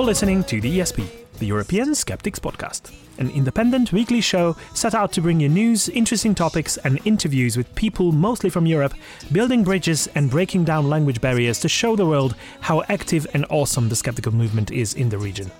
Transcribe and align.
You're 0.00 0.06
listening 0.06 0.44
to 0.44 0.62
the 0.62 0.78
ESP, 0.78 1.06
the 1.40 1.46
European 1.46 1.94
Skeptics 1.94 2.38
Podcast, 2.38 2.90
an 3.18 3.28
independent 3.32 3.92
weekly 3.92 4.22
show 4.22 4.56
set 4.72 4.94
out 4.94 5.12
to 5.12 5.20
bring 5.20 5.40
you 5.40 5.50
news, 5.50 5.90
interesting 5.90 6.34
topics, 6.34 6.78
and 6.78 6.98
interviews 7.04 7.54
with 7.54 7.74
people 7.74 8.10
mostly 8.10 8.48
from 8.48 8.64
Europe, 8.64 8.94
building 9.30 9.62
bridges 9.62 10.08
and 10.14 10.30
breaking 10.30 10.64
down 10.64 10.88
language 10.88 11.20
barriers 11.20 11.60
to 11.60 11.68
show 11.68 11.96
the 11.96 12.06
world 12.06 12.34
how 12.62 12.82
active 12.88 13.26
and 13.34 13.44
awesome 13.50 13.90
the 13.90 13.94
skeptical 13.94 14.32
movement 14.32 14.70
is 14.70 14.94
in 14.94 15.10
the 15.10 15.18
region. 15.18 15.50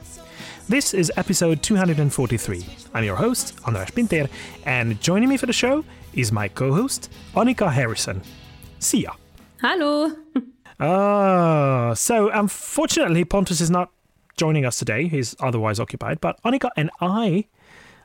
This 0.70 0.94
is 0.94 1.12
episode 1.18 1.62
243. 1.62 2.64
I'm 2.94 3.04
your 3.04 3.16
host, 3.16 3.60
Andras 3.66 3.90
Pinter, 3.90 4.26
and 4.64 4.98
joining 5.02 5.28
me 5.28 5.36
for 5.36 5.44
the 5.44 5.52
show 5.52 5.84
is 6.14 6.32
my 6.32 6.48
co 6.48 6.72
host, 6.72 7.12
Annika 7.34 7.70
Harrison. 7.70 8.22
See 8.78 9.02
ya. 9.02 9.12
Hello. 9.60 10.16
Ah, 10.82 11.92
so 11.92 12.30
unfortunately, 12.30 13.22
Pontus 13.22 13.60
is 13.60 13.70
not 13.70 13.90
joining 14.36 14.64
us 14.64 14.78
today. 14.78 15.08
He's 15.08 15.34
otherwise 15.40 15.80
occupied, 15.80 16.20
but 16.20 16.42
Annika 16.42 16.70
and 16.76 16.90
I 17.00 17.46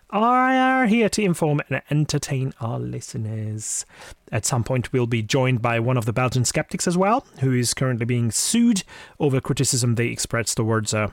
are 0.09 0.85
here 0.85 1.09
to 1.09 1.21
inform 1.23 1.61
and 1.69 1.81
entertain 1.89 2.53
our 2.61 2.79
listeners. 2.79 3.85
At 4.31 4.45
some 4.45 4.63
point, 4.63 4.93
we'll 4.93 5.07
be 5.07 5.21
joined 5.21 5.61
by 5.61 5.79
one 5.79 5.97
of 5.97 6.05
the 6.05 6.13
Belgian 6.13 6.45
skeptics 6.45 6.87
as 6.87 6.97
well, 6.97 7.25
who 7.39 7.53
is 7.53 7.73
currently 7.73 8.05
being 8.05 8.31
sued 8.31 8.83
over 9.19 9.41
criticism 9.41 9.95
they 9.95 10.07
expressed 10.07 10.57
towards 10.57 10.93
uh, 10.93 11.09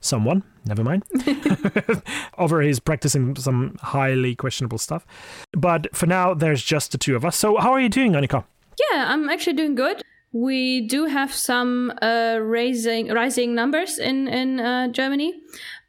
someone, 0.00 0.42
never 0.64 0.84
mind, 0.84 1.04
over 2.38 2.60
his 2.60 2.80
practicing 2.80 3.36
some 3.36 3.76
highly 3.80 4.34
questionable 4.34 4.78
stuff. 4.78 5.06
But 5.52 5.94
for 5.94 6.06
now, 6.06 6.34
there's 6.34 6.62
just 6.62 6.92
the 6.92 6.98
two 6.98 7.16
of 7.16 7.24
us. 7.24 7.36
So, 7.36 7.56
how 7.58 7.72
are 7.72 7.80
you 7.80 7.88
doing, 7.88 8.12
Annika? 8.12 8.44
Yeah, 8.90 9.12
I'm 9.12 9.28
actually 9.28 9.54
doing 9.54 9.74
good. 9.74 10.02
We 10.34 10.80
do 10.88 11.06
have 11.06 11.32
some 11.32 11.92
uh, 12.02 12.38
raising 12.42 13.08
rising 13.14 13.54
numbers 13.54 13.98
in 13.98 14.26
in 14.28 14.58
uh, 14.60 14.88
Germany, 14.92 15.32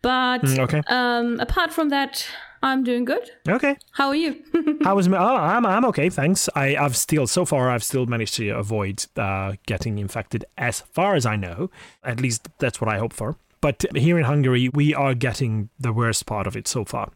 but 0.02 0.42
Mm, 0.44 0.60
okay. 0.60 0.82
um, 0.88 1.40
apart 1.40 1.74
from 1.74 1.90
that, 1.90 2.28
I'm 2.62 2.84
doing 2.84 3.06
good. 3.06 3.32
Okay. 3.50 3.76
How 3.98 4.10
are 4.10 4.16
you? 4.16 4.36
How 4.84 4.96
was? 4.96 5.08
Oh, 5.08 5.16
I'm 5.16 5.66
I'm 5.66 5.86
okay, 5.86 6.10
thanks. 6.12 6.48
I 6.56 6.76
I've 6.78 6.96
still 6.96 7.28
so 7.28 7.46
far 7.46 7.70
I've 7.76 7.84
still 7.84 8.06
managed 8.06 8.36
to 8.36 8.50
avoid 8.60 9.06
uh, 9.18 9.54
getting 9.66 9.98
infected 10.00 10.46
as 10.58 10.82
far 10.94 11.16
as 11.16 11.26
I 11.26 11.38
know. 11.38 11.70
At 12.04 12.22
least 12.22 12.48
that's 12.60 12.80
what 12.80 12.96
I 12.96 13.00
hope 13.00 13.14
for. 13.14 13.36
But 13.62 13.84
here 13.96 14.20
in 14.20 14.26
Hungary, 14.26 14.70
we 14.70 14.94
are 14.96 15.16
getting 15.16 15.70
the 15.80 15.92
worst 15.92 16.26
part 16.26 16.48
of 16.48 16.56
it 16.56 16.68
so 16.68 16.86
far. 16.86 17.10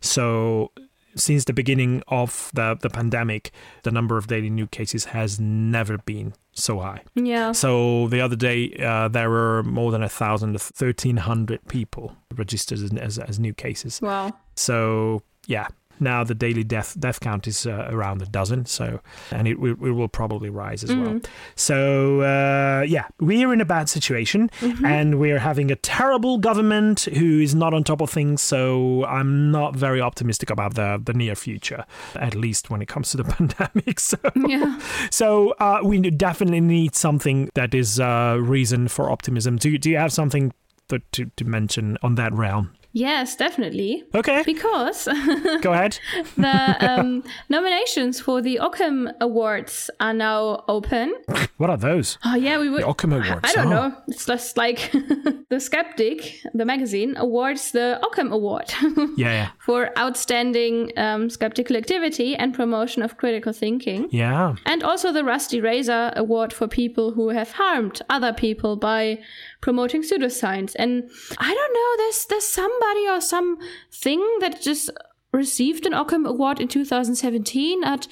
So 0.00 0.70
since 1.16 1.44
the 1.44 1.52
beginning 1.52 2.02
of 2.08 2.50
the 2.54 2.76
the 2.80 2.90
pandemic, 2.90 3.50
the 3.82 3.90
number 3.90 4.16
of 4.16 4.26
daily 4.26 4.50
new 4.50 4.66
cases 4.66 5.06
has 5.06 5.40
never 5.40 5.98
been 5.98 6.34
so 6.52 6.80
high. 6.80 7.02
yeah. 7.14 7.52
So 7.52 8.08
the 8.08 8.20
other 8.20 8.36
day, 8.36 8.74
uh, 8.82 9.08
there 9.08 9.30
were 9.30 9.62
more 9.62 9.90
than 9.92 10.02
a 10.02 10.08
thousand, 10.08 10.60
thirteen 10.60 11.18
hundred 11.18 11.66
people 11.68 12.16
registered 12.34 12.78
as, 12.78 12.92
as, 12.94 13.18
as 13.18 13.38
new 13.38 13.54
cases. 13.54 14.00
Wow. 14.00 14.32
So 14.54 15.22
yeah, 15.46 15.68
now 16.00 16.24
the 16.24 16.34
daily 16.34 16.64
death 16.64 16.94
death 16.98 17.20
count 17.20 17.46
is 17.46 17.66
uh, 17.66 17.88
around 17.90 18.22
a 18.22 18.26
dozen. 18.26 18.66
So 18.66 19.00
and 19.30 19.46
it, 19.48 19.58
will- 19.58 19.72
it 19.84 19.92
will 19.92 20.08
probably 20.08 20.50
rise 20.50 20.82
as 20.84 20.94
well. 20.94 21.20
So 21.54 22.20
uh, 22.20 22.82
yeah, 22.86 23.06
we're 23.20 23.52
in 23.52 23.60
a 23.60 23.64
bad 23.64 23.88
situation, 23.88 24.50
and 24.84 25.18
we're 25.18 25.38
having 25.40 25.70
a 25.70 25.76
terrible 25.76 26.38
government 26.38 27.00
who 27.02 27.40
is 27.40 27.54
not 27.54 27.72
on 27.74 27.84
top 27.84 28.00
of 28.00 28.10
things. 28.10 28.40
So 28.42 29.04
I'm 29.06 29.50
not 29.50 29.74
very 29.76 30.00
optimistic 30.00 30.50
about 30.50 30.74
the 30.74 31.00
the 31.02 31.12
near 31.14 31.34
future, 31.34 31.84
at 32.14 32.34
least 32.34 32.70
when 32.70 32.82
it 32.82 32.88
comes 32.88 33.10
to 33.10 33.16
the 33.16 33.24
pandemic. 33.36 34.00
So 34.00 34.18
Yeah. 34.48 34.78
so 35.10 35.50
uh, 35.58 35.80
we 35.82 36.00
definitely 36.10 36.60
need 36.60 36.94
something 36.94 37.50
that 37.54 37.74
is 37.74 37.98
uh, 38.00 38.36
reason 38.40 38.88
for 38.88 39.10
optimism. 39.10 39.56
Do 39.56 39.70
you, 39.70 39.78
do 39.78 39.90
you 39.90 39.96
have 39.98 40.12
something 40.12 40.52
to, 40.88 41.00
to, 41.12 41.26
to 41.36 41.44
mention 41.44 41.96
on 42.02 42.14
that 42.16 42.32
realm? 42.32 42.70
Yes, 42.96 43.36
definitely. 43.36 44.04
Okay, 44.14 44.42
Because 44.46 45.04
go 45.60 45.72
ahead. 45.74 45.98
the 46.38 46.76
um, 46.80 47.22
nominations 47.50 48.20
for 48.20 48.40
the 48.40 48.58
Ockham 48.58 49.10
Awards 49.20 49.90
are 50.00 50.14
now 50.14 50.64
open. 50.66 51.12
What 51.58 51.68
are 51.68 51.76
those? 51.76 52.16
Oh 52.24 52.34
yeah, 52.36 52.58
we 52.58 52.70
would. 52.70 52.80
The 52.82 52.86
Ockham 52.86 53.12
Awards. 53.12 53.40
I 53.44 53.52
don't 53.52 53.66
Oh. 53.66 53.88
know. 53.88 53.96
It's 54.08 54.24
just 54.24 54.56
like 54.56 54.90
the 55.50 55.60
Skeptic, 55.60 56.40
the 56.54 56.64
magazine, 56.64 57.16
awards 57.18 57.72
the 57.72 58.00
Ockham 58.02 58.32
Award 58.32 58.72
Yeah, 59.16 59.32
yeah, 59.40 59.48
for 59.58 59.90
outstanding 59.98 60.90
um, 60.96 61.28
skeptical 61.28 61.76
activity 61.76 62.34
and 62.34 62.54
promotion 62.54 63.02
of 63.02 63.18
critical 63.18 63.52
thinking. 63.52 64.08
yeah. 64.10 64.54
And 64.64 64.82
also 64.82 65.12
the 65.12 65.22
Rusty 65.24 65.60
Razor 65.60 66.12
Award 66.16 66.52
for 66.52 66.66
people 66.66 67.12
who 67.12 67.28
have 67.28 67.52
harmed 67.52 68.00
other 68.08 68.32
people 68.32 68.76
by 68.76 69.18
promoting 69.60 70.02
pseudoscience. 70.02 70.74
And 70.78 71.10
I 71.38 71.54
don't 71.54 71.74
know, 71.74 72.04
there's 72.04 72.26
there's 72.26 72.48
somebody 72.48 73.08
or 73.08 73.20
some 73.20 73.58
thing 73.90 74.24
that 74.40 74.60
just 74.62 74.90
received 75.32 75.86
an 75.86 75.94
Ockham 75.94 76.26
Award 76.26 76.60
in 76.60 76.68
2017 76.68 77.84
at 77.84 78.08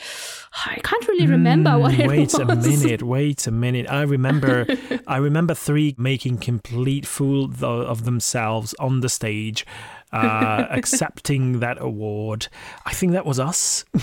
I 0.67 0.79
can't 0.85 1.09
really 1.09 1.27
remember 1.27 1.73
hmm, 1.73 1.81
what 1.81 1.99
it 1.99 2.07
Wait 2.07 2.33
was. 2.33 2.35
a 2.35 2.45
minute. 2.45 3.03
Wait 3.15 3.47
a 3.47 3.51
minute. 3.51 3.91
I 3.91 4.03
remember. 4.03 4.67
I 5.07 5.17
remember 5.17 5.55
three 5.55 5.95
making 5.99 6.39
complete 6.39 7.07
fool 7.07 7.51
of 7.65 8.05
themselves 8.05 8.75
on 8.79 9.01
the 9.01 9.09
stage, 9.09 9.67
uh, 10.15 10.67
accepting 10.71 11.61
that 11.61 11.77
award. 11.81 12.49
I 12.87 12.93
think 12.93 13.13
that 13.13 13.27
was 13.27 13.41
us. 13.41 13.85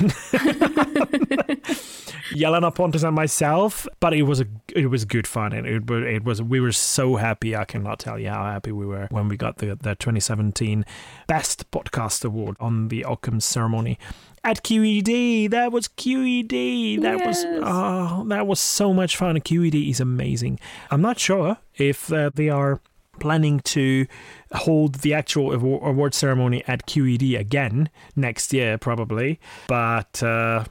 Yelena 2.31 2.73
Pontus 2.73 3.03
and 3.03 3.15
myself, 3.15 3.87
but 3.99 4.13
it 4.13 4.23
was 4.23 4.41
a 4.41 4.45
it 4.75 4.87
was 4.87 5.05
good 5.05 5.27
fun 5.27 5.53
and 5.53 5.67
it 5.67 5.89
it 5.89 6.23
was 6.23 6.41
we 6.41 6.59
were 6.59 6.71
so 6.71 7.15
happy. 7.15 7.55
I 7.55 7.65
cannot 7.65 7.99
tell 7.99 8.19
you 8.19 8.29
how 8.29 8.43
happy 8.43 8.71
we 8.71 8.85
were 8.85 9.07
when 9.09 9.27
we 9.27 9.37
got 9.37 9.57
the 9.57 9.75
the 9.75 9.95
2017 9.95 10.85
Best 11.27 11.69
Podcast 11.71 12.25
Award 12.25 12.57
on 12.59 12.89
the 12.89 13.03
Ockham 13.05 13.39
ceremony 13.39 13.97
at 14.43 14.63
QED. 14.63 15.49
That 15.51 15.71
was 15.71 15.87
QED. 15.87 17.01
That 17.01 17.25
was 17.25 17.45
oh, 17.47 18.25
that 18.27 18.47
was 18.47 18.59
so 18.59 18.93
much 18.93 19.15
fun. 19.17 19.39
QED 19.39 19.89
is 19.89 19.99
amazing. 19.99 20.59
I'm 20.89 21.01
not 21.01 21.19
sure 21.19 21.57
if 21.75 22.11
uh, 22.11 22.31
they 22.33 22.49
are 22.49 22.81
planning 23.21 23.59
to 23.75 24.05
hold 24.53 24.95
the 24.95 25.13
actual 25.13 25.53
award 25.53 26.13
ceremony 26.13 26.63
at 26.67 26.85
QED 26.87 27.39
again 27.39 27.89
next 28.15 28.53
year, 28.53 28.77
probably, 28.77 29.39
but. 29.67 30.21
Uh, 30.21 30.65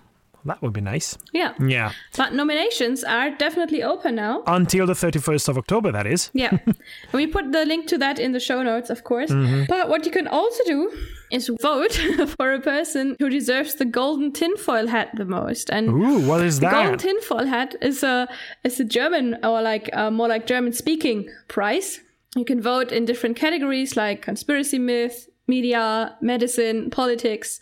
that 0.45 0.63
would 0.63 0.73
be 0.73 0.81
nice. 0.81 1.19
Yeah. 1.33 1.53
Yeah. 1.61 1.93
But 2.17 2.33
nominations 2.33 3.05
are 3.05 3.31
definitely 3.31 3.83
open 3.83 4.15
now. 4.15 4.43
Until 4.47 4.87
the 4.87 4.95
31st 4.95 5.49
of 5.49 5.59
October, 5.59 5.93
that 5.93 6.07
is. 6.07 6.31
Yeah. 6.33 6.59
and 6.67 6.77
we 7.13 7.27
put 7.27 7.53
the 7.53 7.65
link 7.67 7.87
to 7.89 7.99
that 7.99 8.19
in 8.19 8.33
the 8.33 8.41
show 8.41 8.63
notes, 8.63 8.91
of 8.91 9.05
course. 9.05 9.31
But 9.69 9.89
what 9.89 10.07
you 10.07 10.13
can 10.13 10.27
also 10.27 10.63
do 10.65 10.91
is 11.31 11.51
vote 11.61 11.93
for 12.39 12.53
a 12.53 12.61
person 12.61 13.17
who 13.19 13.29
deserves 13.29 13.75
the 13.75 13.85
golden 13.85 14.33
tinfoil 14.33 14.87
hat 14.87 15.11
the 15.15 15.25
most. 15.25 15.71
And 15.71 15.89
Ooh, 15.89 16.27
what 16.27 16.43
is 16.43 16.61
the 16.61 16.71
golden 16.71 16.99
tinfoil 16.99 17.47
hat 17.47 17.77
is 17.83 18.03
a 18.03 18.29
is 18.65 18.81
a 18.81 18.85
German 18.85 19.37
or 19.45 19.61
like 19.63 19.91
uh, 19.93 20.11
more 20.11 20.29
like 20.29 20.47
German 20.47 20.73
speaking 20.73 21.29
prize. 21.49 22.01
You 22.37 22.45
can 22.45 22.61
vote 22.61 22.93
in 22.93 23.05
different 23.05 23.37
categories 23.37 23.97
like 23.97 24.23
conspiracy 24.23 24.79
myth, 24.79 25.29
media, 25.49 26.17
medicine, 26.21 26.91
politics. 26.91 27.59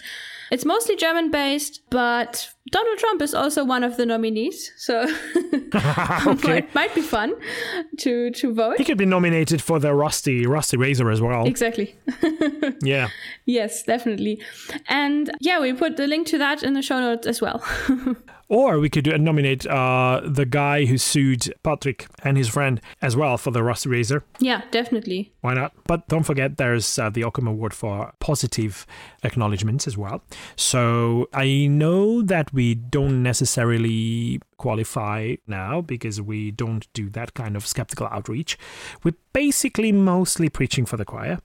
It's 0.50 0.64
mostly 0.64 0.96
German 0.96 1.30
based, 1.30 1.80
but 1.90 2.50
Donald 2.70 2.98
Trump 2.98 3.22
is 3.22 3.34
also 3.34 3.64
one 3.64 3.84
of 3.84 3.96
the 3.96 4.04
nominees, 4.06 4.72
so 4.76 5.00
okay. 6.26 6.58
it 6.58 6.74
might 6.74 6.94
be 6.94 7.00
fun 7.02 7.34
to 7.98 8.30
to 8.30 8.52
vote. 8.54 8.78
He 8.78 8.84
could 8.84 8.98
be 8.98 9.06
nominated 9.06 9.62
for 9.62 9.78
the 9.78 9.94
Rusty 9.94 10.46
Rusty 10.46 10.76
Razor 10.76 11.10
as 11.10 11.20
well. 11.20 11.46
Exactly. 11.46 11.96
Yeah. 12.82 13.08
yes, 13.44 13.82
definitely. 13.82 14.40
And 14.88 15.30
yeah, 15.40 15.58
we 15.60 15.72
put 15.72 15.96
the 15.96 16.06
link 16.06 16.26
to 16.28 16.38
that 16.38 16.62
in 16.62 16.74
the 16.74 16.82
show 16.82 17.00
notes 17.00 17.26
as 17.26 17.40
well. 17.40 17.62
Or 18.48 18.78
we 18.78 18.88
could 18.88 19.06
uh, 19.06 19.18
nominate 19.18 19.66
uh, 19.66 20.22
the 20.24 20.46
guy 20.46 20.86
who 20.86 20.96
sued 20.96 21.52
Patrick 21.62 22.06
and 22.24 22.38
his 22.38 22.48
friend 22.48 22.80
as 23.02 23.14
well 23.14 23.36
for 23.36 23.50
the 23.50 23.62
Rusty 23.62 23.90
Razor. 23.90 24.24
yeah, 24.38 24.62
definitely. 24.70 25.32
Why 25.42 25.54
not? 25.54 25.72
But 25.86 26.08
don't 26.08 26.22
forget, 26.22 26.56
there's 26.56 26.98
uh, 26.98 27.10
the 27.10 27.24
Ockham 27.24 27.46
Award 27.46 27.74
for 27.74 28.12
positive 28.20 28.86
acknowledgements 29.22 29.86
as 29.86 29.98
well. 29.98 30.22
So 30.56 31.28
I 31.34 31.66
know 31.66 32.22
that 32.22 32.52
we 32.58 32.74
don't 32.74 33.22
necessarily 33.22 34.40
qualify 34.56 35.36
now 35.46 35.80
because 35.80 36.20
we 36.20 36.50
don't 36.50 36.92
do 36.92 37.08
that 37.08 37.32
kind 37.34 37.54
of 37.54 37.64
skeptical 37.64 38.08
outreach. 38.08 38.58
We're 39.04 39.14
basically 39.32 39.92
mostly 39.92 40.48
preaching 40.48 40.84
for 40.84 40.96
the 40.96 41.04
choir, 41.04 41.38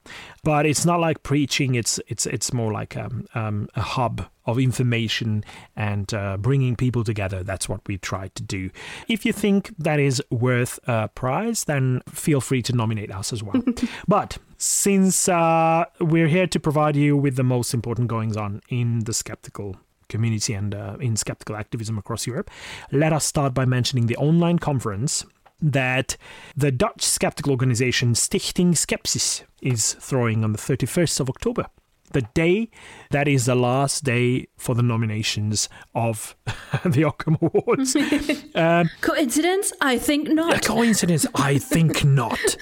but 0.44 0.66
it's 0.66 0.88
not 0.88 1.00
like 1.00 1.22
preaching. 1.22 1.76
It's 1.76 2.00
it's 2.08 2.26
it's 2.26 2.52
more 2.52 2.74
like 2.74 2.98
um, 2.98 3.28
um, 3.36 3.70
a 3.76 3.82
hub 3.82 4.26
of 4.48 4.58
information 4.58 5.44
and 5.76 6.12
uh, 6.16 6.36
bringing 6.38 6.76
people 6.76 7.04
together. 7.04 7.44
That's 7.44 7.70
what 7.70 7.82
we 7.88 8.00
try 8.00 8.30
to 8.30 8.42
do. 8.42 8.72
If 9.08 9.24
you 9.24 9.34
think 9.34 9.72
that 9.78 10.00
is 10.00 10.20
worth 10.32 10.80
a 10.88 11.10
prize, 11.10 11.66
then 11.66 12.02
feel 12.10 12.42
free 12.42 12.64
to 12.64 12.74
nominate 12.74 13.12
us 13.12 13.32
as 13.32 13.44
well. 13.44 13.62
but 14.08 14.40
since 14.58 15.30
uh, 15.30 15.86
we're 16.00 16.28
here 16.28 16.48
to 16.48 16.60
provide 16.60 16.96
you 16.96 17.16
with 17.16 17.36
the 17.36 17.44
most 17.44 17.72
important 17.72 18.08
goings 18.08 18.36
on 18.36 18.62
in 18.70 19.04
the 19.04 19.14
skeptical 19.14 19.78
community 20.10 20.54
and 20.54 20.74
uh, 20.74 20.98
in 21.00 21.16
skeptical 21.16 21.56
activism 21.56 21.98
across 21.98 22.28
Europe, 22.28 22.50
let 22.92 23.14
us 23.14 23.26
start 23.26 23.54
by 23.54 23.66
mentioning 23.66 24.08
the 24.08 24.18
online 24.18 24.60
conference 24.60 25.26
that 25.64 26.18
the 26.56 26.72
Dutch 26.72 27.02
skeptical 27.02 27.52
organization 27.52 28.14
Stichting 28.14 28.74
Skepsis 28.74 29.44
is 29.62 29.94
throwing 29.94 30.44
on 30.44 30.52
the 30.52 30.60
31st 30.60 31.22
of 31.22 31.30
October. 31.30 31.68
The 32.12 32.24
day 32.36 32.70
that 33.10 33.28
is 33.28 33.46
the 33.46 33.56
last 33.56 34.04
day 34.04 34.48
for 34.58 34.76
the 34.76 34.84
nominations 34.84 35.68
of 35.96 36.36
the 36.86 37.06
Ockham 37.06 37.38
Awards. 37.42 37.96
um, 38.56 38.90
coincidence? 39.02 39.74
I 39.82 39.98
think 39.98 40.28
not. 40.28 40.64
Coincidence? 40.64 41.26
I 41.34 41.58
think 41.58 42.04
not. 42.06 42.58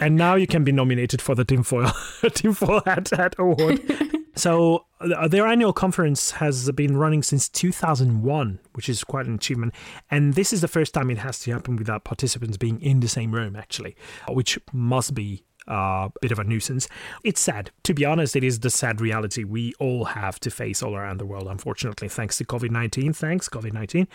and 0.00 0.16
now 0.16 0.36
you 0.36 0.46
can 0.46 0.64
be 0.64 0.72
nominated 0.72 1.20
for 1.20 1.34
the 1.34 1.44
Tinfoil, 1.44 1.92
tinfoil 2.32 2.80
Hat, 2.86 3.10
Hat 3.10 3.34
Award. 3.38 3.80
So 4.36 4.84
uh, 5.00 5.28
their 5.28 5.46
annual 5.46 5.72
conference 5.72 6.32
has 6.32 6.70
been 6.72 6.96
running 6.96 7.22
since 7.22 7.48
2001, 7.48 8.58
which 8.74 8.88
is 8.88 9.02
quite 9.02 9.26
an 9.26 9.34
achievement. 9.34 9.74
And 10.10 10.34
this 10.34 10.52
is 10.52 10.60
the 10.60 10.68
first 10.68 10.92
time 10.92 11.10
it 11.10 11.18
has 11.18 11.38
to 11.40 11.52
happen 11.52 11.76
without 11.76 12.04
participants 12.04 12.58
being 12.58 12.80
in 12.82 13.00
the 13.00 13.08
same 13.08 13.34
room, 13.34 13.56
actually, 13.56 13.96
which 14.28 14.58
must 14.72 15.14
be 15.14 15.42
a 15.66 16.10
bit 16.20 16.32
of 16.32 16.38
a 16.38 16.44
nuisance. 16.44 16.88
It's 17.24 17.40
sad. 17.40 17.70
To 17.84 17.94
be 17.94 18.04
honest, 18.04 18.36
it 18.36 18.44
is 18.44 18.60
the 18.60 18.70
sad 18.70 19.00
reality 19.00 19.44
we 19.44 19.74
all 19.78 20.04
have 20.06 20.38
to 20.40 20.50
face 20.50 20.82
all 20.82 20.96
around 20.96 21.18
the 21.18 21.26
world, 21.26 21.48
unfortunately, 21.48 22.08
thanks 22.08 22.38
to 22.38 22.44
COVID 22.44 22.70
19. 22.70 23.12
Thanks, 23.12 23.48
COVID 23.48 23.72
19. 23.72 24.08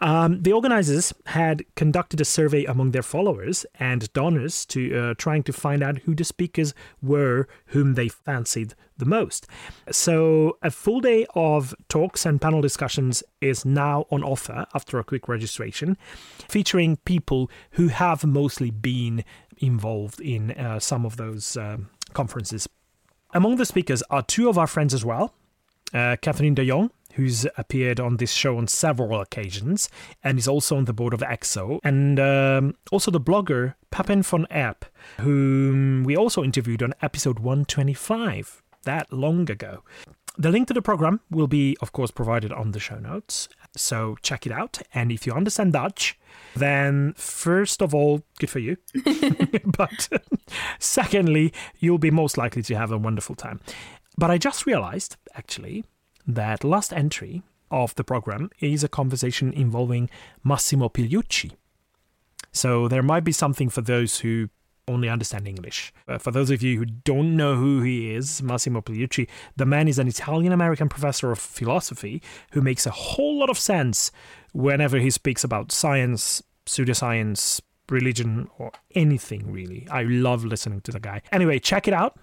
Um, 0.00 0.42
the 0.42 0.52
organizers 0.52 1.12
had 1.26 1.64
conducted 1.76 2.20
a 2.20 2.24
survey 2.24 2.64
among 2.64 2.92
their 2.92 3.02
followers 3.02 3.66
and 3.78 4.12
donors 4.12 4.66
to 4.66 4.96
uh, 4.96 5.14
trying 5.16 5.42
to 5.44 5.52
find 5.52 5.82
out 5.82 5.98
who 5.98 6.14
the 6.14 6.24
speakers 6.24 6.74
were 7.02 7.48
whom 7.66 7.94
they 7.94 8.08
fancied 8.08 8.74
the 8.98 9.06
most. 9.06 9.46
So, 9.90 10.58
a 10.62 10.70
full 10.70 11.00
day 11.00 11.26
of 11.34 11.74
talks 11.88 12.26
and 12.26 12.40
panel 12.40 12.60
discussions 12.60 13.22
is 13.40 13.64
now 13.64 14.06
on 14.10 14.22
offer 14.22 14.66
after 14.74 14.98
a 14.98 15.04
quick 15.04 15.28
registration, 15.28 15.96
featuring 16.48 16.96
people 17.04 17.50
who 17.72 17.88
have 17.88 18.24
mostly 18.24 18.70
been 18.70 19.24
involved 19.60 20.20
in 20.20 20.52
uh, 20.52 20.78
some 20.78 21.04
of 21.04 21.16
those 21.16 21.56
um, 21.56 21.90
conferences. 22.12 22.68
Among 23.32 23.56
the 23.56 23.66
speakers 23.66 24.02
are 24.10 24.22
two 24.22 24.48
of 24.48 24.56
our 24.56 24.66
friends 24.66 24.94
as 24.94 25.04
well 25.04 25.34
uh, 25.92 26.16
Catherine 26.20 26.54
de 26.54 26.66
Jong, 26.66 26.90
who's 27.14 27.46
appeared 27.56 28.00
on 28.00 28.16
this 28.16 28.32
show 28.32 28.58
on 28.58 28.68
several 28.68 29.20
occasions 29.20 29.88
and 30.22 30.38
is 30.38 30.48
also 30.48 30.76
on 30.76 30.84
the 30.84 30.92
board 30.92 31.14
of 31.14 31.20
ECSO, 31.20 31.80
and 31.82 32.20
um, 32.20 32.74
also 32.92 33.10
the 33.10 33.20
blogger 33.20 33.74
Pepijn 33.90 34.24
van 34.24 34.46
Erp, 34.50 34.84
whom 35.20 36.04
we 36.04 36.16
also 36.16 36.44
interviewed 36.44 36.82
on 36.82 36.94
episode 37.02 37.38
125 37.38 38.62
that 38.84 39.12
long 39.12 39.50
ago. 39.50 39.82
The 40.36 40.50
link 40.50 40.68
to 40.68 40.74
the 40.74 40.82
program 40.82 41.20
will 41.30 41.48
be, 41.48 41.76
of 41.80 41.92
course, 41.92 42.12
provided 42.12 42.52
on 42.52 42.70
the 42.70 42.78
show 42.78 42.98
notes. 42.98 43.48
So 43.76 44.16
check 44.22 44.46
it 44.46 44.52
out. 44.52 44.80
And 44.94 45.12
if 45.12 45.26
you 45.26 45.32
understand 45.32 45.72
Dutch, 45.72 46.18
then 46.54 47.14
first 47.16 47.82
of 47.82 47.94
all, 47.94 48.22
good 48.38 48.50
for 48.50 48.58
you. 48.58 48.76
but 49.64 50.08
secondly, 50.78 51.52
you'll 51.78 51.98
be 51.98 52.10
most 52.10 52.38
likely 52.38 52.62
to 52.62 52.74
have 52.76 52.90
a 52.90 52.98
wonderful 52.98 53.34
time. 53.34 53.60
But 54.16 54.30
I 54.30 54.38
just 54.38 54.66
realized, 54.66 55.16
actually, 55.34 55.84
that 56.26 56.64
last 56.64 56.92
entry 56.92 57.42
of 57.70 57.94
the 57.94 58.04
program 58.04 58.50
is 58.60 58.82
a 58.82 58.88
conversation 58.88 59.52
involving 59.52 60.10
Massimo 60.42 60.88
Pigliucci. 60.88 61.52
So 62.50 62.88
there 62.88 63.02
might 63.02 63.24
be 63.24 63.32
something 63.32 63.68
for 63.68 63.82
those 63.82 64.20
who 64.20 64.48
only 64.88 65.08
understand 65.08 65.46
English. 65.46 65.92
Uh, 66.06 66.18
for 66.18 66.30
those 66.30 66.50
of 66.50 66.62
you 66.62 66.78
who 66.78 66.84
don't 66.84 67.36
know 67.36 67.56
who 67.56 67.82
he 67.82 68.14
is, 68.14 68.42
Massimo 68.42 68.80
Pigliucci, 68.80 69.28
the 69.56 69.66
man 69.66 69.88
is 69.88 69.98
an 69.98 70.08
Italian 70.08 70.52
American 70.52 70.88
professor 70.88 71.30
of 71.30 71.38
philosophy 71.38 72.22
who 72.52 72.60
makes 72.60 72.86
a 72.86 72.90
whole 72.90 73.38
lot 73.38 73.50
of 73.50 73.58
sense 73.58 74.10
whenever 74.52 74.98
he 74.98 75.10
speaks 75.10 75.44
about 75.44 75.70
science, 75.70 76.42
pseudoscience, 76.66 77.60
religion, 77.90 78.48
or 78.58 78.72
anything 78.94 79.50
really. 79.50 79.86
I 79.90 80.02
love 80.02 80.44
listening 80.44 80.80
to 80.82 80.92
the 80.92 81.00
guy. 81.00 81.22
Anyway, 81.32 81.58
check 81.58 81.86
it 81.86 81.94
out 81.94 82.18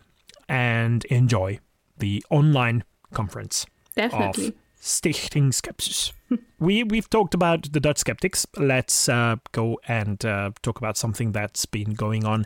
and 0.50 1.06
enjoy 1.06 1.60
the 1.98 2.24
online 2.30 2.84
conference. 3.14 3.66
Definitely. 3.96 4.48
Of 4.48 4.54
Stichting 4.86 5.52
Skepsis. 5.52 6.12
we 6.60 6.84
we've 6.84 7.10
talked 7.10 7.34
about 7.34 7.74
the 7.74 7.80
Dutch 7.80 7.98
skeptics. 7.98 8.46
Let's 8.56 9.10
uh, 9.10 9.38
go 9.52 9.80
and 9.88 10.24
uh, 10.24 10.52
talk 10.62 10.78
about 10.78 10.96
something 10.96 11.32
that's 11.32 11.66
been 11.66 11.96
going 11.96 12.24
on 12.24 12.46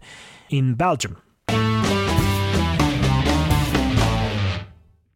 in 0.49 0.75
Belgium. 0.75 1.17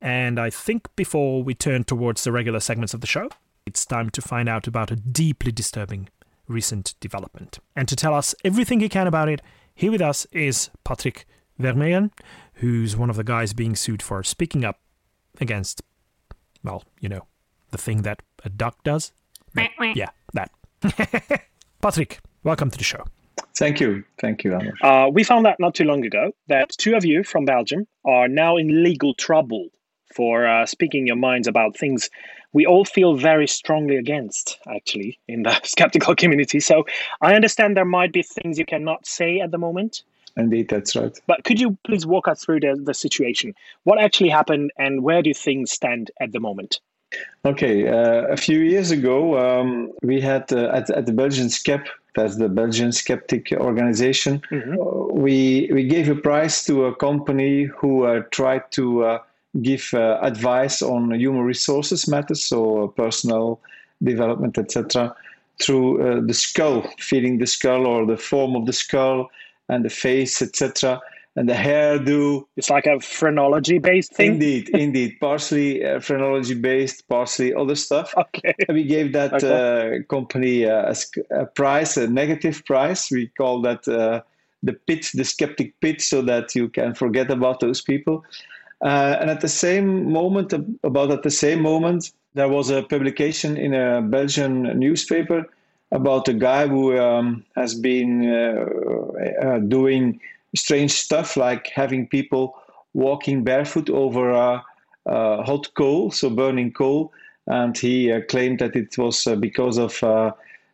And 0.01 0.37
I 0.37 0.49
think 0.49 0.93
before 0.97 1.41
we 1.41 1.55
turn 1.55 1.85
towards 1.85 2.25
the 2.25 2.33
regular 2.33 2.59
segments 2.59 2.93
of 2.93 2.99
the 2.99 3.07
show, 3.07 3.29
it's 3.65 3.85
time 3.85 4.09
to 4.09 4.21
find 4.21 4.49
out 4.49 4.67
about 4.67 4.91
a 4.91 4.97
deeply 4.97 5.53
disturbing 5.53 6.09
recent 6.49 6.93
development. 6.99 7.59
And 7.73 7.87
to 7.87 7.95
tell 7.95 8.13
us 8.13 8.35
everything 8.43 8.81
he 8.81 8.89
can 8.89 9.07
about 9.07 9.29
it, 9.29 9.41
here 9.73 9.93
with 9.93 10.01
us 10.01 10.27
is 10.33 10.69
Patrick 10.83 11.25
Vermeren, 11.57 12.11
who's 12.55 12.97
one 12.97 13.09
of 13.09 13.15
the 13.15 13.23
guys 13.23 13.53
being 13.53 13.77
sued 13.77 14.01
for 14.01 14.23
speaking 14.23 14.65
up 14.65 14.81
against 15.39 15.81
well, 16.63 16.83
you 16.99 17.09
know, 17.09 17.25
the 17.71 17.77
thing 17.77 18.03
that 18.03 18.21
a 18.43 18.49
duck 18.49 18.83
does. 18.83 19.11
yeah, 19.95 20.09
that. 20.33 20.51
Patrick, 21.81 22.19
welcome 22.43 22.71
to 22.71 22.77
the 22.77 22.83
show. 22.83 23.05
Thank 23.55 23.79
you. 23.79 24.03
Thank 24.19 24.43
you, 24.43 24.53
Anders. 24.53 24.79
Uh, 24.81 25.09
we 25.11 25.23
found 25.23 25.45
out 25.45 25.59
not 25.59 25.75
too 25.75 25.83
long 25.83 26.05
ago 26.05 26.31
that 26.47 26.69
two 26.69 26.95
of 26.95 27.05
you 27.05 27.23
from 27.23 27.45
Belgium 27.45 27.87
are 28.05 28.27
now 28.27 28.57
in 28.57 28.83
legal 28.83 29.13
trouble 29.13 29.69
for 30.15 30.47
uh, 30.47 30.65
speaking 30.65 31.07
your 31.07 31.15
minds 31.15 31.47
about 31.47 31.77
things 31.77 32.09
we 32.53 32.67
all 32.67 32.85
feel 32.85 33.15
very 33.15 33.47
strongly 33.47 33.97
against, 33.97 34.59
actually, 34.67 35.19
in 35.27 35.43
the 35.43 35.59
skeptical 35.63 36.15
community. 36.15 36.59
So 36.59 36.85
I 37.19 37.33
understand 37.35 37.75
there 37.75 37.83
might 37.83 38.13
be 38.13 38.21
things 38.21 38.57
you 38.57 38.65
cannot 38.65 39.05
say 39.05 39.39
at 39.39 39.51
the 39.51 39.57
moment. 39.57 40.03
Indeed, 40.35 40.69
that's 40.69 40.95
right. 40.95 41.17
But 41.27 41.43
could 41.43 41.59
you 41.59 41.77
please 41.83 42.05
walk 42.05 42.27
us 42.27 42.43
through 42.43 42.61
the, 42.61 42.75
the 42.81 42.93
situation? 42.93 43.53
What 43.83 43.99
actually 43.99 44.29
happened 44.29 44.71
and 44.77 45.03
where 45.03 45.21
do 45.21 45.33
things 45.33 45.71
stand 45.71 46.11
at 46.19 46.31
the 46.31 46.39
moment? 46.39 46.79
Okay, 47.45 47.87
uh, 47.87 48.25
a 48.27 48.37
few 48.37 48.59
years 48.59 48.89
ago, 48.89 49.37
um, 49.37 49.91
we 50.01 50.19
had 50.21 50.51
uh, 50.51 50.71
at, 50.73 50.89
at 50.89 51.05
the 51.05 51.13
Belgian 51.13 51.47
SKEPP, 51.47 51.87
that's 52.15 52.37
the 52.37 52.49
Belgian 52.49 52.91
Skeptic 52.91 53.51
Organization, 53.51 54.41
mm-hmm. 54.49 54.79
uh, 54.79 55.13
we, 55.13 55.69
we 55.73 55.83
gave 55.83 56.09
a 56.09 56.15
prize 56.15 56.63
to 56.65 56.85
a 56.85 56.95
company 56.95 57.65
who 57.65 58.05
uh, 58.05 58.21
tried 58.31 58.71
to 58.71 59.03
uh, 59.03 59.19
give 59.61 59.93
uh, 59.93 60.19
advice 60.21 60.81
on 60.81 61.13
human 61.13 61.41
resources 61.41 62.07
matters, 62.07 62.41
so 62.41 62.87
personal 62.89 63.59
development, 64.01 64.57
etc., 64.57 65.15
through 65.61 66.23
the 66.25 66.33
skull, 66.33 66.83
feeding 66.97 67.37
the 67.37 67.45
skull 67.45 67.85
or 67.85 68.07
the 68.07 68.17
form 68.17 68.55
of 68.55 68.65
the 68.65 68.73
skull 68.73 69.29
and 69.73 69.83
the 69.83 69.89
face, 69.89 70.41
etc. 70.41 71.01
And 71.35 71.49
the 71.49 71.53
hairdo. 71.53 72.45
It's 72.57 72.69
like 72.69 72.85
a 72.85 72.99
phrenology 72.99 73.79
based 73.79 74.13
thing. 74.13 74.33
Indeed, 74.33 74.69
indeed. 74.73 75.17
Partially 75.19 75.83
uh, 75.83 75.99
phrenology 75.99 76.53
based, 76.53 77.07
partially 77.09 77.53
other 77.53 77.75
stuff. 77.75 78.13
Okay. 78.17 78.53
And 78.67 78.75
we 78.75 78.83
gave 78.83 79.13
that 79.13 79.33
okay. 79.33 80.01
uh, 80.01 80.03
company 80.15 80.65
uh, 80.65 80.93
a, 80.93 81.41
a, 81.41 81.45
price, 81.45 81.97
a 81.97 82.07
negative 82.07 82.63
price. 82.65 83.09
We 83.09 83.27
call 83.27 83.61
that 83.63 83.87
uh, 83.87 84.21
the 84.61 84.73
pitch, 84.73 85.13
the 85.13 85.25
skeptic 85.25 85.79
pitch, 85.81 86.01
so 86.01 86.21
that 86.21 86.55
you 86.55 86.69
can 86.69 86.93
forget 86.93 87.31
about 87.31 87.59
those 87.59 87.81
people. 87.81 88.23
Uh, 88.81 89.17
and 89.19 89.29
at 89.29 89.41
the 89.41 89.47
same 89.47 90.11
moment, 90.11 90.53
about 90.83 91.09
at 91.09 91.23
the 91.23 91.31
same 91.31 91.61
moment, 91.61 92.11
there 92.33 92.49
was 92.49 92.69
a 92.69 92.83
publication 92.83 93.57
in 93.57 93.73
a 93.73 94.01
Belgian 94.01 94.63
newspaper 94.77 95.45
about 95.93 96.27
a 96.27 96.33
guy 96.33 96.67
who 96.67 96.97
um, 96.97 97.45
has 97.55 97.75
been 97.75 98.29
uh, 98.29 99.45
uh, 99.45 99.59
doing 99.59 100.19
strange 100.55 100.91
stuff 100.91 101.37
like 101.37 101.67
having 101.67 102.07
people 102.07 102.55
walking 102.93 103.43
barefoot 103.43 103.89
over 103.89 104.31
a 104.31 104.63
hot 105.05 105.73
coal, 105.75 106.11
so 106.11 106.29
burning 106.29 106.71
coal. 106.71 107.11
And 107.47 107.77
he 107.77 108.11
uh, 108.11 108.21
claimed 108.29 108.59
that 108.59 108.75
it 108.75 108.97
was 108.97 109.27
uh, 109.27 109.35
because 109.35 109.77
of 109.77 110.01
uh, 110.03 110.31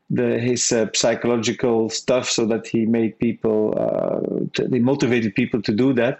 the, 0.09 0.39
his 0.39 0.71
uh, 0.71 0.87
psychological 0.93 1.89
stuff, 1.89 2.29
so 2.29 2.45
that 2.45 2.67
he 2.67 2.85
made 2.85 3.19
people, 3.19 4.49
he 4.55 4.79
motivated 4.79 5.35
people 5.35 5.61
to 5.63 5.73
do 5.73 5.93
that. 5.93 6.19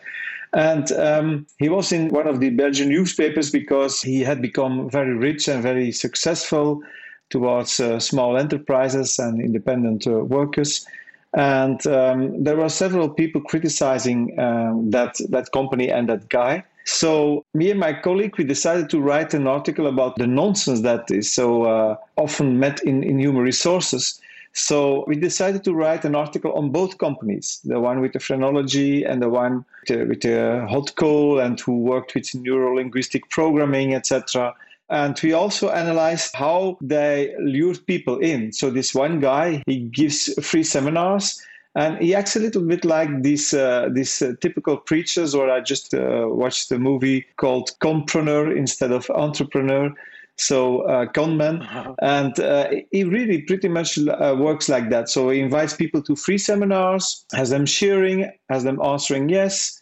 And 0.53 0.91
um, 0.93 1.45
he 1.59 1.69
was 1.69 1.91
in 1.91 2.09
one 2.09 2.27
of 2.27 2.39
the 2.39 2.49
Belgian 2.49 2.89
newspapers 2.89 3.51
because 3.51 4.01
he 4.01 4.21
had 4.21 4.41
become 4.41 4.89
very 4.89 5.13
rich 5.13 5.47
and 5.47 5.61
very 5.61 5.91
successful 5.91 6.81
towards 7.29 7.79
uh, 7.79 7.99
small 7.99 8.37
enterprises 8.37 9.19
and 9.19 9.41
independent 9.41 10.07
uh, 10.07 10.23
workers. 10.23 10.85
And 11.33 11.85
um, 11.85 12.43
there 12.43 12.57
were 12.57 12.69
several 12.69 13.09
people 13.09 13.41
criticizing 13.41 14.39
um, 14.39 14.89
that, 14.91 15.15
that 15.29 15.51
company 15.51 15.91
and 15.91 16.09
that 16.09 16.29
guy. 16.29 16.63
So, 16.85 17.45
me 17.53 17.69
and 17.69 17.79
my 17.79 17.93
colleague, 17.93 18.35
we 18.37 18.43
decided 18.43 18.89
to 18.89 18.99
write 18.99 19.35
an 19.35 19.45
article 19.45 19.85
about 19.85 20.15
the 20.15 20.25
nonsense 20.25 20.81
that 20.81 21.11
is 21.11 21.31
so 21.31 21.63
uh, 21.63 21.97
often 22.17 22.57
met 22.57 22.81
in, 22.83 23.03
in 23.03 23.19
human 23.19 23.43
resources. 23.43 24.19
So, 24.53 25.03
we 25.05 25.15
decided 25.15 25.63
to 25.65 25.73
write 25.75 26.03
an 26.03 26.15
article 26.15 26.51
on 26.53 26.71
both 26.71 26.97
companies 26.97 27.61
the 27.63 27.79
one 27.79 28.01
with 28.01 28.13
the 28.13 28.19
phrenology 28.19 29.03
and 29.03 29.21
the 29.21 29.29
one 29.29 29.65
with 29.81 29.99
the, 29.99 30.05
with 30.05 30.21
the 30.21 30.65
hot 30.67 30.95
coal 30.95 31.39
and 31.39 31.59
who 31.59 31.77
worked 31.77 32.15
with 32.15 32.33
neuro 32.33 32.77
linguistic 32.77 33.29
programming, 33.29 33.93
etc 33.93 34.55
And 34.89 35.19
we 35.21 35.33
also 35.33 35.69
analyzed 35.69 36.35
how 36.35 36.77
they 36.81 37.35
lured 37.39 37.85
people 37.85 38.17
in. 38.19 38.51
So 38.51 38.71
this 38.71 38.95
one 38.95 39.19
guy, 39.19 39.63
he 39.67 39.79
gives 39.79 40.33
free 40.43 40.63
seminars 40.63 41.39
and 41.75 41.97
he 41.99 42.15
acts 42.15 42.35
a 42.35 42.39
little 42.39 42.63
bit 42.63 42.83
like 42.83 43.21
these 43.21 43.53
uh, 43.53 43.89
these 43.91 44.21
uh, 44.21 44.33
typical 44.41 44.77
preachers. 44.77 45.35
Or 45.35 45.49
I 45.49 45.61
just 45.61 45.93
uh, 45.93 46.25
watched 46.27 46.71
a 46.71 46.79
movie 46.79 47.25
called 47.37 47.71
Compreneur 47.79 48.55
instead 48.55 48.91
of 48.91 49.09
Entrepreneur. 49.11 49.93
So 50.37 50.83
uh, 50.83 51.05
conman, 51.07 51.61
uh-huh. 51.61 51.95
and 52.01 52.39
uh, 52.39 52.69
he 52.91 53.03
really 53.03 53.41
pretty 53.41 53.67
much 53.67 53.99
uh, 53.99 54.35
works 54.39 54.69
like 54.69 54.89
that. 54.89 55.09
So 55.09 55.29
he 55.29 55.41
invites 55.41 55.73
people 55.73 56.01
to 56.03 56.15
free 56.15 56.37
seminars, 56.37 57.25
has 57.33 57.49
them 57.49 57.65
sharing, 57.65 58.31
has 58.49 58.63
them 58.63 58.81
answering 58.81 59.27
yes, 59.27 59.78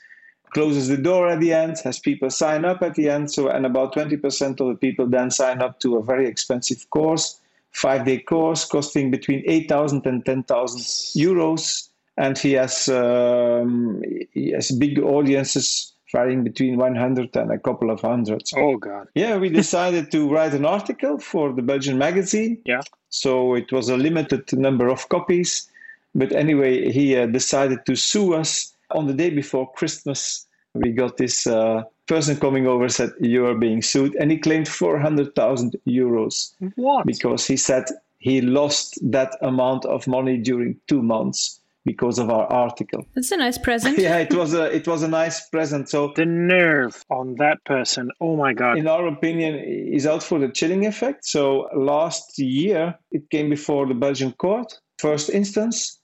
closes 0.51 0.87
the 0.87 0.97
door 0.97 1.27
at 1.27 1.39
the 1.39 1.53
end, 1.53 1.77
has 1.83 1.99
people 1.99 2.29
sign 2.29 2.65
up 2.65 2.81
at 2.81 2.95
the 2.95 3.09
end. 3.09 3.31
So, 3.31 3.49
and 3.49 3.65
about 3.65 3.93
20% 3.93 4.59
of 4.59 4.67
the 4.67 4.75
people 4.75 5.07
then 5.07 5.31
sign 5.31 5.61
up 5.61 5.79
to 5.81 5.97
a 5.97 6.03
very 6.03 6.27
expensive 6.27 6.89
course, 6.89 7.39
five 7.71 8.05
day 8.05 8.19
course 8.19 8.65
costing 8.65 9.11
between 9.11 9.43
8,000 9.45 10.05
and 10.05 10.25
10,000 10.25 10.79
euros. 11.21 11.89
And 12.17 12.37
he 12.37 12.53
has, 12.53 12.89
um, 12.89 14.01
he 14.31 14.51
has 14.51 14.71
big 14.71 14.99
audiences 14.99 15.93
varying 16.11 16.43
between 16.43 16.77
100 16.77 17.35
and 17.35 17.51
a 17.51 17.59
couple 17.59 17.91
of 17.91 18.01
hundreds. 18.01 18.53
Oh, 18.55 18.77
God. 18.77 19.07
Yeah, 19.13 19.37
we 19.37 19.49
decided 19.63 20.11
to 20.11 20.29
write 20.29 20.53
an 20.53 20.65
article 20.65 21.19
for 21.19 21.53
the 21.53 21.61
Belgian 21.61 21.97
magazine. 21.97 22.59
Yeah. 22.65 22.81
So 23.09 23.55
it 23.55 23.71
was 23.71 23.89
a 23.89 23.97
limited 23.97 24.51
number 24.57 24.87
of 24.87 25.09
copies. 25.09 25.69
But 26.15 26.31
anyway, 26.31 26.91
he 26.91 27.15
uh, 27.15 27.27
decided 27.27 27.85
to 27.85 27.95
sue 27.95 28.33
us 28.33 28.73
on 28.91 29.07
the 29.07 29.13
day 29.13 29.29
before 29.29 29.71
Christmas, 29.73 30.45
we 30.73 30.91
got 30.91 31.17
this 31.17 31.47
uh, 31.47 31.83
person 32.07 32.37
coming 32.37 32.67
over 32.67 32.89
said 32.89 33.11
you 33.19 33.45
are 33.45 33.55
being 33.55 33.81
sued, 33.81 34.15
and 34.15 34.31
he 34.31 34.37
claimed 34.37 34.67
four 34.67 34.99
hundred 34.99 35.35
thousand 35.35 35.75
euros. 35.87 36.53
What? 36.75 37.05
Because 37.05 37.45
he 37.47 37.57
said 37.57 37.85
he 38.19 38.41
lost 38.41 38.99
that 39.11 39.37
amount 39.41 39.85
of 39.85 40.07
money 40.07 40.37
during 40.37 40.79
two 40.87 41.01
months 41.01 41.61
because 41.87 42.19
of 42.19 42.29
our 42.29 42.45
article. 42.47 43.05
That's 43.15 43.31
a 43.31 43.37
nice 43.37 43.57
present. 43.57 43.97
yeah, 44.07 44.17
it 44.17 44.33
was 44.33 44.53
a 44.53 44.65
it 44.75 44.87
was 44.87 45.01
a 45.03 45.07
nice 45.07 45.49
present. 45.49 45.89
So 45.89 46.13
the 46.15 46.25
nerve 46.25 47.03
on 47.09 47.35
that 47.35 47.63
person. 47.65 48.11
Oh 48.19 48.35
my 48.35 48.53
god. 48.53 48.77
In 48.77 48.87
our 48.87 49.07
opinion, 49.07 49.55
is 49.55 50.05
out 50.05 50.21
for 50.21 50.37
the 50.39 50.49
chilling 50.49 50.85
effect. 50.85 51.25
So 51.25 51.69
last 51.75 52.37
year 52.37 52.95
it 53.11 53.29
came 53.29 53.49
before 53.49 53.87
the 53.87 53.95
Belgian 53.95 54.33
court, 54.33 54.79
first 54.99 55.29
instance, 55.29 55.99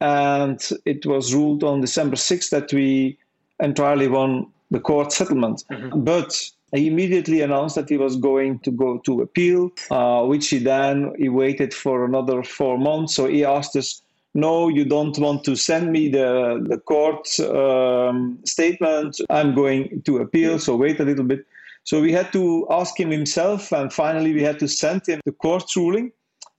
and 0.00 0.70
it 0.84 1.06
was 1.06 1.34
ruled 1.34 1.64
on 1.64 1.80
December 1.80 2.16
6th 2.16 2.50
that 2.50 2.72
we 2.72 3.18
entirely 3.60 4.08
won 4.08 4.46
the 4.70 4.80
court 4.80 5.12
settlement. 5.12 5.64
Mm-hmm. 5.70 6.00
But 6.02 6.50
he 6.72 6.88
immediately 6.88 7.40
announced 7.40 7.76
that 7.76 7.88
he 7.88 7.96
was 7.96 8.16
going 8.16 8.58
to 8.60 8.70
go 8.70 8.98
to 8.98 9.22
appeal, 9.22 9.70
uh, 9.90 10.24
which 10.24 10.48
he 10.48 10.58
then 10.58 11.12
he 11.18 11.28
waited 11.28 11.72
for 11.72 12.04
another 12.04 12.42
four 12.42 12.78
months. 12.78 13.14
So 13.14 13.26
he 13.26 13.44
asked 13.44 13.76
us, 13.76 14.02
"No, 14.34 14.68
you 14.68 14.84
don't 14.84 15.16
want 15.18 15.44
to 15.44 15.54
send 15.54 15.92
me 15.92 16.08
the 16.08 16.64
the 16.68 16.78
court 16.78 17.28
um, 17.40 18.38
statement. 18.44 19.20
I'm 19.30 19.54
going 19.54 20.02
to 20.02 20.18
appeal. 20.18 20.58
So 20.58 20.76
wait 20.76 21.00
a 21.00 21.04
little 21.04 21.24
bit." 21.24 21.46
So 21.84 22.00
we 22.00 22.12
had 22.12 22.32
to 22.32 22.66
ask 22.70 22.98
him 22.98 23.10
himself, 23.10 23.70
and 23.70 23.92
finally 23.92 24.32
we 24.32 24.42
had 24.42 24.58
to 24.58 24.68
send 24.68 25.06
him 25.06 25.20
the 25.24 25.32
court 25.32 25.64
ruling 25.76 26.12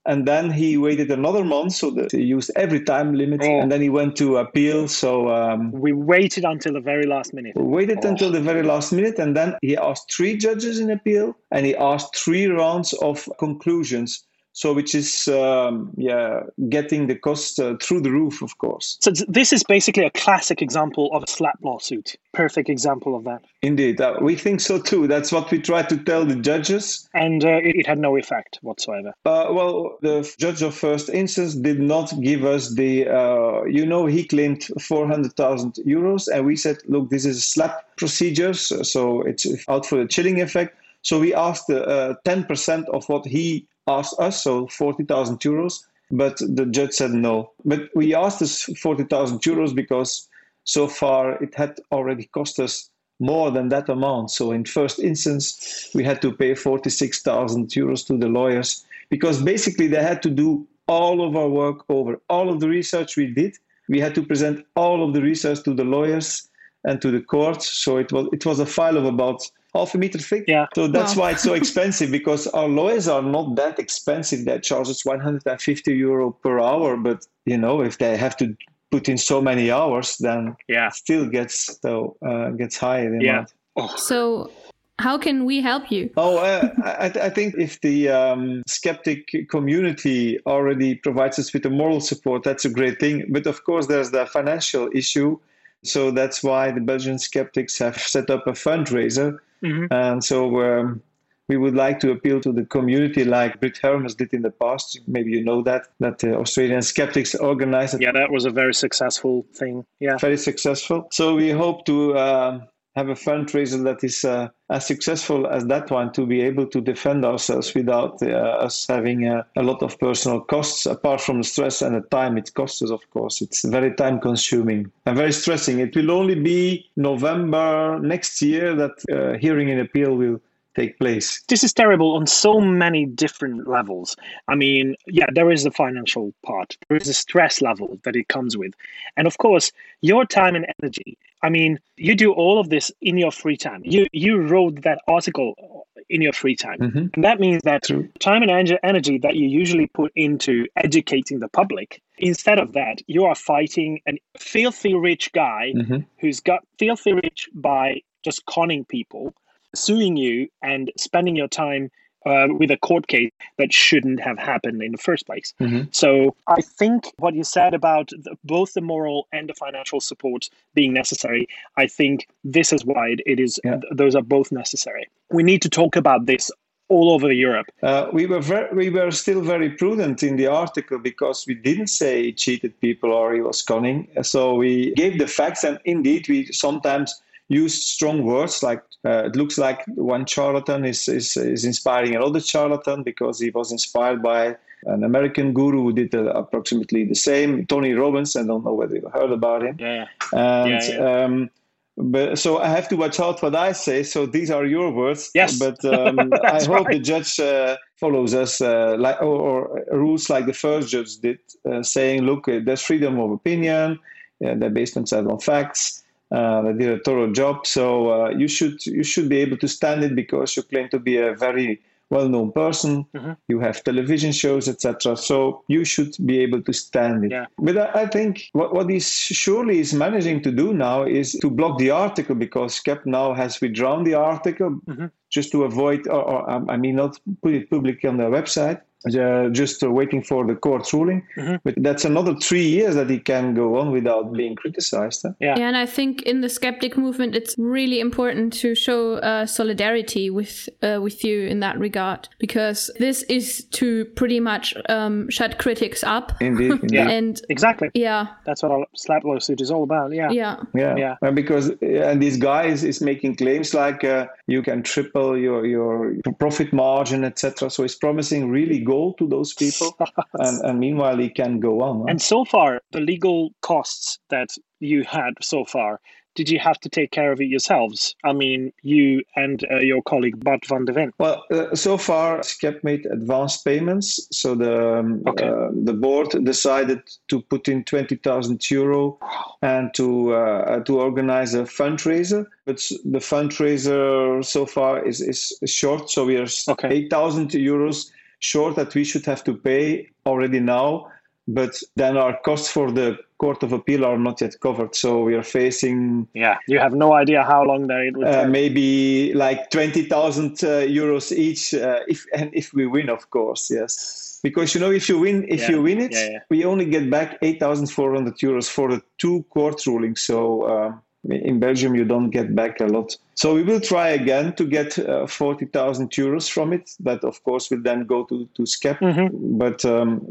and 0.05 0.27
then 0.27 0.51
he 0.51 0.77
waited 0.77 1.09
another 1.11 1.43
month 1.43 1.73
so 1.73 1.89
that 1.91 2.11
he 2.11 2.21
used 2.21 2.51
every 2.55 2.81
time 2.83 3.13
limit 3.13 3.41
oh. 3.43 3.59
and 3.59 3.71
then 3.71 3.81
he 3.81 3.89
went 3.89 4.15
to 4.15 4.37
appeal 4.37 4.87
so 4.87 5.29
um, 5.29 5.71
we 5.71 5.93
waited 5.93 6.45
until 6.45 6.73
the 6.73 6.81
very 6.81 7.05
last 7.05 7.33
minute 7.33 7.55
We 7.55 7.63
waited 7.63 7.99
oh. 8.03 8.09
until 8.09 8.31
the 8.31 8.41
very 8.41 8.63
last 8.63 8.91
minute 8.91 9.19
and 9.19 9.35
then 9.35 9.55
he 9.61 9.75
asked 9.75 10.13
three 10.13 10.37
judges 10.37 10.79
in 10.79 10.91
appeal 10.91 11.35
and 11.51 11.65
he 11.65 11.75
asked 11.75 12.15
three 12.15 12.47
rounds 12.47 12.93
of 12.93 13.27
conclusions 13.39 14.23
so 14.55 14.71
which 14.71 14.95
is 14.95 15.27
um, 15.27 15.91
yeah 15.97 16.43
getting 16.69 17.07
the 17.07 17.15
cost 17.15 17.59
uh, 17.59 17.75
through 17.81 17.99
the 17.99 18.09
roof 18.09 18.41
of 18.41 18.57
course. 18.57 18.97
So 19.01 19.11
this 19.27 19.51
is 19.51 19.63
basically 19.63 20.05
a 20.05 20.09
classic 20.11 20.61
example 20.61 21.09
of 21.13 21.23
a 21.23 21.27
SLAPP 21.27 21.59
lawsuit. 21.61 22.15
Perfect 22.31 22.69
example 22.69 23.15
of 23.17 23.25
that. 23.25 23.43
Indeed. 23.61 23.99
Uh, 23.99 24.17
we 24.21 24.35
think 24.35 24.61
so 24.61 24.79
too. 24.79 25.07
That's 25.07 25.31
what 25.31 25.51
we 25.51 25.59
try 25.59 25.83
to 25.83 25.97
tell 25.97 26.25
the 26.25 26.37
judges. 26.37 27.07
And 27.13 27.43
uh, 27.43 27.49
it, 27.49 27.75
it, 27.75 27.87
had 27.87 27.99
no 27.99 28.15
effect 28.15 28.59
whatsoever. 28.61 29.13
Uh, 29.25 29.47
well 29.51 29.97
the 30.01 30.33
judge 30.39 30.61
of 30.61 30.73
first 30.73 31.09
instance 31.09 31.53
did 31.53 31.81
not 31.81 32.13
give 32.21 32.45
us 32.45 32.73
the 32.75 33.09
uh, 33.09 33.63
you 33.65 33.85
know 33.85 34.05
he 34.05 34.23
claimed 34.23 34.63
400000 34.79 35.73
euros 35.85 36.29
and 36.33 36.45
we 36.45 36.55
said 36.55 36.77
look 36.87 37.09
this 37.09 37.25
is 37.25 37.37
a 37.39 37.41
SLAPP 37.41 37.75
procedure 37.97 38.53
so 38.53 39.21
it's 39.23 39.45
out 39.67 39.85
for 39.85 39.97
the 39.97 40.07
chilling 40.07 40.39
effect. 40.39 40.77
So 41.01 41.19
we 41.19 41.35
asked 41.35 41.69
uh, 41.69 42.15
10% 42.25 42.85
of 42.89 43.07
what 43.09 43.27
he 43.27 43.67
asked 43.87 44.19
us, 44.19 44.43
so 44.43 44.67
40,000 44.67 45.39
euros, 45.39 45.83
but 46.11 46.37
the 46.37 46.65
judge 46.65 46.93
said 46.93 47.11
no. 47.11 47.51
But 47.63 47.89
we 47.95 48.13
asked 48.13 48.41
us 48.41 48.63
40,000 48.81 49.39
euros 49.39 49.73
because 49.73 50.27
so 50.63 50.87
far 50.87 51.41
it 51.43 51.55
had 51.55 51.79
already 51.91 52.25
cost 52.25 52.59
us 52.59 52.89
more 53.19 53.51
than 53.51 53.69
that 53.69 53.89
amount. 53.89 54.31
So 54.31 54.51
in 54.51 54.65
first 54.65 54.99
instance, 54.99 55.89
we 55.93 56.03
had 56.03 56.21
to 56.21 56.33
pay 56.33 56.55
46,000 56.55 57.69
euros 57.69 58.05
to 58.07 58.17
the 58.17 58.27
lawyers 58.27 58.85
because 59.09 59.41
basically 59.41 59.87
they 59.87 60.01
had 60.01 60.21
to 60.23 60.29
do 60.29 60.67
all 60.87 61.25
of 61.27 61.35
our 61.35 61.49
work 61.49 61.85
over, 61.89 62.19
all 62.29 62.49
of 62.49 62.59
the 62.59 62.69
research 62.69 63.15
we 63.15 63.27
did. 63.27 63.57
We 63.87 63.99
had 63.99 64.15
to 64.15 64.23
present 64.23 64.65
all 64.75 65.07
of 65.07 65.13
the 65.13 65.21
research 65.21 65.63
to 65.63 65.73
the 65.73 65.83
lawyers 65.83 66.49
and 66.83 67.01
to 67.01 67.11
the 67.11 67.21
courts. 67.21 67.69
So 67.69 67.97
it 67.97 68.11
was 68.11 68.27
it 68.33 68.45
was 68.45 68.59
a 68.59 68.65
file 68.65 68.97
of 68.97 69.05
about 69.05 69.49
half 69.75 69.93
a 69.93 69.97
meter 69.97 70.19
thick. 70.19 70.45
Yeah. 70.47 70.67
So 70.75 70.87
that's 70.87 71.15
wow. 71.15 71.23
why 71.23 71.31
it's 71.31 71.43
so 71.43 71.53
expensive 71.61 72.11
because 72.11 72.47
our 72.47 72.67
lawyers 72.67 73.07
are 73.07 73.21
not 73.21 73.55
that 73.55 73.79
expensive. 73.79 74.45
They 74.45 74.59
charge 74.59 74.89
us 74.89 75.05
150 75.05 75.93
euro 75.93 76.31
per 76.31 76.59
hour, 76.59 76.97
but 76.97 77.25
you 77.45 77.57
know 77.57 77.81
if 77.81 77.97
they 77.97 78.17
have 78.17 78.37
to 78.37 78.55
put 78.91 79.09
in 79.09 79.17
so 79.17 79.41
many 79.41 79.71
hours, 79.71 80.17
then 80.17 80.55
yeah, 80.67 80.89
still 80.89 81.27
gets 81.27 81.79
so 81.81 82.15
uh, 82.25 82.49
gets 82.51 82.77
higher. 82.77 83.13
yeah. 83.21 83.45
Oh. 83.75 83.93
So 83.97 84.51
how 84.99 85.17
can 85.17 85.43
we 85.43 85.61
help 85.61 85.91
you? 85.91 86.09
Oh, 86.15 86.37
uh, 86.37 86.69
I, 86.83 87.07
I, 87.27 87.29
think 87.29 87.55
if 87.57 87.81
the 87.81 88.09
um, 88.09 88.63
skeptic 88.65 89.49
community 89.49 90.39
already 90.45 90.95
provides 90.95 91.37
us 91.37 91.51
with 91.51 91.63
the 91.63 91.69
moral 91.69 91.99
support, 91.99 92.43
that's 92.43 92.63
a 92.63 92.69
great 92.69 92.97
thing. 92.97 93.25
But 93.29 93.45
of 93.45 93.65
course, 93.65 93.87
there's 93.87 94.11
the 94.11 94.25
financial 94.25 94.89
issue. 94.93 95.37
So 95.83 96.11
that's 96.11 96.41
why 96.41 96.71
the 96.71 96.79
Belgian 96.79 97.19
skeptics 97.19 97.77
have 97.79 97.97
set 97.97 98.29
up 98.29 98.47
a 98.47 98.51
fundraiser 98.53 99.39
Mm-hmm. 99.63 99.85
And 99.91 100.23
so 100.23 100.61
um, 100.61 101.01
we 101.47 101.57
would 101.57 101.75
like 101.75 101.99
to 101.99 102.11
appeal 102.11 102.41
to 102.41 102.51
the 102.51 102.65
community 102.65 103.23
like 103.23 103.59
Britt 103.59 103.77
Hermes 103.77 104.15
did 104.15 104.33
in 104.33 104.41
the 104.41 104.51
past. 104.51 104.99
Maybe 105.07 105.31
you 105.31 105.43
know 105.43 105.61
that, 105.63 105.87
that 105.99 106.19
the 106.19 106.35
Australian 106.35 106.81
skeptics 106.81 107.35
organized 107.35 107.95
it. 107.95 108.01
Yeah, 108.01 108.11
that 108.13 108.31
was 108.31 108.45
a 108.45 108.49
very 108.49 108.73
successful 108.73 109.45
thing. 109.53 109.85
Yeah. 109.99 110.17
Very 110.17 110.37
successful. 110.37 111.07
So 111.11 111.35
we 111.35 111.51
hope 111.51 111.85
to 111.85 112.17
uh, 112.17 112.59
have 112.95 113.09
a 113.09 113.13
fundraiser 113.13 113.83
that 113.83 114.03
is 114.03 114.23
uh, 114.23 114.47
as 114.69 114.85
successful 114.85 115.47
as 115.47 115.65
that 115.65 115.91
one 115.91 116.11
to 116.13 116.25
be 116.25 116.41
able 116.41 116.65
to 116.67 116.79
defend 116.79 117.25
ourselves 117.25 117.73
without 117.73 118.21
uh, 118.23 118.27
us 118.27 118.85
having 118.87 119.27
uh, 119.27 119.43
a 119.57 119.63
lot 119.63 119.83
of 119.83 119.99
personal 119.99 120.39
costs, 120.39 120.85
apart 120.85 121.19
from 121.19 121.39
the 121.39 121.43
stress 121.43 121.81
and 121.81 121.95
the 121.95 122.01
time 122.07 122.37
it 122.37 122.53
costs 122.53 122.81
us, 122.81 122.91
of 122.91 123.01
course. 123.09 123.41
It's 123.41 123.65
very 123.65 123.93
time 123.93 124.19
consuming 124.19 124.91
and 125.05 125.17
very 125.17 125.33
stressing. 125.33 125.79
It 125.79 125.95
will 125.95 126.11
only 126.11 126.35
be 126.35 126.89
November 126.95 127.99
next 127.99 128.41
year 128.41 128.73
that 128.75 128.95
uh, 129.11 129.37
hearing 129.37 129.69
an 129.69 129.79
appeal 129.79 130.15
will 130.15 130.39
take 130.75 130.99
place. 130.99 131.41
This 131.47 131.63
is 131.63 131.73
terrible 131.73 132.15
on 132.15 132.27
so 132.27 132.59
many 132.59 133.05
different 133.05 133.67
levels. 133.67 134.15
I 134.47 134.55
mean, 134.55 134.95
yeah, 135.07 135.27
there 135.33 135.51
is 135.51 135.63
the 135.63 135.71
financial 135.71 136.33
part, 136.45 136.77
there 136.87 136.97
is 136.97 137.07
a 137.07 137.13
stress 137.13 137.61
level 137.61 137.99
that 138.03 138.15
it 138.15 138.27
comes 138.27 138.57
with. 138.57 138.73
And 139.17 139.27
of 139.27 139.37
course, 139.37 139.71
your 140.01 140.25
time 140.25 140.55
and 140.55 140.65
energy. 140.81 141.17
I 141.41 141.49
mean, 141.49 141.79
you 141.97 142.15
do 142.15 142.33
all 142.33 142.59
of 142.59 142.69
this 142.69 142.91
in 143.01 143.17
your 143.17 143.31
free 143.31 143.57
time. 143.57 143.81
You 143.85 144.07
you 144.11 144.41
wrote 144.41 144.81
that 144.81 145.01
article 145.07 145.85
in 146.09 146.21
your 146.21 146.33
free 146.33 146.55
time. 146.55 146.79
Mm-hmm. 146.79 147.07
And 147.13 147.23
that 147.23 147.39
means 147.39 147.63
that 147.63 147.83
True. 147.83 148.07
time 148.19 148.43
and 148.43 148.51
energy 148.83 149.17
that 149.19 149.35
you 149.35 149.47
usually 149.47 149.87
put 149.87 150.11
into 150.15 150.67
educating 150.75 151.39
the 151.39 151.47
public, 151.47 152.01
instead 152.17 152.59
of 152.59 152.73
that, 152.73 153.01
you 153.07 153.25
are 153.25 153.35
fighting 153.35 154.01
a 154.07 154.19
filthy 154.37 154.93
rich 154.93 155.31
guy 155.33 155.73
mm-hmm. 155.75 155.97
who's 156.19 156.39
got 156.39 156.61
filthy 156.77 157.13
rich 157.13 157.49
by 157.53 158.01
just 158.23 158.45
conning 158.45 158.85
people 158.85 159.33
suing 159.75 160.17
you 160.17 160.47
and 160.61 160.91
spending 160.97 161.35
your 161.35 161.47
time 161.47 161.91
uh, 162.25 162.47
with 162.49 162.71
a 162.71 162.77
court 162.77 163.07
case 163.07 163.31
that 163.57 163.71
shouldn't 163.71 164.19
have 164.19 164.37
happened 164.37 164.81
in 164.81 164.91
the 164.91 164.97
first 164.97 165.25
place. 165.25 165.53
Mm-hmm. 165.61 165.89
So 165.91 166.35
I 166.47 166.61
think 166.61 167.13
what 167.17 167.35
you 167.35 167.43
said 167.43 167.73
about 167.73 168.09
the, 168.09 168.35
both 168.43 168.73
the 168.73 168.81
moral 168.81 169.27
and 169.31 169.47
the 169.47 169.53
financial 169.53 170.01
support 170.01 170.49
being 170.73 170.93
necessary, 170.93 171.47
I 171.77 171.87
think 171.87 172.27
this 172.43 172.73
is 172.73 172.83
why 172.83 173.17
it 173.25 173.39
is. 173.39 173.59
Yeah. 173.63 173.77
Th- 173.77 173.93
those 173.93 174.15
are 174.15 174.23
both 174.23 174.51
necessary. 174.51 175.07
We 175.29 175.43
need 175.43 175.61
to 175.61 175.69
talk 175.69 175.95
about 175.95 176.25
this 176.25 176.51
all 176.87 177.11
over 177.11 177.31
Europe. 177.31 177.67
Uh, 177.81 178.07
we 178.13 178.25
were 178.25 178.39
very, 178.39 178.73
we 178.75 178.89
were 178.89 179.11
still 179.11 179.41
very 179.41 179.69
prudent 179.71 180.21
in 180.21 180.35
the 180.35 180.47
article 180.47 180.99
because 180.99 181.45
we 181.47 181.55
didn't 181.55 181.87
say 181.87 182.23
he 182.23 182.33
cheated 182.33 182.79
people 182.79 183.11
or 183.11 183.33
he 183.33 183.41
was 183.41 183.61
conning. 183.61 184.07
So 184.21 184.53
we 184.53 184.93
gave 184.93 185.17
the 185.17 185.27
facts, 185.27 185.63
and 185.63 185.79
indeed 185.85 186.27
we 186.29 186.45
sometimes 186.51 187.19
used 187.47 187.83
strong 187.83 188.23
words 188.23 188.63
like 188.63 188.81
uh, 189.05 189.25
it 189.25 189.35
looks 189.35 189.57
like 189.57 189.85
one 189.95 190.25
charlatan 190.25 190.83
is, 190.83 191.07
is, 191.07 191.37
is 191.37 191.63
inspiring 191.63 192.15
another 192.15 192.39
charlatan 192.39 193.03
because 193.03 193.39
he 193.39 193.51
was 193.51 193.71
inspired 193.71 194.23
by 194.23 194.55
an 194.85 195.03
American 195.03 195.53
guru 195.53 195.83
who 195.83 195.93
did 195.93 196.13
uh, 196.13 196.25
approximately 196.33 197.05
the 197.05 197.15
same, 197.15 197.65
Tony 197.65 197.93
Robbins. 197.93 198.35
I 198.35 198.43
don't 198.43 198.63
know 198.63 198.73
whether 198.73 198.95
you 198.95 199.09
heard 199.13 199.31
about 199.31 199.63
him. 199.63 199.77
Yeah. 199.79 200.05
And 200.31 200.69
Yeah, 200.69 200.89
yeah. 200.89 201.23
Um, 201.23 201.49
but 201.97 202.37
so 202.37 202.57
I 202.57 202.67
have 202.67 202.89
to 202.89 202.97
watch 202.97 203.19
out 203.19 203.41
what 203.41 203.55
I 203.55 203.71
say. 203.71 204.03
So 204.03 204.25
these 204.25 204.51
are 204.51 204.65
your 204.65 204.91
words. 204.91 205.31
Yes. 205.33 205.57
But 205.57 205.83
um, 205.93 206.31
I 206.43 206.63
hope 206.63 206.87
right. 206.87 206.87
the 206.91 206.99
judge 206.99 207.39
uh, 207.39 207.77
follows 207.95 208.33
us, 208.33 208.59
uh, 208.59 208.95
like 208.99 209.21
or, 209.21 209.25
or 209.25 209.85
rules 209.91 210.29
like 210.29 210.45
the 210.45 210.53
first 210.53 210.89
judge 210.89 211.17
did, 211.17 211.39
uh, 211.69 211.83
saying, 211.83 212.23
"Look, 212.23 212.49
uh, 212.49 212.59
there's 212.63 212.81
freedom 212.81 213.19
of 213.19 213.31
opinion. 213.31 213.99
Uh, 214.45 214.55
they're 214.55 214.69
based 214.69 214.97
on 214.97 215.05
several 215.05 215.39
facts. 215.39 216.03
Uh, 216.37 216.61
they 216.65 216.73
did 216.81 216.89
a 216.99 217.01
thorough 217.05 217.31
job. 217.41 217.55
So 217.75 217.83
uh, 218.15 218.29
you 218.41 218.47
should 218.55 218.77
you 218.99 219.03
should 219.11 219.27
be 219.35 219.39
able 219.45 219.57
to 219.65 219.67
stand 219.77 219.99
it 220.07 220.13
because 220.21 220.55
you 220.57 220.63
claim 220.71 220.87
to 220.95 220.99
be 221.09 221.15
a 221.17 221.33
very 221.47 221.69
well-known 222.15 222.49
person. 222.51 222.91
Mhm. 223.17 223.35
You 223.51 223.57
have 223.65 223.77
television 223.89 224.31
shows, 224.41 224.65
etc. 224.73 225.15
So 225.29 225.37
you 225.75 225.81
should 225.93 226.11
be 226.31 226.35
able 226.45 226.61
to 226.67 226.73
stand 226.73 227.25
it. 227.25 227.31
Yeah. 227.31 227.45
But 227.67 227.75
I, 227.83 227.87
I 228.03 228.05
think 228.15 228.31
what, 228.59 228.69
what 228.75 228.87
he 228.93 228.99
surely 229.45 229.77
is 229.85 229.91
managing 230.05 230.41
to 230.43 230.51
do 230.51 230.67
now 230.73 230.97
is 231.03 231.31
to 231.43 231.49
block 231.49 231.73
the 231.79 231.89
article 232.05 232.35
because 232.45 232.79
CAP 232.87 233.01
now 233.17 233.27
has 233.41 233.59
withdrawn 233.63 234.03
the 234.03 234.13
article 234.33 234.69
Mhm. 234.87 235.09
just 235.35 235.51
to 235.53 235.63
avoid, 235.63 236.01
or, 236.07 236.23
or 236.33 236.39
I 236.73 236.77
mean, 236.77 236.95
not 237.03 237.13
put 237.41 237.53
it 237.59 237.69
publicly 237.75 238.07
on 238.11 238.17
their 238.17 238.29
website. 238.39 238.79
Uh, 239.05 239.49
just 239.49 239.83
uh, 239.83 239.91
waiting 239.91 240.23
for 240.23 240.45
the 240.47 240.55
court 240.55 240.91
ruling, 240.93 241.21
Mhm. 241.37 241.59
but 241.63 241.73
that's 241.77 242.05
another 242.05 242.33
three 242.41 242.65
years 242.67 242.95
that 242.95 243.07
he 243.09 243.19
can 243.19 243.53
go 243.53 243.77
on 243.79 243.91
without 243.91 244.33
being 244.33 244.55
criticized. 244.55 245.21
huh? 245.23 245.33
Yeah. 245.39 245.55
Yeah, 245.59 245.67
and 245.67 245.77
I 245.77 245.85
think 245.85 246.21
in 246.23 246.41
the 246.41 246.49
skeptic 246.49 246.97
movement, 246.97 247.35
it's 247.35 247.55
really 247.59 247.99
important 247.99 248.53
to 248.61 248.73
show 248.73 249.13
uh, 249.15 249.45
solidarity 249.45 250.29
with 250.31 250.69
uh, 250.81 250.99
with 251.03 251.23
you 251.23 251.47
in 251.51 251.59
that 251.59 251.77
regard, 251.79 252.27
because 252.39 252.89
this 252.99 253.23
is 253.29 253.65
to 253.79 254.05
pretty 254.15 254.39
much 254.39 254.73
um, 254.89 255.29
shut 255.29 255.57
critics 255.59 256.03
up. 256.03 256.31
Indeed, 256.41 256.71
indeed. 256.81 256.91
Yeah. 256.93 257.09
And 257.17 257.41
Exactly. 257.49 257.89
yeah, 257.93 258.25
That's 258.45 258.63
what 258.63 258.71
a 258.71 258.85
SLAPP 258.95 259.23
lawsuit 259.23 259.61
is 259.61 259.69
all 259.71 259.83
about. 259.83 260.13
Yeah. 260.13 260.31
yeah, 260.31 260.55
Yeah, 260.73 260.95
Yeah. 260.97 261.15
Uh, 261.21 261.31
because 261.31 261.69
uh, 261.69 262.09
and 262.09 262.21
this 262.21 262.37
guy 262.37 262.63
is, 262.73 262.83
is 262.83 263.01
making 263.01 263.35
claims 263.35 263.73
like 263.73 264.03
uh, 264.03 264.25
you 264.47 264.63
can 264.63 264.81
triple 264.81 265.37
your 265.37 265.65
your 265.65 266.15
profit 266.39 266.73
margin, 266.73 267.23
etc. 267.23 267.69
So 267.69 267.83
he's 267.83 267.95
promising 267.99 268.49
really 268.51 268.79
gold 268.79 268.94
to 269.19 269.27
those 269.27 269.53
people, 269.53 269.89
and, 270.45 270.55
and 270.65 270.79
meanwhile 270.79 271.17
he 271.25 271.29
can 271.29 271.59
go 271.59 271.73
on. 271.81 271.95
huh? 271.99 272.05
And 272.11 272.21
so 272.21 272.45
far, 272.45 272.81
the 272.91 273.01
legal 273.01 273.39
costs 273.61 274.19
that 274.29 274.49
you 274.79 275.03
had 275.17 275.33
so 275.41 275.65
far, 275.65 275.99
did 276.35 276.49
you 276.49 276.59
have 276.59 276.79
to 276.81 276.89
take 276.89 277.11
care 277.11 277.31
of 277.31 277.39
it 277.39 277.47
yourselves? 277.55 278.13
I 278.29 278.33
mean, 278.33 278.73
you 278.83 279.23
and 279.37 279.57
uh, 279.71 279.79
your 279.91 280.01
colleague 280.11 280.37
Bart 280.43 280.65
van 280.67 280.83
de 280.85 280.91
Ven. 280.91 281.11
Well, 281.17 281.37
uh, 281.49 281.73
so 281.75 281.97
far, 281.97 282.39
SKEPP 282.43 282.83
made 282.83 283.05
advance 283.05 283.55
payments. 283.69 284.07
So 284.31 284.53
the 284.63 284.75
um, 284.99 285.23
Okay. 285.31 285.47
uh, 285.47 285.69
the 285.89 285.93
board 285.93 286.29
decided 286.53 286.99
to 287.29 287.41
put 287.51 287.69
in 287.69 287.83
twenty 287.85 288.17
thousand 288.17 288.59
euro 288.69 289.17
and 289.61 289.93
to 289.93 290.33
uh, 290.35 290.79
to 290.87 290.99
organize 291.07 291.53
a 291.53 291.63
fundraiser. 291.79 292.41
But 292.65 292.77
the 293.15 293.21
fundraiser 293.31 294.43
so 294.43 294.65
far 294.65 294.93
is 295.11 295.21
is 295.21 295.39
short. 295.79 296.09
So 296.09 296.25
we 296.25 296.35
are 296.37 296.47
Okay. 296.73 296.89
eight 296.95 297.09
thousand 297.09 297.51
euros 297.51 298.11
short 298.39 298.75
that 298.75 298.93
we 298.95 299.03
should 299.03 299.25
have 299.25 299.43
to 299.45 299.53
pay 299.55 300.09
already 300.25 300.59
now. 300.59 301.07
But 301.47 301.79
then 301.95 302.17
our 302.17 302.39
costs 302.43 302.71
for 302.71 302.91
the 302.91 303.19
Court 303.37 303.61
of 303.63 303.73
Appeal 303.73 304.05
are 304.05 304.17
not 304.17 304.41
yet 304.41 304.59
covered. 304.59 304.95
So 304.95 305.23
we 305.23 305.35
are 305.35 305.43
facing 305.43 306.27
Yeah. 306.33 306.57
You 306.67 306.79
have 306.79 306.93
no 306.93 307.13
idea 307.13 307.43
how 307.43 307.63
long 307.63 307.87
that 307.87 307.99
it 307.99 308.17
would 308.17 308.27
uh, 308.27 308.47
maybe 308.47 309.33
like 309.33 309.69
20,000 309.69 310.63
uh, 310.63 310.67
euros 310.87 311.31
each 311.31 311.73
uh, 311.73 311.99
if 312.07 312.25
and 312.33 312.49
if 312.53 312.73
we 312.73 312.87
win 312.87 313.09
of 313.09 313.29
course 313.29 313.69
yes 313.69 314.39
because 314.41 314.73
you 314.73 314.79
know 314.81 314.91
if 314.91 315.09
you 315.09 315.19
win 315.19 315.45
if 315.49 315.61
Yeah, 315.61 315.71
you 315.71 315.81
win 315.83 316.01
it 316.01 316.13
yeah, 316.13 316.29
yeah. 316.31 316.39
we 316.49 316.65
only 316.65 316.85
get 316.85 317.09
back 317.09 317.37
8,400 317.41 318.37
euros 318.37 318.69
for 318.69 318.89
the 318.89 319.01
two 319.17 319.43
court 319.49 319.85
rulings 319.85 320.21
so 320.21 320.63
uh, 320.63 320.93
in 321.29 321.59
Belgium 321.59 321.95
you 321.95 322.05
don't 322.05 322.29
get 322.29 322.55
back 322.55 322.79
a 322.79 322.85
lot 322.85 323.17
so 323.35 323.53
we 323.55 323.63
will 323.63 323.79
try 323.79 324.09
again 324.09 324.53
to 324.55 324.63
get 324.65 324.97
uh, 324.99 325.25
40,000 325.27 326.09
euros 326.11 326.49
from 326.49 326.73
it 326.73 326.91
that 326.99 327.23
of 327.23 327.43
course 327.43 327.69
will 327.71 327.81
then 327.81 328.05
go 328.05 328.23
to 328.25 328.47
to 328.55 328.63
SKEPP 328.63 328.99
Mhm. 328.99 329.29
but 329.57 329.83
um, 329.85 330.21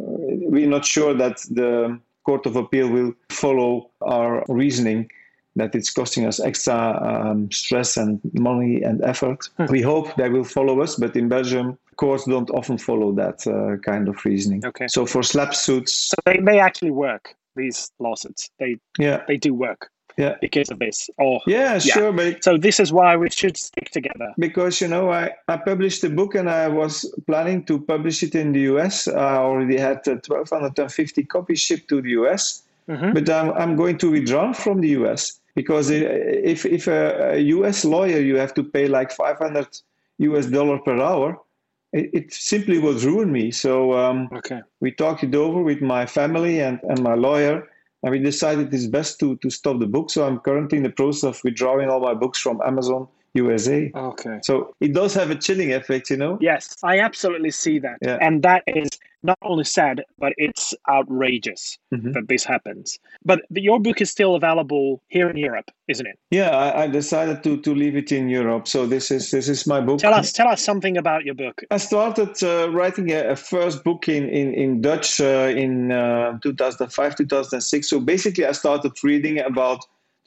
we're 0.52 0.68
not 0.68 0.84
sure 0.84 1.14
that 1.14 1.36
the 1.50 1.98
Court 2.24 2.46
of 2.46 2.56
Appeal 2.56 2.88
will 2.88 3.12
follow 3.28 3.90
our 4.00 4.44
reasoning 4.48 5.08
that 5.56 5.74
it's 5.74 5.92
costing 5.92 6.26
us 6.26 6.40
extra 6.40 6.74
um, 7.02 7.50
stress 7.52 7.96
and 7.96 8.18
money 8.32 8.82
and 8.82 9.00
effort. 9.04 9.48
Hmm. 9.56 9.66
We 9.70 9.82
hope 9.82 10.16
they 10.16 10.28
will 10.28 10.42
follow 10.44 10.80
us, 10.82 10.96
but 10.96 11.14
in 11.16 11.28
Belgium, 11.28 11.78
courts 11.96 12.24
don't 12.24 12.50
often 12.50 12.76
follow 12.78 13.12
that 13.12 13.46
uh, 13.46 13.76
kind 13.82 14.08
of 14.08 14.24
reasoning. 14.24 14.64
Okay. 14.64 14.88
So 14.88 15.06
for 15.06 15.22
SLAPP 15.22 15.54
suits, 15.54 15.92
So 16.10 16.16
they 16.26 16.38
may 16.38 16.58
actually 16.58 16.90
work, 16.90 17.36
these 17.54 17.92
lawsuits. 18.00 18.50
They 18.58 18.78
yeah, 18.98 19.22
they 19.28 19.36
do 19.36 19.54
work 19.54 19.90
yeah, 20.16 20.34
because 20.40 20.70
of 20.70 20.78
this. 20.78 21.08
Or 21.18 21.40
yeah, 21.46 21.78
sure, 21.78 22.12
but 22.12 22.42
So 22.44 22.56
this 22.56 22.80
is 22.80 22.92
why 22.92 23.16
we 23.16 23.30
should 23.30 23.56
stick 23.56 23.90
together. 23.90 24.32
because 24.38 24.80
you 24.80 24.88
know 24.88 25.10
I, 25.10 25.30
I 25.48 25.56
published 25.56 26.04
a 26.04 26.10
book 26.10 26.34
and 26.34 26.48
I 26.48 26.68
was 26.68 27.04
planning 27.26 27.64
to 27.66 27.80
publish 27.80 28.22
it 28.22 28.34
in 28.34 28.52
the 28.52 28.60
US. 28.72 29.08
I 29.08 29.36
already 29.36 29.78
had 29.78 30.06
uh, 30.08 30.16
1,250 30.26 31.24
copies 31.24 31.60
shipped 31.60 31.88
to 31.88 32.00
the 32.02 32.10
US. 32.22 32.62
Mhm. 32.86 33.14
but 33.14 33.30
I'm, 33.30 33.50
I'm 33.52 33.76
going 33.76 33.96
to 33.98 34.10
withdraw 34.10 34.52
from 34.52 34.82
the 34.82 34.88
US 35.00 35.40
because 35.54 35.88
if 35.90 36.66
if 36.66 36.86
a, 36.86 37.32
a 37.36 37.38
US 37.56 37.82
lawyer 37.84 38.20
you 38.20 38.36
have 38.36 38.52
to 38.54 38.62
pay 38.62 38.86
like 38.88 39.10
500 39.10 39.66
US 40.18 40.46
dollar 40.46 40.78
per 40.78 40.96
hour, 41.00 41.40
it, 41.94 42.10
it 42.12 42.32
simply 42.34 42.78
would 42.78 43.02
ruin 43.02 43.32
me. 43.32 43.50
So 43.50 43.94
um, 43.94 44.28
Okay. 44.32 44.60
we 44.80 44.90
talked 44.92 45.24
it 45.24 45.34
over 45.34 45.62
with 45.62 45.80
my 45.80 46.04
family 46.06 46.60
and, 46.60 46.78
and 46.90 47.02
my 47.02 47.14
lawyer, 47.14 47.66
and 48.04 48.12
we 48.12 48.18
decided 48.18 48.72
it's 48.72 48.86
best 48.86 49.18
to 49.18 49.36
to 49.38 49.50
stop 49.50 49.80
the 49.80 49.86
book. 49.86 50.10
So 50.10 50.26
I'm 50.26 50.38
currently 50.38 50.76
in 50.76 50.84
the 50.84 50.90
process 50.90 51.24
of 51.24 51.40
withdrawing 51.42 51.88
all 51.88 52.00
my 52.00 52.12
books 52.14 52.38
from 52.38 52.60
Amazon 52.64 53.08
USA. 53.34 53.90
Okay. 53.94 54.38
So 54.42 54.74
it 54.80 54.92
does 54.92 55.14
have 55.14 55.30
a 55.30 55.34
chilling 55.34 55.72
effect, 55.72 56.10
you 56.10 56.16
know. 56.16 56.38
Yes, 56.40 56.76
I 56.82 57.00
absolutely 57.00 57.50
see 57.50 57.78
that. 57.80 57.98
Yeah. 58.00 58.18
And 58.20 58.42
that 58.42 58.62
is 58.66 58.88
not 59.24 59.38
only 59.42 59.64
sad, 59.64 60.04
but 60.18 60.32
it's 60.36 60.74
outrageous 60.88 61.78
Mhm. 61.92 62.12
that 62.12 62.28
this 62.28 62.44
happens. 62.44 62.98
But 63.24 63.40
your 63.50 63.80
book 63.80 64.00
is 64.00 64.10
still 64.10 64.34
available 64.34 65.00
here 65.08 65.30
in 65.30 65.36
Europe, 65.36 65.70
isn't 65.88 66.06
it? 66.06 66.18
Yeah, 66.30 66.50
I, 66.50 66.82
I 66.84 66.86
decided 66.86 67.42
to 67.44 67.56
to 67.66 67.74
leave 67.74 67.96
it 67.96 68.12
in 68.12 68.28
Europe. 68.28 68.68
So 68.68 68.86
this 68.86 69.10
is 69.10 69.30
this 69.30 69.48
is 69.48 69.66
my 69.66 69.80
book. 69.80 69.98
Tell 69.98 70.14
us, 70.14 70.32
tell 70.32 70.48
us 70.48 70.62
something 70.62 70.96
about 70.98 71.24
your 71.24 71.34
book. 71.34 71.62
I 71.70 71.78
started 71.78 72.32
uh, 72.42 72.70
writing 72.70 73.10
a, 73.12 73.30
a 73.30 73.36
first 73.36 73.82
book 73.84 74.08
in 74.08 74.28
in 74.28 74.54
in 74.54 74.80
Dutch 74.82 75.20
uh, 75.20 75.50
in 75.64 75.90
uh, 75.90 76.38
2005 76.42 77.16
2006. 77.16 77.88
So 77.88 78.00
basically, 78.00 78.44
I 78.46 78.52
started 78.52 78.92
reading 79.02 79.38
about 79.40 79.80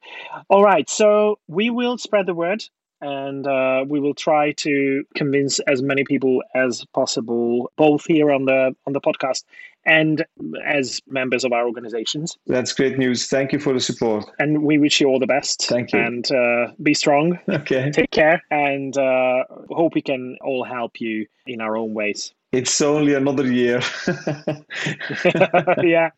All 0.50 0.63
right, 0.63 0.89
so 0.89 1.38
we 1.48 1.70
will 1.70 1.98
spread 1.98 2.26
the 2.26 2.34
word, 2.34 2.63
and 3.02 3.48
uh, 3.48 3.84
we 3.88 4.00
will 4.00 4.14
try 4.14 4.52
to 4.54 5.04
convince 5.16 5.60
as 5.62 5.82
many 5.82 6.04
people 6.04 6.42
as 6.56 6.86
possible, 6.94 7.72
both 7.76 8.06
here 8.06 8.32
on 8.32 8.46
the 8.46 8.76
on 8.86 8.94
the 8.94 9.02
podcast 9.02 9.44
and 9.86 10.26
as 10.64 11.02
members 11.08 11.44
of 11.44 11.52
our 11.52 11.66
organizations. 11.66 12.38
That's 12.46 12.74
great 12.74 12.98
news. 12.98 13.28
Thank 13.28 13.52
you 13.52 13.60
for 13.60 13.74
the 13.74 13.80
support. 13.80 14.26
And 14.40 14.64
we 14.64 14.78
wish 14.78 15.02
you 15.02 15.08
all 15.08 15.20
the 15.20 15.28
best. 15.28 15.64
Thank 15.64 15.94
you. 15.94 16.00
And 16.00 16.32
uh, 16.32 16.72
be 16.82 16.94
strong. 16.94 17.40
Okay. 17.50 17.92
Take 17.92 18.12
care, 18.12 18.42
and 18.52 18.98
uh, 18.98 19.44
hope 19.70 19.96
we 19.96 20.02
can 20.02 20.38
all 20.42 20.64
help 20.64 21.02
you 21.02 21.26
in 21.48 21.62
our 21.62 21.76
own 21.76 21.94
ways. 21.94 22.34
It's 22.52 22.82
only 22.82 23.14
another 23.14 23.50
year. 23.50 23.82
yeah. 25.84 26.10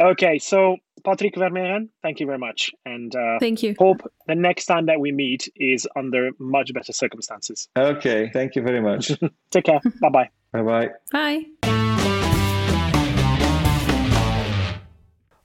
Okay. 0.00 0.38
So, 0.38 0.76
Patrick 1.04 1.34
Vermeren, 1.34 1.90
thank 2.02 2.20
you 2.20 2.26
very 2.26 2.38
much. 2.38 2.70
And 2.86 3.14
uh, 3.14 3.38
Thank 3.38 3.62
you. 3.62 3.74
hope 3.78 4.10
the 4.26 4.34
next 4.34 4.64
time 4.64 4.86
that 4.86 4.98
we 4.98 5.12
meet 5.12 5.48
is 5.56 5.86
under 5.94 6.30
much 6.38 6.72
better 6.72 6.92
circumstances. 6.92 7.68
okay. 7.76 8.30
Thank 8.32 8.56
you 8.56 8.62
very 8.62 8.80
much. 8.80 9.12
Take 9.50 9.64
care. 9.64 9.80
bye 10.00 10.08
bye. 10.08 10.30
bye 10.52 10.62
bye. 10.62 10.90
Bye. 11.12 11.44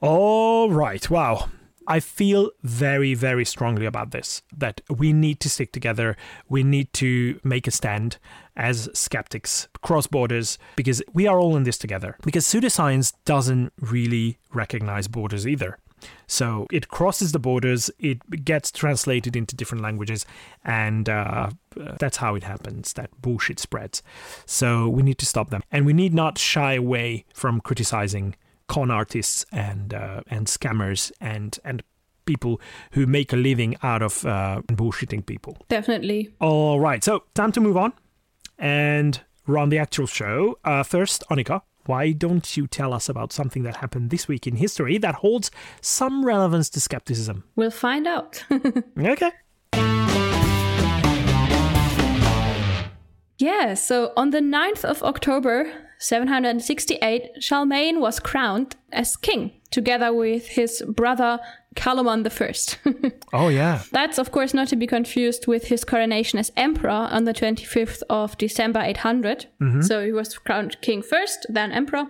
All 0.01 0.71
right. 0.71 1.09
Wow. 1.09 1.49
I 1.89 1.99
feel 1.99 2.51
very, 2.61 3.15
very 3.15 3.43
strongly 3.43 3.87
about 3.87 4.11
this 4.11 4.43
that 4.55 4.79
we 4.89 5.11
need 5.11 5.39
to 5.39 5.49
stick 5.49 5.71
together. 5.71 6.15
We 6.47 6.63
need 6.63 6.93
to 6.93 7.39
make 7.43 7.65
a 7.65 7.71
stand 7.71 8.17
as 8.55 8.89
skeptics 8.93 9.67
cross 9.81 10.05
borders 10.05 10.59
because 10.75 11.01
we 11.13 11.25
are 11.25 11.39
all 11.39 11.57
in 11.57 11.63
this 11.63 11.79
together. 11.79 12.15
Because 12.23 12.45
pseudoscience 12.45 13.13
doesn't 13.25 13.73
really 13.81 14.37
recognize 14.53 15.07
borders 15.07 15.47
either. 15.47 15.79
So 16.27 16.67
it 16.71 16.89
crosses 16.89 17.31
the 17.31 17.39
borders, 17.39 17.89
it 17.99 18.45
gets 18.45 18.71
translated 18.71 19.35
into 19.35 19.55
different 19.55 19.83
languages, 19.83 20.25
and 20.63 21.09
uh, 21.09 21.49
that's 21.75 22.17
how 22.17 22.35
it 22.35 22.43
happens 22.43 22.93
that 22.93 23.09
bullshit 23.21 23.59
spreads. 23.59 24.03
So 24.45 24.87
we 24.87 25.01
need 25.01 25.17
to 25.17 25.25
stop 25.25 25.49
them. 25.49 25.63
And 25.71 25.85
we 25.85 25.93
need 25.93 26.13
not 26.13 26.37
shy 26.37 26.75
away 26.75 27.25
from 27.33 27.59
criticizing 27.59 28.35
con 28.69 28.89
artists 28.91 29.45
and 29.51 29.93
uh, 29.93 30.21
and 30.27 30.47
scammers 30.47 31.11
and 31.19 31.59
and 31.65 31.83
people 32.25 32.61
who 32.91 33.05
make 33.07 33.33
a 33.33 33.35
living 33.35 33.75
out 33.83 34.01
of 34.01 34.23
uh, 34.25 34.61
bullshitting 34.67 35.25
people. 35.25 35.57
Definitely. 35.67 36.29
All 36.39 36.79
right, 36.79 37.03
so 37.03 37.23
time 37.33 37.51
to 37.53 37.59
move 37.59 37.75
on 37.75 37.91
and 38.57 39.19
run 39.47 39.69
the 39.69 39.79
actual 39.79 40.05
show. 40.05 40.59
Uh, 40.63 40.83
first, 40.83 41.23
Annika, 41.31 41.61
why 41.87 42.11
don't 42.11 42.55
you 42.55 42.67
tell 42.67 42.93
us 42.93 43.09
about 43.09 43.33
something 43.33 43.63
that 43.63 43.77
happened 43.77 44.11
this 44.11 44.27
week 44.27 44.45
in 44.45 44.55
history 44.57 44.99
that 44.99 45.15
holds 45.15 45.49
some 45.81 46.23
relevance 46.23 46.69
to 46.69 46.79
skepticism? 46.79 47.43
We'll 47.55 47.71
find 47.71 48.07
out. 48.07 48.45
Okay. 48.97 49.31
Yeah, 53.39 53.73
so 53.73 54.11
on 54.17 54.31
the 54.31 54.41
9th 54.41 54.83
of 54.83 55.01
October 55.01 55.71
768, 55.99 57.43
Charlemagne 57.43 57.99
was 57.99 58.19
crowned 58.19 58.75
as 58.91 59.17
king, 59.17 59.51
together 59.69 60.13
with 60.13 60.47
his 60.47 60.81
brother 60.87 61.39
Carloman 61.75 62.25
I. 62.25 63.11
Oh 63.33 63.49
yeah. 63.49 63.83
That's, 63.91 64.17
of 64.17 64.31
course, 64.31 64.53
not 64.53 64.69
to 64.69 64.75
be 64.75 64.87
confused 64.87 65.45
with 65.45 65.65
his 65.65 65.83
coronation 65.83 66.39
as 66.39 66.51
emperor 66.57 66.89
on 66.89 67.25
the 67.25 67.33
25th 67.33 68.01
of 68.09 68.37
December 68.37 68.79
800. 68.79 69.45
Mm-hmm. 69.61 69.81
So 69.81 70.03
he 70.03 70.11
was 70.11 70.37
crowned 70.37 70.81
king 70.81 71.01
first, 71.03 71.45
then 71.49 71.71
emperor. 71.71 72.07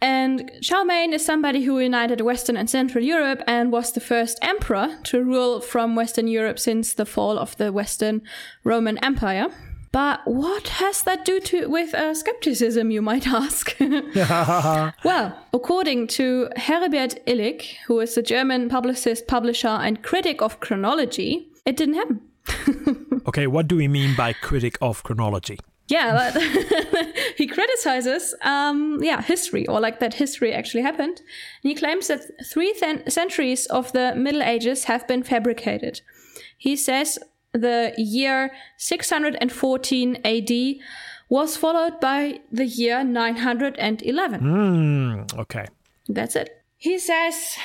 And 0.00 0.50
Charlemagne 0.60 1.12
is 1.12 1.24
somebody 1.24 1.64
who 1.64 1.78
united 1.78 2.20
Western 2.20 2.56
and 2.56 2.68
Central 2.68 3.02
Europe 3.02 3.42
and 3.46 3.72
was 3.72 3.92
the 3.92 4.00
first 4.00 4.38
emperor 4.42 4.98
to 5.04 5.24
rule 5.24 5.60
from 5.60 5.96
Western 5.96 6.28
Europe 6.28 6.58
since 6.58 6.94
the 6.94 7.06
fall 7.06 7.38
of 7.38 7.56
the 7.56 7.72
Western 7.72 8.22
Roman 8.64 8.98
Empire. 8.98 9.48
But 9.94 10.26
what 10.26 10.66
has 10.82 11.04
that 11.04 11.24
do 11.24 11.38
to 11.38 11.68
with 11.68 11.94
uh, 11.94 12.14
skepticism, 12.14 12.90
you 12.90 13.00
might 13.00 13.28
ask? 13.28 13.76
well, 15.04 15.38
according 15.52 16.08
to 16.08 16.48
Heribert 16.56 17.24
Illig, 17.28 17.76
who 17.86 18.00
is 18.00 18.16
a 18.16 18.22
German 18.22 18.68
publicist, 18.68 19.28
publisher, 19.28 19.68
and 19.68 20.02
critic 20.02 20.42
of 20.42 20.58
chronology, 20.58 21.46
it 21.64 21.76
didn't 21.76 21.94
happen. 21.94 22.20
Okay, 23.26 23.46
what 23.46 23.68
do 23.68 23.76
we 23.76 23.88
mean 23.88 24.14
by 24.16 24.32
critic 24.32 24.76
of 24.82 25.02
chronology? 25.04 25.58
Yeah, 25.86 26.32
but 26.34 26.42
he 27.36 27.46
criticizes, 27.46 28.34
um, 28.42 28.98
yeah, 29.00 29.22
history, 29.22 29.66
or 29.68 29.80
like 29.80 30.00
that 30.00 30.14
history 30.14 30.52
actually 30.52 30.82
happened. 30.82 31.22
And 31.62 31.70
he 31.70 31.74
claims 31.74 32.08
that 32.08 32.20
three 32.52 32.72
th- 32.74 33.08
centuries 33.10 33.66
of 33.66 33.92
the 33.92 34.12
Middle 34.16 34.42
Ages 34.42 34.84
have 34.84 35.06
been 35.06 35.22
fabricated. 35.22 36.00
He 36.58 36.76
says 36.76 37.18
the 37.54 37.94
year 37.96 38.50
614 38.76 40.16
AD 40.24 40.50
was 41.28 41.56
followed 41.56 42.00
by 42.00 42.40
the 42.52 42.66
year 42.66 43.02
911. 43.02 44.40
Hmm. 44.40 45.40
Okay. 45.40 45.66
That's 46.08 46.36
it. 46.36 46.62
He 46.76 46.98
says 46.98 47.56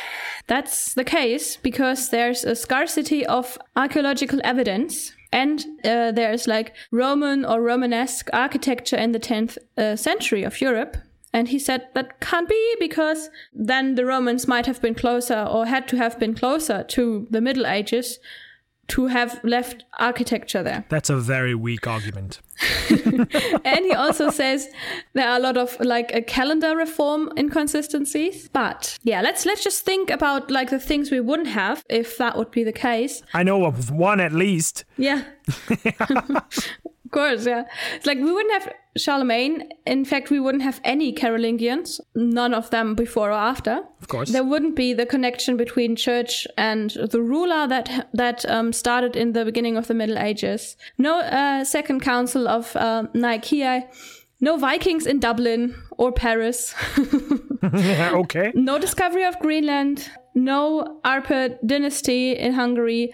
that's 0.48 0.94
the 0.94 1.04
case 1.04 1.58
because 1.58 2.10
there's 2.10 2.46
a 2.46 2.56
scarcity 2.56 3.26
of 3.26 3.58
archaeological 3.76 4.40
evidence 4.44 5.14
and 5.32 5.66
uh, 5.84 6.12
there's 6.12 6.48
like 6.48 6.74
Roman 6.92 7.44
or 7.46 7.62
Romanesque 7.62 8.30
architecture 8.32 8.96
in 8.96 9.12
the 9.12 9.20
10th 9.20 9.58
uh, 9.78 9.96
century 9.96 10.44
of 10.44 10.62
Europe. 10.62 10.98
And 11.32 11.50
he 11.50 11.60
said 11.60 11.88
that 11.94 12.20
can't 12.22 12.50
be 12.50 12.76
because 12.80 13.30
then 13.54 13.96
the 13.96 14.06
Romans 14.06 14.48
might 14.48 14.66
have 14.66 14.82
been 14.82 14.96
closer 14.96 15.44
or 15.44 15.66
had 15.66 15.88
to 15.90 15.98
have 15.98 16.18
been 16.18 16.34
closer 16.34 16.84
to 16.84 17.28
the 17.30 17.42
Middle 17.42 17.68
Ages 17.68 18.20
to 18.90 19.08
have 19.08 19.40
left 19.44 19.86
architecture 20.00 20.64
there. 20.64 20.86
That's 20.90 21.10
a 21.10 21.18
very 21.18 21.56
weak 21.56 21.88
argument. 21.88 22.42
and 22.90 23.86
he 23.86 23.94
also 23.94 24.30
says 24.30 24.68
there 25.14 25.30
are 25.30 25.38
a 25.38 25.40
lot 25.40 25.58
of 25.58 25.80
like 25.80 26.14
a 26.14 26.22
calendar 26.22 26.76
reform 26.76 27.32
inconsistencies. 27.38 28.50
But 28.50 28.98
yeah, 29.04 29.22
let's 29.22 29.46
let's 29.46 29.64
just 29.64 29.86
think 29.86 30.10
about 30.10 30.52
like 30.52 30.70
the 30.70 30.80
things 30.80 31.12
we 31.12 31.22
wouldn't 31.22 31.50
have 31.50 31.86
if 31.90 32.18
that 32.18 32.38
would 32.38 32.52
be 32.52 32.64
the 32.64 32.74
case. 32.74 33.22
I 33.34 33.44
know 33.44 33.66
of 33.66 33.92
one 33.92 34.20
at 34.20 34.34
least. 34.34 34.84
Yeah. 34.98 35.24
of 37.10 37.14
course, 37.14 37.48
yeah. 37.48 37.64
It's 37.96 38.06
like 38.06 38.20
we 38.20 38.32
wouldn't 38.32 38.62
have 38.62 38.72
Charlemagne. 38.96 39.68
In 39.88 40.06
fact, 40.06 40.30
we 40.30 40.40
wouldn't 40.40 40.64
have 40.64 40.80
any 40.84 41.12
Carolingians, 41.12 42.00
none 42.14 42.54
of 42.54 42.70
them 42.70 42.94
before 42.94 43.30
or 43.30 43.34
after. 43.34 43.82
Of 44.00 44.08
course. 44.10 44.30
There 44.30 44.44
wouldn't 44.44 44.76
be 44.76 44.94
the 44.94 45.08
connection 45.08 45.58
between 45.58 45.96
church 45.96 46.46
and 46.56 46.92
the 46.92 47.20
ruler 47.20 47.68
that 47.68 48.10
that 48.14 48.46
um, 48.48 48.72
started 48.74 49.16
in 49.16 49.34
the 49.34 49.44
beginning 49.44 49.76
of 49.76 49.88
the 49.88 49.96
Middle 49.96 50.20
Ages. 50.20 50.78
No 51.00 51.20
uh, 51.22 51.64
second 51.64 52.02
council 52.02 52.48
of 52.48 52.76
uh, 52.76 53.08
Nicaea, 53.16 53.88
no 54.40 54.58
Vikings 54.58 55.08
in 55.08 55.20
Dublin 55.20 55.74
or 55.98 56.12
Paris. 56.12 56.76
okay. 57.64 58.52
no 58.54 58.78
discovery 58.78 59.26
of 59.26 59.40
Greenland. 59.40 60.12
No 60.36 61.00
Arpad 61.04 61.58
dynasty 61.66 62.34
in 62.34 62.54
Hungary. 62.54 63.12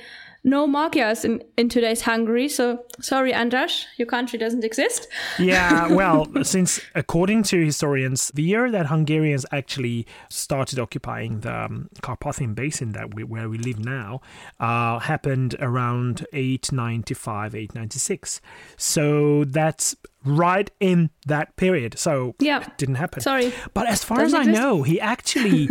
No 0.48 0.68
Magyars 0.68 1.26
in, 1.26 1.44
in 1.58 1.70
today's 1.70 2.02
Hungary. 2.02 2.48
So 2.48 2.86
sorry, 3.02 3.34
Andras, 3.34 3.88
your 3.98 4.06
country 4.06 4.38
doesn't 4.38 4.64
exist. 4.64 5.08
yeah, 5.40 5.88
well, 5.92 6.28
since 6.44 6.80
according 6.94 7.42
to 7.50 7.66
historians, 7.66 8.30
the 8.36 8.44
year 8.44 8.70
that 8.70 8.86
Hungarians 8.86 9.44
actually 9.52 10.06
started 10.30 10.78
occupying 10.78 11.40
the 11.40 11.66
um, 11.66 11.90
Carpathian 12.04 12.54
Basin 12.54 12.92
that 12.92 13.16
we, 13.16 13.24
where 13.24 13.50
we 13.50 13.58
live 13.58 13.80
now 13.84 14.22
uh, 14.60 15.00
happened 15.00 15.56
around 15.60 16.28
895, 16.32 17.56
896. 17.56 18.40
So 18.78 19.46
that's 19.46 19.96
right 20.24 20.70
in 20.80 21.10
that 21.26 21.56
period. 21.56 21.98
So 21.98 22.36
Yeah. 22.40 22.62
it 22.62 22.78
didn't 22.78 22.96
happen. 22.96 23.22
Sorry. 23.22 23.52
But 23.74 23.88
as 23.88 24.04
far 24.04 24.20
Doesn't 24.20 24.40
as 24.40 24.48
I 24.48 24.50
exist. 24.52 24.62
know, 24.62 24.84
he 24.84 25.02
actually 25.14 25.70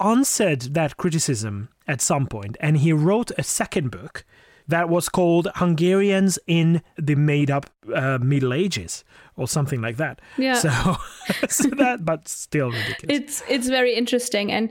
answered 0.00 0.60
that 0.74 0.96
criticism 0.96 1.68
at 1.86 2.00
some 2.00 2.26
point 2.26 2.56
and 2.60 2.78
he 2.78 2.92
wrote 2.92 3.30
a 3.38 3.42
second 3.42 3.90
book 3.90 4.24
that 4.68 4.88
was 4.88 5.08
called 5.08 5.48
Hungarians 5.56 6.38
in 6.46 6.82
the 6.96 7.14
Made 7.14 7.50
Up 7.50 7.68
uh, 7.94 8.18
Middle 8.20 8.54
Ages 8.54 9.04
or 9.36 9.48
something 9.48 9.80
like 9.80 9.96
that. 9.96 10.20
Yeah. 10.38 10.54
So, 10.54 10.70
so 11.48 11.68
that, 11.70 12.04
but 12.04 12.28
still 12.28 12.70
ridiculous. 12.70 13.18
It's 13.18 13.42
it's 13.48 13.68
very 13.68 13.94
interesting, 13.94 14.50
and 14.52 14.70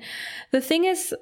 the 0.51 0.61
thing 0.61 0.85
is, 0.85 1.13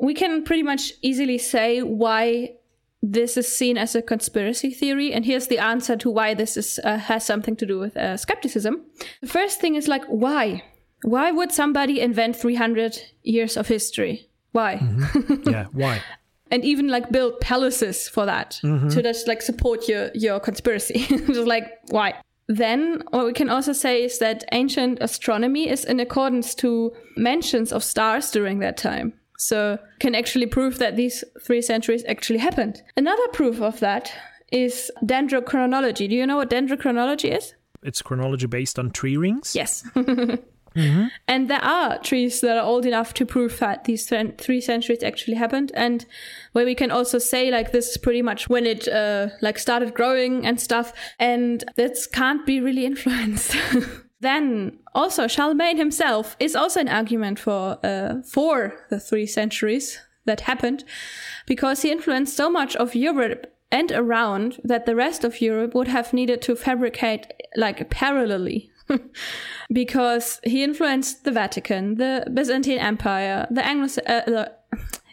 we 0.00 0.14
can 0.14 0.44
pretty 0.44 0.62
much 0.62 0.92
easily 1.02 1.38
say 1.38 1.82
why 1.82 2.54
this 3.02 3.36
is 3.36 3.46
seen 3.46 3.78
as 3.78 3.94
a 3.94 4.02
conspiracy 4.02 4.70
theory, 4.70 5.12
and 5.12 5.24
here's 5.24 5.46
the 5.46 5.58
answer 5.58 5.96
to 5.96 6.10
why 6.10 6.34
this 6.34 6.56
is 6.56 6.80
uh, 6.84 6.98
has 6.98 7.24
something 7.24 7.56
to 7.56 7.66
do 7.66 7.78
with 7.78 7.96
uh, 7.96 8.16
skepticism. 8.16 8.82
The 9.20 9.28
first 9.28 9.60
thing 9.60 9.74
is 9.74 9.88
like 9.88 10.04
why. 10.06 10.64
Why 11.04 11.30
would 11.30 11.52
somebody 11.52 12.00
invent 12.00 12.34
300 12.34 13.00
years 13.22 13.56
of 13.56 13.68
history? 13.68 14.27
Why? 14.58 14.76
Mm-hmm. 14.76 15.50
yeah. 15.50 15.66
Why? 15.72 16.02
and 16.50 16.64
even 16.64 16.88
like 16.88 17.10
build 17.10 17.38
palaces 17.40 18.08
for 18.08 18.26
that 18.26 18.58
mm-hmm. 18.62 18.88
to 18.88 19.02
just 19.02 19.28
like 19.28 19.42
support 19.42 19.88
your 19.88 20.10
your 20.14 20.40
conspiracy 20.40 21.04
just 21.08 21.46
like 21.46 21.66
why 21.90 22.14
then 22.48 23.02
what 23.10 23.26
we 23.26 23.32
can 23.32 23.50
also 23.50 23.72
say 23.74 24.04
is 24.04 24.18
that 24.18 24.44
ancient 24.52 24.98
astronomy 25.02 25.68
is 25.68 25.84
in 25.84 26.00
accordance 26.00 26.54
to 26.54 26.92
mentions 27.16 27.72
of 27.72 27.84
stars 27.84 28.30
during 28.30 28.60
that 28.60 28.76
time 28.76 29.12
so 29.36 29.78
can 30.00 30.14
actually 30.14 30.46
prove 30.46 30.78
that 30.78 30.96
these 30.96 31.22
three 31.42 31.60
centuries 31.60 32.04
actually 32.08 32.38
happened 32.38 32.82
another 32.96 33.28
proof 33.32 33.60
of 33.60 33.78
that 33.80 34.12
is 34.50 34.90
dendrochronology 35.04 36.08
do 36.08 36.16
you 36.16 36.26
know 36.26 36.38
what 36.38 36.50
dendrochronology 36.50 37.36
is 37.36 37.54
It's 37.82 38.02
chronology 38.02 38.46
based 38.46 38.78
on 38.78 38.90
tree 38.90 39.16
rings. 39.16 39.54
Yes. 39.54 39.84
And 41.26 41.48
there 41.48 41.64
are 41.64 41.98
trees 41.98 42.40
that 42.40 42.56
are 42.56 42.64
old 42.64 42.86
enough 42.86 43.14
to 43.14 43.26
prove 43.26 43.58
that 43.58 43.84
these 43.84 44.06
th- 44.06 44.36
three 44.38 44.60
centuries 44.60 45.02
actually 45.02 45.36
happened, 45.36 45.72
and 45.74 46.06
where 46.52 46.64
we 46.64 46.74
can 46.74 46.90
also 46.90 47.18
say 47.18 47.50
like 47.50 47.72
this 47.72 47.88
is 47.90 47.96
pretty 47.98 48.22
much 48.22 48.48
when 48.48 48.66
it 48.66 48.88
uh, 48.88 49.28
like 49.42 49.58
started 49.58 49.94
growing 49.94 50.46
and 50.46 50.60
stuff, 50.60 50.92
and 51.18 51.64
this 51.76 52.06
can't 52.06 52.46
be 52.46 52.60
really 52.60 52.86
influenced. 52.86 53.56
then 54.20 54.78
also 54.94 55.26
Charlemagne 55.28 55.76
himself 55.76 56.36
is 56.40 56.56
also 56.56 56.80
an 56.80 56.88
argument 56.88 57.38
for 57.38 57.78
uh, 57.84 58.22
for 58.22 58.86
the 58.90 59.00
three 59.00 59.26
centuries 59.26 60.00
that 60.24 60.42
happened, 60.42 60.84
because 61.46 61.82
he 61.82 61.90
influenced 61.90 62.36
so 62.36 62.50
much 62.50 62.76
of 62.76 62.94
Europe 62.94 63.52
and 63.70 63.92
around 63.92 64.60
that 64.64 64.86
the 64.86 64.96
rest 64.96 65.24
of 65.24 65.40
Europe 65.40 65.74
would 65.74 65.88
have 65.88 66.12
needed 66.12 66.40
to 66.42 66.56
fabricate 66.56 67.26
like 67.56 67.90
parallelly. 67.90 68.70
because 69.72 70.40
he 70.44 70.62
influenced 70.62 71.24
the 71.24 71.32
Vatican, 71.32 71.96
the 71.96 72.26
Byzantine 72.32 72.78
Empire, 72.78 73.46
the, 73.50 73.64
Anglo- 73.64 74.02
uh, 74.06 74.24
the 74.26 74.52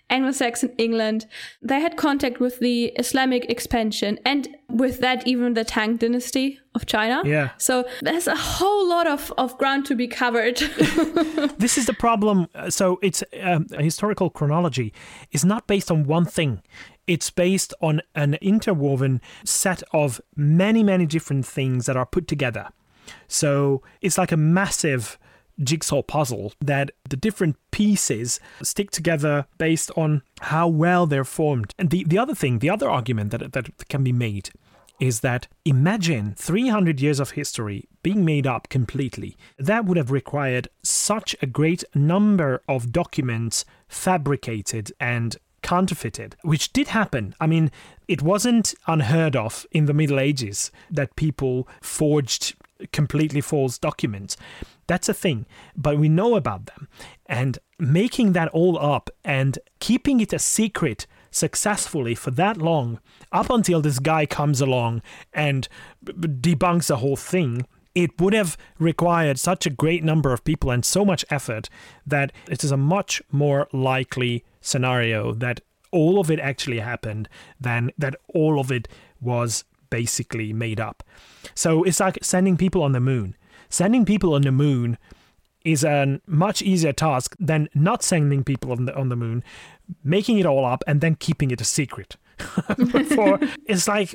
Anglo-Saxon 0.09 0.71
England. 0.77 1.25
They 1.61 1.79
had 1.79 1.97
contact 1.97 2.39
with 2.39 2.59
the 2.59 2.85
Islamic 2.97 3.49
expansion 3.49 4.19
and 4.23 4.47
with 4.69 4.99
that 4.99 5.27
even 5.27 5.55
the 5.55 5.63
Tang 5.63 5.97
dynasty 5.97 6.59
of 6.75 6.85
China. 6.85 7.21
Yeah. 7.25 7.49
So 7.57 7.85
there's 8.01 8.27
a 8.27 8.35
whole 8.35 8.87
lot 8.87 9.07
of, 9.07 9.33
of 9.37 9.57
ground 9.57 9.85
to 9.87 9.95
be 9.95 10.07
covered. 10.07 10.57
this 11.57 11.77
is 11.77 11.85
the 11.87 11.95
problem. 11.97 12.47
Uh, 12.53 12.69
So 12.69 12.99
it's 13.01 13.23
um, 13.41 13.65
a 13.71 13.81
historical 13.81 14.29
chronology 14.29 14.93
is 15.31 15.43
not 15.43 15.65
based 15.67 15.89
on 15.89 16.03
one 16.03 16.25
thing. 16.25 16.61
It's 17.07 17.31
based 17.31 17.73
on 17.81 18.01
an 18.13 18.35
interwoven 18.35 19.21
set 19.43 19.81
of 19.91 20.21
many, 20.35 20.83
many 20.83 21.05
different 21.05 21.45
things 21.45 21.85
that 21.85 21.95
are 21.95 22.05
put 22.05 22.27
together. 22.27 22.69
So 23.27 23.81
it's 24.01 24.17
like 24.17 24.31
a 24.31 24.37
massive 24.37 25.17
jigsaw 25.63 26.01
puzzle 26.01 26.53
that 26.59 26.91
the 27.09 27.15
different 27.15 27.55
pieces 27.71 28.39
stick 28.61 28.91
together 28.91 29.45
based 29.57 29.91
on 29.95 30.21
how 30.41 30.67
well 30.67 31.05
they're 31.05 31.23
formed. 31.23 31.73
And 31.79 31.89
the, 31.89 32.03
the 32.03 32.17
other 32.17 32.35
thing, 32.35 32.59
the 32.59 32.69
other 32.69 32.89
argument 32.89 33.31
that, 33.31 33.53
that 33.53 33.87
can 33.87 34.03
be 34.03 34.11
made 34.11 34.49
is 34.99 35.19
that 35.21 35.47
imagine 35.65 36.33
300 36.37 37.01
years 37.01 37.19
of 37.19 37.31
history 37.31 37.87
being 38.01 38.23
made 38.23 38.47
up 38.47 38.69
completely. 38.69 39.37
That 39.57 39.85
would 39.85 39.97
have 39.97 40.11
required 40.11 40.69
such 40.83 41.35
a 41.41 41.47
great 41.47 41.83
number 41.93 42.61
of 42.67 42.91
documents 42.91 43.65
fabricated 43.87 44.93
and 44.99 45.35
counterfeited, 45.61 46.35
which 46.43 46.71
did 46.71 46.89
happen. 46.89 47.35
I 47.39 47.47
mean, 47.47 47.71
it 48.07 48.21
wasn't 48.21 48.75
unheard 48.87 49.35
of 49.35 49.65
in 49.71 49.85
the 49.85 49.93
Middle 49.93 50.19
Ages 50.19 50.71
that 50.91 51.15
people 51.15 51.67
forged 51.81 52.55
completely 52.91 53.41
false 53.41 53.77
documents. 53.77 54.37
That's 54.87 55.09
a 55.09 55.13
thing, 55.13 55.45
but 55.75 55.97
we 55.97 56.09
know 56.09 56.35
about 56.35 56.67
them. 56.67 56.87
And 57.25 57.59
making 57.79 58.33
that 58.33 58.49
all 58.49 58.77
up 58.77 59.09
and 59.23 59.57
keeping 59.79 60.19
it 60.19 60.33
a 60.33 60.39
secret 60.39 61.07
successfully 61.31 62.15
for 62.15 62.31
that 62.31 62.57
long, 62.57 62.99
up 63.31 63.49
until 63.49 63.81
this 63.81 63.99
guy 63.99 64.25
comes 64.25 64.61
along 64.61 65.01
and 65.33 65.67
b- 66.03 66.13
debunks 66.13 66.87
the 66.87 66.97
whole 66.97 67.17
thing, 67.17 67.65
it 67.93 68.19
would 68.19 68.33
have 68.33 68.57
required 68.77 69.39
such 69.39 69.65
a 69.65 69.69
great 69.69 70.03
number 70.03 70.33
of 70.33 70.43
people 70.43 70.69
and 70.69 70.85
so 70.85 71.05
much 71.05 71.25
effort 71.29 71.69
that 72.05 72.31
it 72.49 72.63
is 72.63 72.71
a 72.71 72.77
much 72.77 73.21
more 73.31 73.67
likely 73.71 74.43
scenario 74.61 75.33
that 75.33 75.61
all 75.91 76.19
of 76.19 76.29
it 76.29 76.39
actually 76.39 76.79
happened 76.79 77.29
than 77.59 77.91
that 77.97 78.15
all 78.33 78.59
of 78.59 78.71
it 78.71 78.87
was 79.21 79.63
basically 79.99 80.51
made 80.53 80.79
up. 80.89 81.03
So 81.53 81.69
it's 81.87 81.99
like 82.05 82.17
sending 82.21 82.57
people 82.57 82.81
on 82.83 82.91
the 82.91 82.99
moon. 82.99 83.35
Sending 83.69 84.03
people 84.05 84.33
on 84.33 84.41
the 84.41 84.51
moon 84.51 84.97
is 85.63 85.83
a 85.83 86.19
much 86.27 86.61
easier 86.61 86.93
task 86.93 87.35
than 87.49 87.69
not 87.73 88.03
sending 88.03 88.43
people 88.43 88.71
on 88.71 88.85
the 88.85 88.93
on 89.01 89.07
the 89.09 89.15
moon, 89.15 89.43
making 90.03 90.37
it 90.41 90.45
all 90.45 90.65
up 90.73 90.83
and 90.87 91.01
then 91.01 91.15
keeping 91.15 91.49
it 91.51 91.61
a 91.61 91.63
secret. 91.79 92.17
For 93.15 93.39
it's 93.73 93.87
like 93.87 94.09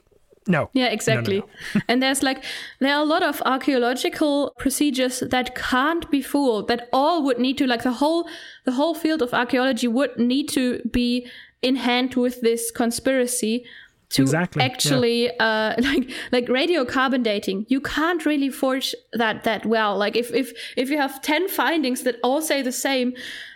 no. 0.46 0.68
Yeah, 0.72 0.84
No, 0.84 0.88
no, 0.88 0.92
exactly. 0.92 1.38
no. 1.40 1.80
and 1.88 2.02
there's 2.02 2.22
like 2.22 2.44
there 2.80 2.94
are 2.96 3.02
a 3.02 3.10
lot 3.14 3.22
of 3.22 3.42
archaeological 3.54 4.34
procedures 4.58 5.20
that 5.34 5.54
can't 5.54 6.04
be 6.10 6.22
fooled. 6.22 6.68
That 6.68 6.88
all 6.92 7.22
would 7.24 7.38
need 7.38 7.56
to 7.58 7.66
like 7.66 7.82
the 7.82 7.96
whole 8.02 8.22
the 8.64 8.72
whole 8.72 8.94
field 8.94 9.22
of 9.22 9.32
archaeology 9.32 9.88
would 9.88 10.12
need 10.18 10.48
to 10.50 10.62
be 10.92 11.26
in 11.62 11.76
hand 11.76 12.14
with 12.14 12.40
this 12.40 12.70
conspiracy 12.70 13.64
to 14.10 14.22
Exactly, 14.22 14.62
yeah. 14.62 14.70
actually 14.70 15.30
uh 15.38 15.74
like 15.78 16.10
like 16.32 16.46
radiocarbon 16.46 17.22
dating 17.22 17.64
you 17.68 17.80
can't 17.80 18.26
really 18.26 18.50
forge 18.50 18.94
that 19.12 19.44
that 19.44 19.64
well 19.66 19.96
like 19.96 20.16
if 20.16 20.32
if 20.34 20.52
if 20.76 20.90
you 20.90 20.96
have 20.98 21.20
10 21.22 21.48
findings 21.48 22.02
that 22.02 22.16
all 22.22 22.42
say 22.42 22.60
the 22.62 22.72
same 22.72 23.12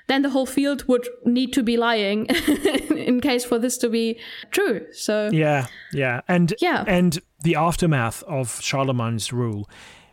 then 0.07 0.23
the 0.23 0.31
whole 0.31 0.47
field 0.47 0.87
would 0.87 1.09
need 1.25 1.53
to 1.53 1.63
be 1.63 1.77
lying 1.77 2.27
in 2.97 3.21
case 3.21 3.45
for 3.45 3.59
this 3.59 3.79
to 3.79 3.89
be 3.89 4.19
true 4.51 4.85
so 4.93 5.31
Yeah, 5.33 5.67
yeah, 5.93 6.21
and 6.29 6.55
Yeah. 6.61 6.85
and 6.87 7.19
the 7.43 7.55
aftermath 7.57 8.23
of 8.25 8.61
Charlemagne's 8.61 9.33
rule, 9.33 9.69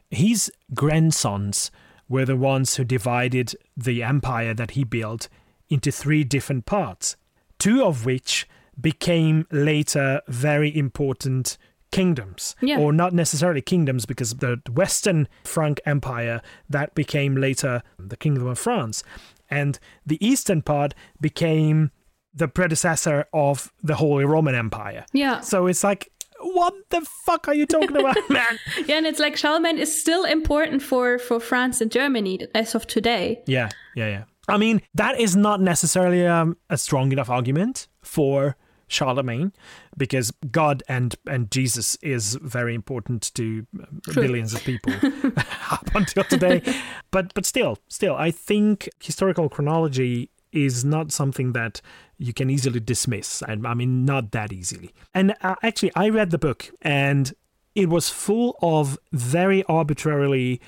his 0.10 0.52
grandsons 0.74 1.72
were 2.10 2.26
the 2.26 2.36
ones 2.38 2.76
who 2.76 2.84
divided 2.84 3.54
the 3.78 4.02
empire 4.04 4.54
that 4.54 4.72
he 4.72 4.84
built 4.86 5.28
into 5.70 5.92
three 5.92 6.24
different 6.24 6.66
parts, 6.66 7.16
two 7.60 7.84
of 7.84 8.06
which 8.06 8.48
became 8.82 9.46
later 9.52 10.22
very 10.28 10.76
important 10.76 11.58
kingdoms 11.92 12.56
Yeah. 12.62 12.80
or 12.80 12.94
not 12.94 13.14
necessarily 13.14 13.62
kingdoms 13.62 14.06
because 14.06 14.36
the 14.36 14.62
western 14.72 15.28
frank 15.44 15.82
empire 15.86 16.42
that 16.70 16.96
became 16.96 17.36
later 17.36 17.84
the 18.00 18.16
kingdom 18.16 18.48
of 18.48 18.58
france 18.58 19.04
and 19.50 19.78
the 20.06 20.18
eastern 20.26 20.62
part 20.62 20.94
became 21.20 21.92
the 22.34 22.48
predecessor 22.48 23.26
of 23.34 23.74
the 23.84 23.96
Holy 23.96 24.24
Roman 24.24 24.56
Empire. 24.56 25.06
yeah 25.12 25.42
So 25.42 25.68
it's 25.68 25.84
like, 25.84 26.10
what 26.40 26.74
the 26.90 27.02
fuck 27.26 27.50
are 27.50 27.54
you 27.54 27.66
talking 27.66 27.98
about, 27.98 28.16
man? 28.30 28.58
Yeah, 28.88 28.96
and 29.00 29.06
it's 29.06 29.20
like 29.20 29.36
Charlemagne 29.36 29.78
is 29.78 29.92
still 30.02 30.24
important 30.24 30.82
for 30.82 31.20
for 31.20 31.42
France 31.42 31.82
and 31.82 31.92
Germany 31.92 32.40
as 32.56 32.74
of 32.74 32.88
today. 32.88 33.44
Yeah, 33.48 33.68
yeah, 33.98 34.08
yeah. 34.08 34.24
I 34.48 34.58
mean, 34.58 34.82
that 34.96 35.20
is 35.20 35.36
not 35.36 35.60
necessarily 35.60 36.26
um, 36.26 36.56
a 36.70 36.78
strong 36.78 37.12
enough 37.12 37.30
argument 37.30 37.88
for 38.02 38.56
Charlemagne, 38.92 39.54
because 39.98 40.32
God 40.52 40.84
and 40.88 41.16
and 41.26 41.50
Jesus 41.50 41.96
is 42.02 42.36
very 42.36 42.76
important 42.76 43.34
to 43.36 43.66
True. 44.04 44.22
billions 44.22 44.54
of 44.54 44.64
people 44.64 44.94
up 45.72 45.96
until 45.96 46.24
today. 46.26 46.62
But 47.10 47.34
but 47.34 47.46
still, 47.46 47.78
still, 47.88 48.16
I 48.16 48.32
think 48.32 48.90
historical 49.00 49.50
chronology 49.50 50.30
is 50.52 50.84
not 50.84 51.12
something 51.12 51.54
that 51.54 51.82
you 52.18 52.34
can 52.34 52.50
easily 52.50 52.82
dismiss. 52.82 53.42
I, 53.44 53.54
I 53.64 53.74
mean, 53.74 54.04
not 54.04 54.32
that 54.32 54.52
easily. 54.52 54.94
And 55.14 55.34
uh, 55.42 55.56
actually, 55.64 55.92
I 55.96 56.10
read 56.10 56.32
the 56.32 56.38
book, 56.38 56.70
and 56.82 57.34
it 57.74 57.88
was 57.90 58.10
full 58.10 58.58
of 58.62 58.98
very 59.14 59.64
arbitrarily 59.64 60.60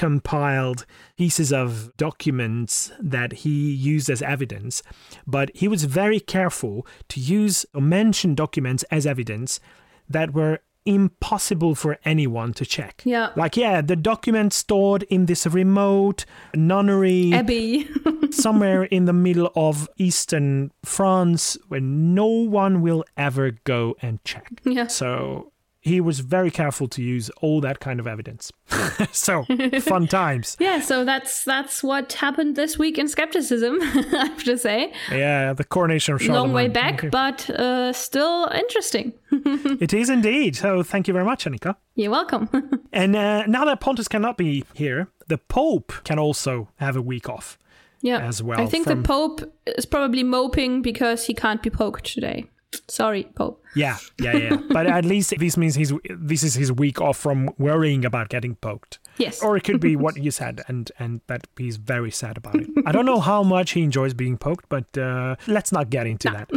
compiled 0.00 0.86
pieces 1.18 1.52
of 1.52 1.94
documents 1.98 2.90
that 2.98 3.34
he 3.44 3.70
used 3.70 4.08
as 4.08 4.22
evidence, 4.22 4.82
but 5.26 5.50
he 5.54 5.68
was 5.68 5.84
very 5.84 6.18
careful 6.18 6.86
to 7.10 7.20
use 7.20 7.66
or 7.74 7.82
mention 7.82 8.34
documents 8.34 8.82
as 8.84 9.04
evidence 9.04 9.60
that 10.08 10.32
were 10.32 10.60
impossible 10.86 11.74
for 11.74 11.98
anyone 12.02 12.54
to 12.54 12.64
check. 12.64 13.02
Yeah. 13.04 13.28
Like, 13.36 13.58
yeah, 13.58 13.82
the 13.82 13.94
document 13.94 14.54
stored 14.54 15.02
in 15.10 15.26
this 15.26 15.46
remote 15.46 16.24
nunnery 16.54 17.34
abbey. 17.34 17.86
somewhere 18.30 18.84
in 18.84 19.04
the 19.04 19.12
middle 19.12 19.52
of 19.54 19.86
eastern 19.98 20.72
France 20.82 21.58
where 21.68 21.82
no 21.82 22.24
one 22.26 22.80
will 22.80 23.04
ever 23.18 23.50
go 23.64 23.96
and 24.00 24.24
check. 24.24 24.48
Yeah. 24.64 24.86
So 24.86 25.49
he 25.82 25.98
was 26.00 26.20
very 26.20 26.50
careful 26.50 26.86
to 26.88 27.02
use 27.02 27.30
all 27.40 27.60
that 27.62 27.80
kind 27.80 27.98
of 28.00 28.06
evidence. 28.06 28.52
so 29.12 29.44
fun 29.80 30.06
times. 30.20 30.56
yeah, 30.60 30.80
so 30.80 31.04
that's 31.04 31.42
that's 31.44 31.82
what 31.82 32.12
happened 32.14 32.54
this 32.56 32.78
week 32.78 32.98
in 32.98 33.08
skepticism, 33.08 33.78
I 33.82 34.26
have 34.28 34.44
to 34.44 34.58
say. 34.58 34.92
Yeah, 35.10 35.52
the 35.54 35.64
coronation 35.64 36.14
of 36.14 36.20
Charlemagne. 36.22 36.42
Long 36.42 36.52
way 36.52 36.68
back, 36.68 36.94
Okay. 36.98 37.08
but 37.08 37.48
uh, 37.50 37.92
still 37.92 38.48
interesting. 38.54 39.12
It 39.32 39.94
is 39.94 40.10
indeed. 40.10 40.56
So 40.56 40.82
thank 40.82 41.08
you 41.08 41.14
very 41.14 41.24
much, 41.24 41.44
Annika. 41.46 41.76
You're 41.94 42.10
welcome. 42.10 42.48
And 42.92 43.16
uh, 43.16 43.46
now 43.46 43.64
that 43.64 43.80
Pontus 43.80 44.08
cannot 44.08 44.36
be 44.36 44.64
here, 44.74 45.08
the 45.28 45.38
Pope 45.38 45.92
can 46.04 46.18
also 46.18 46.68
have 46.76 46.96
a 46.96 47.02
week 47.02 47.28
off. 47.28 47.56
yeah. 48.02 48.18
As 48.18 48.42
well 48.42 48.60
I 48.60 48.66
think 48.66 48.84
from- 48.84 49.02
the 49.02 49.06
Pope 49.08 49.40
is 49.78 49.86
probably 49.86 50.24
moping 50.24 50.82
because 50.82 51.26
he 51.26 51.34
can't 51.34 51.62
be 51.62 51.70
poked 51.70 52.04
today. 52.04 52.46
Sorry, 52.88 53.24
Pope. 53.34 53.64
Yeah, 53.74 53.98
yeah, 54.20 54.36
yeah. 54.36 54.56
but 54.70 54.86
at 54.86 55.04
least 55.04 55.34
this 55.38 55.56
means 55.56 55.74
he's 55.74 55.92
this 56.08 56.42
is 56.42 56.54
his 56.54 56.70
week 56.72 57.00
off 57.00 57.16
from 57.16 57.50
worrying 57.58 58.04
about 58.04 58.28
getting 58.28 58.54
poked. 58.56 58.98
Yes. 59.16 59.42
Or 59.42 59.56
it 59.56 59.64
could 59.64 59.80
be 59.80 59.96
what 59.96 60.16
you 60.22 60.30
said, 60.30 60.62
and 60.68 60.90
and 60.98 61.20
that 61.26 61.46
he's 61.56 61.76
very 61.76 62.10
sad 62.10 62.36
about 62.36 62.56
it. 62.56 62.68
I 62.86 62.92
don't 62.92 63.06
know 63.06 63.20
how 63.20 63.42
much 63.42 63.72
he 63.72 63.82
enjoys 63.82 64.14
being 64.14 64.38
poked, 64.38 64.68
but 64.68 64.96
uh, 64.96 65.36
let's 65.46 65.72
not 65.72 65.90
get 65.90 66.06
into 66.06 66.30
that. 66.30 66.48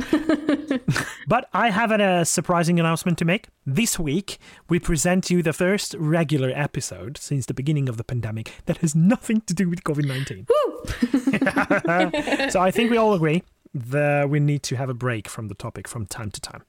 but 1.28 1.49
I 1.54 1.71
have 1.71 1.91
a 1.91 2.26
surprising 2.26 2.80
announcement 2.80 3.17
to 3.19 3.26
make. 3.26 3.47
This 3.65 3.97
week, 3.97 4.38
we 4.69 4.80
present 4.80 5.32
you 5.32 5.41
the 5.41 5.54
first 5.54 5.95
regular 5.97 6.52
episode 6.54 7.17
since 7.17 7.45
the 7.45 7.54
beginning 7.54 7.88
of 7.89 7.97
the 7.97 8.04
pandemic 8.04 8.52
that 8.65 8.78
has 8.78 8.93
nothing 8.93 9.41
to 9.41 9.54
do 9.54 9.69
with 9.69 9.84
COVID 9.84 10.06
19. 10.06 10.45
so 12.52 12.60
I 12.60 12.71
think 12.71 12.91
we 12.91 12.97
all 12.97 13.13
agree 13.13 13.43
that 13.73 14.29
we 14.29 14.39
need 14.39 14.63
to 14.63 14.75
have 14.75 14.89
a 14.89 14.93
break 14.93 15.27
from 15.27 15.47
the 15.47 15.55
topic 15.55 15.88
from 15.88 16.05
time 16.05 16.31
to 16.31 16.41
time. 16.41 16.63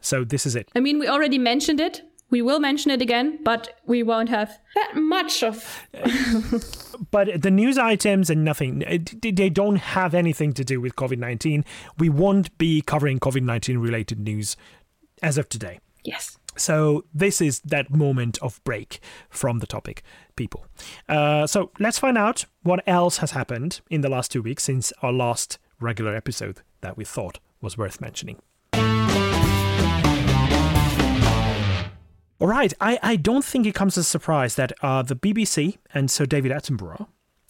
So 0.00 0.24
this 0.24 0.46
is 0.46 0.56
it. 0.56 0.68
I 0.74 0.80
mean, 0.80 0.98
we 0.98 1.06
already 1.08 1.38
mentioned 1.38 1.80
it. 1.80 2.02
We 2.30 2.42
will 2.42 2.60
mention 2.60 2.92
it 2.92 3.02
again, 3.02 3.38
but 3.42 3.80
we 3.86 4.02
won't 4.04 4.28
have 4.28 4.56
that 4.76 4.94
much 4.96 5.42
of. 5.42 5.86
but 7.10 7.42
the 7.42 7.50
news 7.50 7.76
items 7.78 8.30
and 8.30 8.44
nothing 8.44 8.78
they 9.22 9.50
don't 9.50 9.76
have 9.76 10.14
anything 10.14 10.52
to 10.52 10.62
do 10.64 10.80
with 10.80 10.94
covid-19 10.96 11.64
we 11.98 12.08
won't 12.08 12.56
be 12.58 12.82
covering 12.82 13.18
covid-19 13.18 13.82
related 13.82 14.20
news 14.20 14.56
as 15.22 15.38
of 15.38 15.48
today 15.48 15.80
Yes. 16.04 16.38
so 16.56 17.04
this 17.14 17.40
is 17.40 17.60
that 17.60 17.90
moment 17.90 18.38
of 18.42 18.62
break 18.64 19.00
from 19.30 19.58
the 19.58 19.66
topic 19.66 20.02
people 20.36 20.66
uh, 21.08 21.46
so 21.46 21.70
let's 21.78 21.98
find 21.98 22.18
out 22.18 22.44
what 22.62 22.82
else 22.86 23.18
has 23.18 23.30
happened 23.32 23.80
in 23.90 24.02
the 24.02 24.08
last 24.10 24.30
two 24.30 24.42
weeks 24.42 24.64
since 24.64 24.92
our 25.02 25.12
last 25.12 25.58
regular 25.80 26.14
episode 26.14 26.60
that 26.80 26.96
we 26.96 27.04
thought 27.04 27.38
was 27.60 27.76
worth 27.76 28.00
mentioning 28.00 28.38
All 32.40 32.48
right, 32.48 32.72
I, 32.80 32.98
I 33.02 33.16
don't 33.16 33.44
think 33.44 33.66
it 33.66 33.74
comes 33.74 33.98
as 33.98 34.06
a 34.06 34.08
surprise 34.08 34.54
that 34.54 34.72
uh, 34.80 35.02
the 35.02 35.14
BBC 35.14 35.76
and 35.92 36.10
Sir 36.10 36.24
David 36.24 36.52
Attenborough 36.52 37.06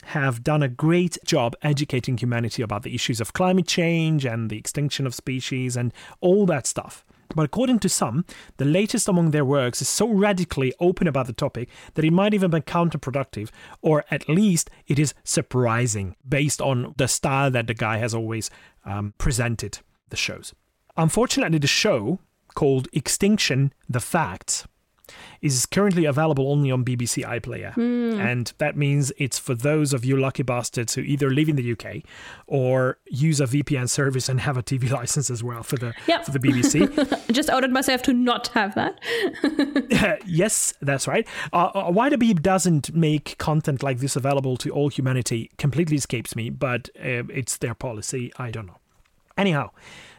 have 0.06 0.42
done 0.42 0.64
a 0.64 0.68
great 0.68 1.16
job 1.24 1.54
educating 1.62 2.18
humanity 2.18 2.60
about 2.60 2.82
the 2.82 2.92
issues 2.92 3.20
of 3.20 3.32
climate 3.32 3.68
change 3.68 4.24
and 4.24 4.50
the 4.50 4.58
extinction 4.58 5.06
of 5.06 5.14
species 5.14 5.76
and 5.76 5.92
all 6.20 6.44
that 6.46 6.66
stuff. 6.66 7.04
But 7.34 7.44
according 7.44 7.78
to 7.80 7.88
some, 7.88 8.24
the 8.56 8.64
latest 8.64 9.08
among 9.08 9.30
their 9.30 9.44
works 9.44 9.80
is 9.80 9.88
so 9.88 10.08
radically 10.08 10.72
open 10.80 11.06
about 11.06 11.26
the 11.26 11.32
topic 11.32 11.68
that 11.94 12.04
it 12.04 12.12
might 12.12 12.34
even 12.34 12.50
be 12.50 12.60
counterproductive, 12.60 13.50
or 13.82 14.04
at 14.10 14.28
least 14.28 14.70
it 14.86 14.98
is 14.98 15.14
surprising 15.24 16.16
based 16.28 16.60
on 16.60 16.94
the 16.96 17.08
style 17.08 17.50
that 17.50 17.66
the 17.66 17.74
guy 17.74 17.98
has 17.98 18.14
always 18.14 18.50
um, 18.84 19.14
presented 19.18 19.78
the 20.08 20.16
shows. 20.16 20.54
Unfortunately, 20.96 21.58
the 21.58 21.66
show 21.66 22.18
called 22.54 22.88
Extinction 22.92 23.72
The 23.88 24.00
Facts 24.00 24.66
is 25.40 25.66
currently 25.66 26.04
available 26.04 26.50
only 26.50 26.70
on 26.70 26.84
BBC 26.84 27.24
iPlayer. 27.24 27.76
And 27.76 28.52
that 28.58 28.76
means 28.76 29.12
it's 29.18 29.38
for 29.38 29.54
those 29.54 29.92
of 29.92 30.04
you 30.04 30.16
lucky 30.16 30.42
bastards 30.42 30.94
who 30.94 31.00
either 31.02 31.30
live 31.30 31.48
in 31.48 31.56
the 31.56 31.72
UK 31.72 32.02
or 32.46 32.98
use 33.08 33.40
a 33.40 33.46
VPN 33.46 33.88
service 33.88 34.28
and 34.28 34.40
have 34.40 34.56
a 34.56 34.62
TV 34.62 34.90
license 35.00 35.30
as 35.30 35.42
well 35.42 35.62
for 35.62 35.76
the 35.76 35.94
Yep. 36.06 36.24
for 36.26 36.30
the 36.30 36.38
BBC. 36.38 37.28
I 37.28 37.32
just 37.32 37.50
ordered 37.50 37.72
myself 37.72 38.02
to 38.02 38.12
not 38.12 38.48
have 38.48 38.74
that. 38.74 38.98
yes, 40.26 40.74
that's 40.80 41.06
right. 41.08 41.26
Uh, 41.52 41.70
uh, 41.74 41.90
why 41.90 42.08
the 42.08 42.16
Beeb 42.18 42.42
doesn't 42.42 42.94
make 42.94 43.36
content 43.38 43.82
like 43.82 43.98
this 43.98 44.16
available 44.16 44.56
to 44.58 44.70
all 44.70 44.88
humanity 44.88 45.50
completely 45.58 45.96
escapes 45.96 46.34
me, 46.36 46.50
but 46.50 46.88
uh, 46.98 47.24
it's 47.28 47.56
their 47.58 47.74
policy. 47.74 48.32
I 48.38 48.50
don't 48.50 48.66
know. 48.66 48.78
Anyhow, 49.36 49.70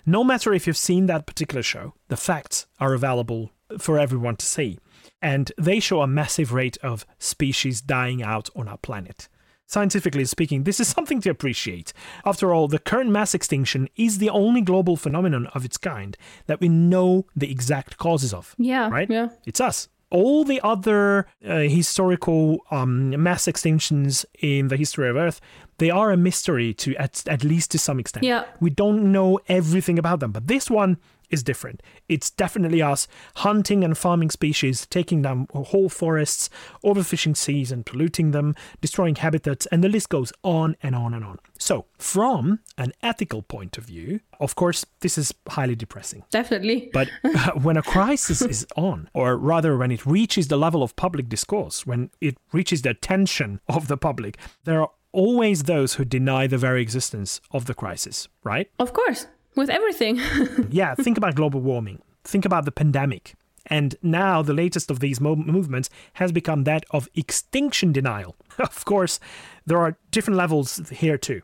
no 0.06 0.24
matter 0.24 0.54
if 0.54 0.66
you've 0.66 0.78
seen 0.78 1.06
that 1.06 1.26
particular 1.28 1.62
show, 1.62 1.94
the 2.08 2.18
facts 2.18 2.66
are 2.80 2.94
available 2.94 3.52
for 3.80 4.00
everyone 4.00 4.36
to 4.38 4.46
see. 4.46 4.80
And 5.22 5.52
they 5.58 5.80
show 5.80 6.02
a 6.02 6.08
massive 6.08 6.52
rate 6.52 6.78
of 6.82 7.06
species 7.20 7.82
dying 7.82 8.24
out 8.24 8.50
on 8.56 8.68
our 8.68 8.78
planet. 8.78 9.28
Scientifically 9.72 10.26
speaking, 10.26 10.64
this 10.64 10.82
is 10.82 10.88
something 10.96 11.22
to 11.22 11.30
appreciate. 11.30 11.94
After 12.26 12.54
all, 12.54 12.68
the 12.68 12.80
current 12.80 13.10
mass 13.10 13.34
extinction 13.34 13.88
is 13.96 14.18
the 14.18 14.30
only 14.30 14.62
global 14.62 14.98
phenomenon 14.98 15.48
of 15.48 15.64
its 15.64 15.78
kind 15.78 16.18
that 16.48 16.60
we 16.60 16.68
know 16.68 17.26
the 17.36 17.50
exact 17.50 17.98
causes 17.98 18.34
of. 18.34 18.54
Yeah. 18.58 18.90
Right? 18.90 19.10
Yeah. 19.10 19.30
It's 19.46 19.62
us. 19.62 19.88
All 20.10 20.44
the 20.44 20.60
other 20.62 21.26
uh, 21.48 21.60
historical 21.60 22.60
um, 22.70 23.12
mass 23.24 23.46
extinctions 23.46 24.26
in 24.42 24.68
the 24.68 24.76
history 24.76 25.08
of 25.08 25.16
Earth, 25.16 25.40
they 25.78 25.90
are 25.90 26.12
a 26.12 26.18
mystery 26.18 26.74
to 26.74 26.94
at, 26.98 27.24
at 27.28 27.46
least 27.46 27.72
to 27.72 27.80
some 27.80 27.98
extent. 27.98 28.26
Yeah. 28.26 28.44
We 28.60 28.72
don't 28.72 29.14
know 29.14 29.40
everything 29.48 29.98
about 29.98 30.20
them, 30.20 30.34
but 30.34 30.48
this 30.48 30.70
one 30.70 30.98
is 31.32 31.44
different. 31.44 31.82
It's 32.08 32.30
definitely 32.30 32.82
us 32.82 33.08
hunting 33.38 33.84
and 33.84 33.98
farming 33.98 34.30
species, 34.30 34.86
taking 34.86 35.22
down 35.22 35.48
whole 35.54 35.90
forests, 35.90 36.50
overfishing 36.84 37.36
seas 37.36 37.72
and 37.72 37.86
polluting 37.86 38.32
them, 38.32 38.56
destroying 38.82 39.16
habitats, 39.16 39.66
and 39.68 39.84
the 39.84 39.90
list 39.90 40.10
goes 40.10 40.34
on 40.44 40.76
and 40.84 40.96
on 40.96 41.14
and 41.14 41.24
on. 41.24 41.40
So, 41.58 41.86
from 41.98 42.60
an 42.78 42.94
ethical 43.02 43.42
point 43.42 43.78
of 43.78 43.86
view, 43.86 44.20
of 44.40 44.56
course, 44.56 44.86
this 45.02 45.18
is 45.18 45.34
highly 45.48 45.76
depressing. 45.76 46.24
Definitely. 46.32 46.90
But 46.94 47.10
uh, 47.24 47.52
when 47.52 47.78
a 47.78 47.84
crisis 47.84 48.42
is 48.54 48.66
on, 48.76 49.10
or 49.14 49.38
rather 49.38 49.78
when 49.78 49.92
it 49.92 50.06
reaches 50.06 50.48
the 50.48 50.58
level 50.58 50.84
of 50.84 50.96
public 50.96 51.30
discourse, 51.30 51.86
when 51.86 52.10
it 52.20 52.38
reaches 52.52 52.82
the 52.82 52.90
attention 52.90 53.62
of 53.68 53.88
the 53.88 53.98
public, 53.98 54.38
there 54.64 54.82
are 54.82 54.92
always 55.12 55.64
those 55.64 55.96
who 55.96 56.06
deny 56.06 56.48
the 56.48 56.58
very 56.58 56.82
existence 56.82 57.42
of 57.52 57.66
the 57.66 57.74
crisis, 57.74 58.28
right? 58.44 58.70
Of 58.80 58.94
course. 58.94 59.28
With 59.56 59.70
everything. 59.70 60.20
yeah, 60.70 60.96
think 60.96 61.18
about 61.18 61.36
global 61.36 61.62
warming. 61.62 62.02
Think 62.24 62.46
about 62.46 62.66
the 62.66 62.72
pandemic. 62.72 63.36
And 63.68 63.96
now 64.02 64.42
the 64.42 64.54
latest 64.54 64.90
of 64.90 65.00
these 65.00 65.22
mo- 65.22 65.36
movements 65.36 65.90
has 66.14 66.32
become 66.32 66.64
that 66.64 66.86
of 66.92 67.08
extinction 67.16 67.92
denial. 67.92 68.36
of 68.60 68.86
course, 68.86 69.20
there 69.66 69.78
are 69.78 69.98
different 70.10 70.38
levels 70.38 70.90
here 70.90 71.18
too. 71.18 71.42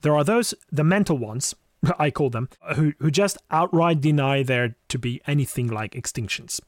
There 0.00 0.16
are 0.16 0.24
those, 0.24 0.54
the 0.70 0.84
mental 0.84 1.18
ones, 1.18 1.54
I 1.98 2.10
call 2.10 2.30
them, 2.30 2.48
who, 2.76 2.92
who 2.98 3.10
just 3.10 3.38
outright 3.50 4.00
deny 4.00 4.42
there 4.42 4.76
to 4.88 4.98
be 4.98 5.20
anything 5.26 5.68
like 5.68 5.92
extinctions. 5.92 6.60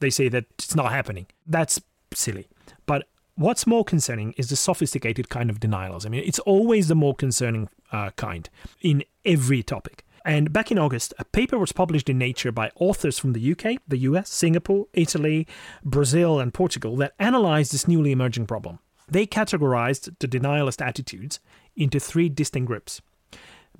They 0.00 0.10
say 0.10 0.28
that 0.28 0.44
it's 0.58 0.76
not 0.76 0.92
happening. 0.92 1.26
That's 1.46 1.80
silly. 2.14 2.48
But 2.86 3.08
what's 3.34 3.66
more 3.66 3.84
concerning 3.84 4.34
is 4.36 4.48
the 4.48 4.56
sophisticated 4.56 5.28
kind 5.28 5.50
of 5.50 5.58
denials. 5.60 6.04
I 6.06 6.08
mean, 6.08 6.22
it's 6.24 6.38
always 6.40 6.88
the 6.88 6.94
more 6.94 7.14
concerning 7.14 7.68
uh, 7.90 8.10
kind 8.10 8.48
in 8.80 9.04
every 9.24 9.62
topic. 9.62 10.04
And 10.24 10.52
back 10.52 10.70
in 10.70 10.78
August, 10.78 11.14
a 11.18 11.24
paper 11.24 11.58
was 11.58 11.72
published 11.72 12.08
in 12.08 12.18
Nature 12.18 12.52
by 12.52 12.70
authors 12.76 13.18
from 13.18 13.32
the 13.32 13.52
UK, 13.52 13.80
the 13.86 13.98
US, 13.98 14.28
Singapore, 14.28 14.86
Italy, 14.92 15.46
Brazil, 15.84 16.40
and 16.40 16.52
Portugal 16.52 16.96
that 16.96 17.14
analyzed 17.18 17.72
this 17.72 17.88
newly 17.88 18.12
emerging 18.12 18.46
problem. 18.46 18.78
They 19.08 19.26
categorized 19.26 20.14
the 20.18 20.28
denialist 20.28 20.84
attitudes 20.84 21.40
into 21.76 21.98
three 21.98 22.28
distinct 22.28 22.66
groups 22.66 23.00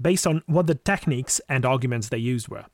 based 0.01 0.26
on 0.26 0.43
what 0.47 0.66
the 0.66 0.74
techniques 0.74 1.41
and 1.49 1.66
arguments 1.66 2.09
they 2.09 2.18
used 2.18 2.49
were. 2.49 2.64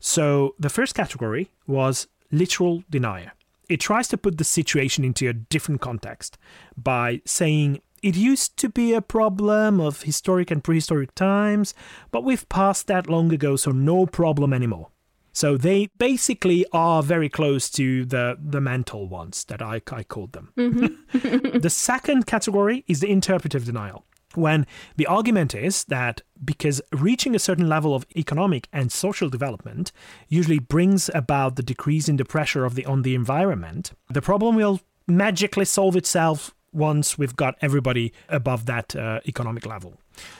So 0.00 0.54
the 0.58 0.68
first 0.68 0.94
category 0.94 1.50
was 1.66 2.08
literal 2.30 2.82
denier. 2.90 3.32
It 3.68 3.80
tries 3.80 4.08
to 4.08 4.18
put 4.18 4.38
the 4.38 4.44
situation 4.44 5.04
into 5.04 5.28
a 5.28 5.32
different 5.32 5.80
context 5.80 6.36
by 6.76 7.22
saying 7.24 7.80
it 8.02 8.16
used 8.16 8.56
to 8.58 8.68
be 8.68 8.92
a 8.92 9.00
problem 9.00 9.80
of 9.80 10.02
historic 10.02 10.50
and 10.50 10.62
prehistoric 10.62 11.14
times, 11.14 11.74
but 12.10 12.24
we've 12.24 12.48
passed 12.48 12.86
that 12.88 13.08
long 13.08 13.32
ago, 13.32 13.56
so 13.56 13.70
no 13.70 14.06
problem 14.06 14.52
anymore. 14.52 14.88
So 15.32 15.56
they 15.56 15.88
basically 15.96 16.66
are 16.72 17.02
very 17.02 17.30
close 17.30 17.70
to 17.70 18.04
the, 18.04 18.36
the 18.38 18.60
mental 18.60 19.08
ones 19.08 19.44
that 19.44 19.62
I, 19.62 19.80
I 19.90 20.02
called 20.02 20.32
them. 20.32 20.52
Mm-hmm. 20.58 21.58
the 21.58 21.70
second 21.70 22.26
category 22.26 22.84
is 22.86 23.00
the 23.00 23.10
interpretive 23.10 23.64
denial 23.64 24.04
when 24.34 24.66
the 24.96 25.06
argument 25.06 25.54
is 25.54 25.84
that 25.84 26.22
because 26.42 26.80
reaching 26.92 27.34
a 27.34 27.38
certain 27.38 27.68
level 27.68 27.94
of 27.94 28.06
economic 28.16 28.68
and 28.72 28.90
social 28.90 29.28
development 29.28 29.92
usually 30.28 30.58
brings 30.58 31.10
about 31.14 31.56
the 31.56 31.62
decrease 31.62 32.08
in 32.08 32.16
the 32.16 32.24
pressure 32.24 32.64
of 32.64 32.74
the 32.74 32.84
on 32.86 33.02
the 33.02 33.14
environment, 33.14 33.92
the 34.08 34.22
problem 34.22 34.56
will 34.56 34.80
magically 35.06 35.64
solve 35.64 35.96
itself 35.96 36.54
once 36.72 37.18
we've 37.18 37.36
got 37.36 37.56
everybody 37.60 38.12
above 38.28 38.66
that 38.66 38.94
uh, 38.96 39.20
economic 39.26 39.66
level. 39.66 39.94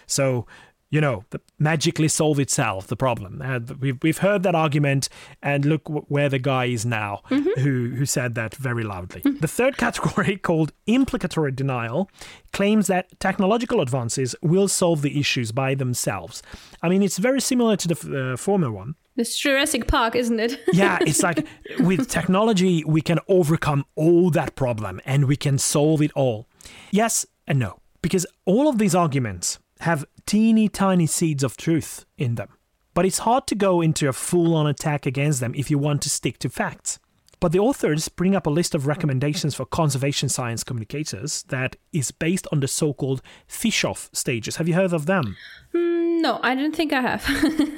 So 0.06 0.46
you 0.92 1.00
know, 1.00 1.24
magically 1.58 2.06
solve 2.06 2.38
itself, 2.38 2.86
the 2.86 2.96
problem. 2.96 3.40
Uh, 3.42 3.60
we've, 3.80 3.98
we've 4.02 4.18
heard 4.18 4.42
that 4.42 4.54
argument, 4.54 5.08
and 5.42 5.64
look 5.64 5.84
w- 5.84 6.04
where 6.08 6.28
the 6.28 6.38
guy 6.38 6.66
is 6.66 6.84
now 6.84 7.22
mm-hmm. 7.30 7.58
who, 7.62 7.94
who 7.96 8.04
said 8.04 8.34
that 8.34 8.54
very 8.54 8.84
loudly. 8.84 9.22
Mm-hmm. 9.22 9.38
The 9.38 9.48
third 9.48 9.78
category, 9.78 10.36
called 10.42 10.74
implicatory 10.86 11.50
denial, 11.50 12.10
claims 12.52 12.88
that 12.88 13.18
technological 13.18 13.80
advances 13.80 14.36
will 14.42 14.68
solve 14.68 15.00
the 15.00 15.18
issues 15.18 15.50
by 15.50 15.74
themselves. 15.74 16.42
I 16.82 16.90
mean, 16.90 17.02
it's 17.02 17.16
very 17.16 17.40
similar 17.40 17.76
to 17.78 17.88
the 17.88 18.32
uh, 18.32 18.36
former 18.36 18.70
one. 18.70 18.94
This 19.14 19.36
Jurassic 19.36 19.86
Park, 19.88 20.16
isn't 20.16 20.40
it? 20.40 20.60
yeah, 20.72 20.98
it's 21.02 21.22
like 21.22 21.46
with 21.80 22.08
technology, 22.08 22.82
we 22.84 23.02
can 23.02 23.18
overcome 23.28 23.84
all 23.94 24.30
that 24.30 24.54
problem 24.54 25.00
and 25.04 25.26
we 25.26 25.36
can 25.36 25.58
solve 25.58 26.00
it 26.00 26.12
all. 26.14 26.48
Yes 26.90 27.26
and 27.46 27.58
no, 27.58 27.80
because 28.00 28.26
all 28.46 28.68
of 28.68 28.78
these 28.78 28.94
arguments 28.94 29.58
have 29.80 30.06
teeny 30.26 30.68
tiny 30.68 31.06
seeds 31.06 31.42
of 31.42 31.56
truth 31.56 32.06
in 32.16 32.36
them. 32.36 32.48
But 32.94 33.04
it's 33.04 33.18
hard 33.18 33.46
to 33.48 33.54
go 33.54 33.80
into 33.80 34.08
a 34.08 34.12
full 34.12 34.54
on 34.54 34.66
attack 34.66 35.06
against 35.06 35.40
them 35.40 35.54
if 35.54 35.70
you 35.70 35.78
want 35.78 36.02
to 36.02 36.10
stick 36.10 36.38
to 36.38 36.48
facts. 36.48 36.98
But 37.42 37.50
the 37.50 37.58
authors 37.58 38.08
bring 38.08 38.36
up 38.36 38.46
a 38.46 38.50
list 38.50 38.72
of 38.72 38.86
recommendations 38.86 39.56
for 39.56 39.66
conservation 39.66 40.28
science 40.28 40.62
communicators 40.62 41.42
that 41.48 41.74
is 41.92 42.12
based 42.12 42.46
on 42.52 42.60
the 42.60 42.68
so 42.68 42.94
called 42.94 43.20
Fischhoff 43.48 44.14
stages. 44.14 44.56
Have 44.56 44.68
you 44.68 44.74
heard 44.74 44.92
of 44.92 45.06
them? 45.06 45.36
Mm, 45.74 46.20
no, 46.20 46.38
I 46.44 46.54
don't 46.54 46.76
think 46.76 46.92
I 46.92 47.00
have. 47.00 47.26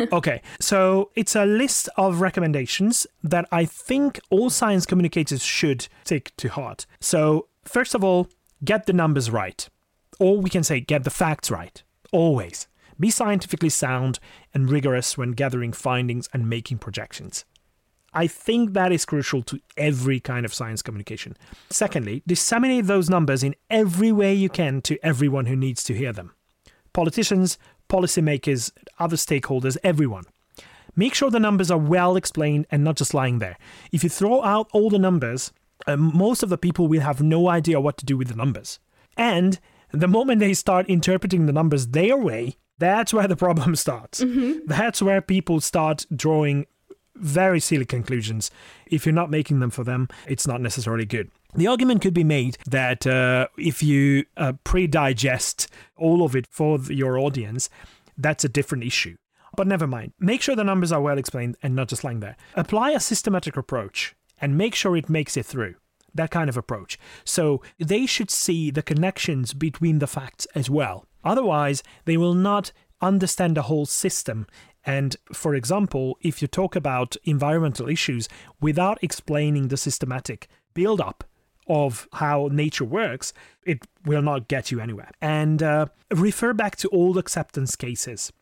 okay, 0.13 0.43
so 0.61 1.11
it's 1.15 1.35
a 1.35 1.47
list 1.47 1.89
of 1.97 2.21
recommendations 2.21 3.07
that 3.23 3.49
I 3.51 3.65
think 3.65 4.21
all 4.29 4.51
science 4.51 4.85
communicators 4.85 5.43
should 5.43 5.89
take 6.05 6.37
to 6.37 6.51
heart. 6.51 6.85
So, 7.01 7.49
first 7.65 7.95
of 7.95 8.05
all, 8.05 8.29
get 8.67 8.85
the 8.85 8.93
numbers 8.93 9.31
right. 9.31 9.67
Or 10.21 10.37
we 10.37 10.51
can 10.51 10.63
say 10.63 10.81
get 10.81 11.05
the 11.05 11.11
facts 11.11 11.51
right. 11.51 11.83
Always. 12.13 12.69
Be 13.01 13.11
scientifically 13.11 13.71
sound 13.71 14.19
and 14.53 14.71
rigorous 14.71 15.17
when 15.17 15.33
gathering 15.33 15.73
findings 15.73 16.29
and 16.35 16.51
making 16.51 16.79
projections. 16.79 17.47
I 18.15 18.27
think 18.29 18.73
that 18.73 18.93
is 18.93 19.05
crucial 19.05 19.43
to 19.43 19.61
every 19.77 20.21
kind 20.21 20.47
of 20.47 20.55
science 20.55 20.83
communication. 20.83 21.37
Secondly, 21.69 22.23
disseminate 22.27 22.87
those 22.87 23.11
numbers 23.11 23.43
in 23.43 23.57
every 23.69 24.13
way 24.13 24.33
you 24.33 24.49
can 24.49 24.81
to 24.83 24.99
everyone 25.05 25.47
who 25.47 25.57
needs 25.57 25.83
to 25.85 25.95
hear 25.95 26.13
them 26.13 26.33
politicians, 26.93 27.59
policymakers, 27.91 28.71
other 28.99 29.17
stakeholders, 29.17 29.77
everyone. 29.83 30.25
Make 30.97 31.15
sure 31.15 31.29
the 31.29 31.41
numbers 31.41 31.71
are 31.71 31.79
well 31.79 32.17
explained 32.17 32.67
and 32.71 32.85
not 32.85 32.97
just 32.97 33.15
lying 33.15 33.41
there. 33.41 33.59
If 33.91 34.05
you 34.05 34.11
throw 34.11 34.43
out 34.43 34.69
all 34.73 34.91
the 34.91 34.99
numbers, 34.99 35.53
uh, 35.87 35.97
most 35.97 36.43
of 36.43 36.49
the 36.49 36.57
people 36.57 36.87
will 36.87 37.01
have 37.01 37.21
no 37.21 37.49
idea 37.49 37.81
what 37.81 37.99
to 37.99 38.07
do 38.07 38.17
with 38.17 38.29
the 38.29 38.37
numbers. 38.37 38.79
And 39.17 39.59
the 39.91 40.09
moment 40.09 40.41
they 40.41 40.55
start 40.55 40.89
interpreting 40.89 41.47
the 41.47 41.53
numbers 41.53 41.89
their 41.89 42.17
way, 42.17 42.57
that's 42.79 43.13
where 43.13 43.29
the 43.29 43.37
problem 43.37 43.77
starts. 43.85 44.23
Mm-hmm. 44.23 44.67
That's 44.67 45.03
where 45.03 45.21
people 45.21 45.61
start 45.61 46.07
drawing 46.15 46.67
very 47.17 47.61
silly 47.61 47.85
conclusions. 47.85 48.51
If 48.87 49.07
you're 49.07 49.13
not 49.13 49.31
making 49.31 49.61
them 49.61 49.71
for 49.71 49.85
them, 49.85 50.09
it's 50.27 50.47
not 50.47 50.61
necessarily 50.61 51.05
good. 51.05 51.31
The 51.55 51.67
argument 51.67 52.03
could 52.03 52.15
be 52.15 52.25
made 52.25 52.59
that 52.67 53.07
uh, 53.07 53.49
if 53.57 53.83
you 53.83 54.25
uh, 54.37 54.55
pre 54.65 54.87
digest 54.87 55.69
all 55.97 56.25
of 56.25 56.35
it 56.35 56.47
for 56.51 56.79
your 56.91 57.19
audience, 57.19 57.71
that's 58.19 58.45
a 58.45 58.49
different 58.49 58.85
issue. 58.85 59.17
But 59.57 59.69
never 59.69 59.87
mind. 59.87 60.13
Make 60.19 60.43
sure 60.43 60.57
the 60.57 60.65
numbers 60.65 60.91
are 60.91 61.01
well 61.01 61.19
explained 61.19 61.57
and 61.63 61.77
not 61.77 61.89
just 61.89 62.03
lying 62.03 62.21
there. 62.21 62.37
Apply 62.57 62.91
a 62.91 63.01
systematic 63.01 63.57
approach 63.57 64.17
and 64.41 64.59
make 64.59 64.75
sure 64.75 64.97
it 64.97 65.09
makes 65.09 65.37
it 65.37 65.47
through 65.47 65.77
that 66.15 66.31
kind 66.31 66.49
of 66.49 66.57
approach. 66.57 66.99
So 67.25 67.61
they 67.79 68.07
should 68.07 68.31
see 68.31 68.71
the 68.71 68.83
connections 68.83 69.53
between 69.53 69.99
the 69.99 70.07
facts 70.07 70.47
as 70.55 70.71
well. 70.71 71.07
Otherwise, 71.25 71.83
they 72.05 72.17
will 72.17 72.35
not 72.35 72.73
understand 73.01 73.57
the 73.57 73.63
whole 73.63 73.87
system. 73.87 74.47
And 74.87 75.17
for 75.33 75.55
example, 75.55 76.19
if 76.21 76.43
you 76.43 76.49
talk 76.49 76.77
about 76.77 77.17
environmental 77.25 77.89
issues 77.89 78.29
without 78.61 78.99
explaining 79.03 79.69
the 79.69 79.77
systematic 79.77 80.49
build 80.75 81.01
up 81.01 81.25
of 81.67 82.07
how 82.15 82.49
nature 82.53 82.85
works, 82.85 83.33
it 83.65 83.87
will 84.05 84.23
not 84.23 84.49
get 84.49 84.71
you 84.71 84.81
anywhere. 84.81 85.11
And 85.21 85.63
uh, 85.63 85.87
refer 86.11 86.53
back 86.53 86.77
to 86.77 86.89
old 86.91 87.17
acceptance 87.17 87.77
cases 87.77 88.33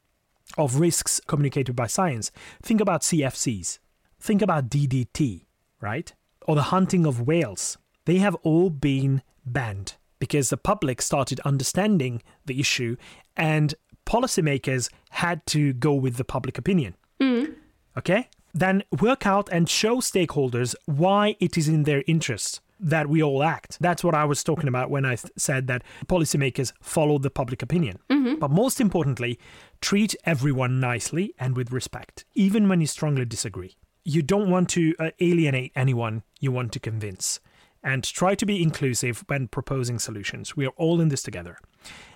of 0.58 0.80
risks 0.80 1.20
communicated 1.26 1.76
by 1.76 1.86
science. 1.86 2.32
Think 2.62 2.80
about 2.80 3.02
CFCs, 3.02 3.78
think 4.18 4.42
about 4.42 4.68
DDT, 4.68 5.46
right? 5.80 6.12
or 6.46 6.54
the 6.54 6.62
hunting 6.62 7.06
of 7.06 7.26
whales, 7.26 7.78
they 8.04 8.18
have 8.18 8.34
all 8.36 8.70
been 8.70 9.22
banned 9.44 9.94
because 10.18 10.50
the 10.50 10.56
public 10.56 11.02
started 11.02 11.40
understanding 11.40 12.22
the 12.46 12.60
issue 12.60 12.96
and 13.36 13.74
policymakers 14.06 14.90
had 15.10 15.44
to 15.46 15.72
go 15.72 15.94
with 15.94 16.16
the 16.16 16.24
public 16.24 16.58
opinion. 16.58 16.94
Mm. 17.20 17.54
Okay? 17.96 18.28
Then 18.54 18.82
work 19.00 19.26
out 19.26 19.48
and 19.50 19.68
show 19.68 19.96
stakeholders 19.98 20.74
why 20.86 21.36
it 21.40 21.56
is 21.56 21.68
in 21.68 21.84
their 21.84 22.04
interest 22.06 22.60
that 22.78 23.08
we 23.08 23.22
all 23.22 23.42
act. 23.42 23.78
That's 23.80 24.02
what 24.02 24.14
I 24.14 24.24
was 24.24 24.42
talking 24.42 24.68
about 24.68 24.90
when 24.90 25.04
I 25.04 25.14
th- 25.14 25.32
said 25.36 25.68
that 25.68 25.84
policymakers 26.06 26.72
follow 26.82 27.18
the 27.18 27.30
public 27.30 27.62
opinion. 27.62 28.00
Mm-hmm. 28.10 28.40
But 28.40 28.50
most 28.50 28.80
importantly, 28.80 29.38
treat 29.80 30.16
everyone 30.24 30.80
nicely 30.80 31.32
and 31.38 31.56
with 31.56 31.70
respect, 31.70 32.24
even 32.34 32.68
when 32.68 32.80
you 32.80 32.88
strongly 32.88 33.24
disagree 33.24 33.76
you 34.04 34.22
don't 34.22 34.50
want 34.50 34.68
to 34.70 34.94
uh, 34.98 35.10
alienate 35.20 35.72
anyone 35.76 36.22
you 36.40 36.52
want 36.52 36.72
to 36.72 36.80
convince. 36.80 37.40
And 37.84 38.04
try 38.04 38.34
to 38.36 38.46
be 38.46 38.62
inclusive 38.62 39.24
when 39.26 39.48
proposing 39.48 39.98
solutions. 39.98 40.56
We 40.56 40.66
are 40.66 40.72
all 40.76 41.00
in 41.00 41.08
this 41.08 41.22
together. 41.22 41.58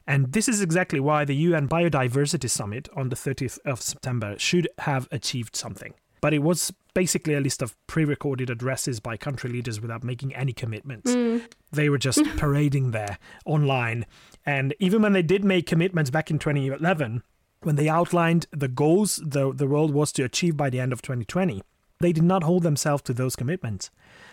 And 0.06 0.32
this 0.32 0.48
is 0.48 0.60
exactly 0.60 1.00
why 1.00 1.24
the 1.24 1.34
UN 1.34 1.68
Biodiversity 1.68 2.48
Summit 2.48 2.88
on 2.94 3.08
the 3.08 3.16
30th 3.16 3.58
of 3.64 3.82
September 3.82 4.38
should 4.38 4.68
have 4.78 5.08
achieved 5.10 5.56
something. 5.56 5.94
But 6.20 6.32
it 6.32 6.42
was 6.42 6.72
basically 6.94 7.34
a 7.34 7.40
list 7.40 7.60
of 7.60 7.76
pre 7.86 8.04
recorded 8.04 8.48
addresses 8.48 9.00
by 9.00 9.16
country 9.16 9.50
leaders 9.50 9.80
without 9.80 10.02
making 10.02 10.34
any 10.34 10.52
commitments. 10.52 11.14
Mm. 11.14 11.42
They 11.72 11.88
were 11.88 11.98
just 11.98 12.24
parading 12.36 12.92
there 12.92 13.18
online. 13.44 14.06
And 14.44 14.74
even 14.78 15.02
when 15.02 15.12
they 15.12 15.22
did 15.22 15.44
make 15.44 15.66
commitments 15.66 16.10
back 16.10 16.30
in 16.30 16.38
2011, 16.38 17.22
when 17.62 17.76
they 17.76 17.88
outlined 17.88 18.46
the 18.50 18.68
goals 18.68 19.20
the, 19.24 19.52
the 19.52 19.66
world 19.66 19.92
was 19.92 20.12
to 20.12 20.24
achieve 20.24 20.56
by 20.56 20.70
the 20.70 20.80
end 20.80 20.92
of 20.92 21.02
2020, 21.02 21.62
they 22.00 22.12
did 22.12 22.24
not 22.24 22.42
hold 22.42 22.62
themselves 22.62 23.02
to 23.02 23.12
those 23.12 23.36
commitments. 23.36 23.90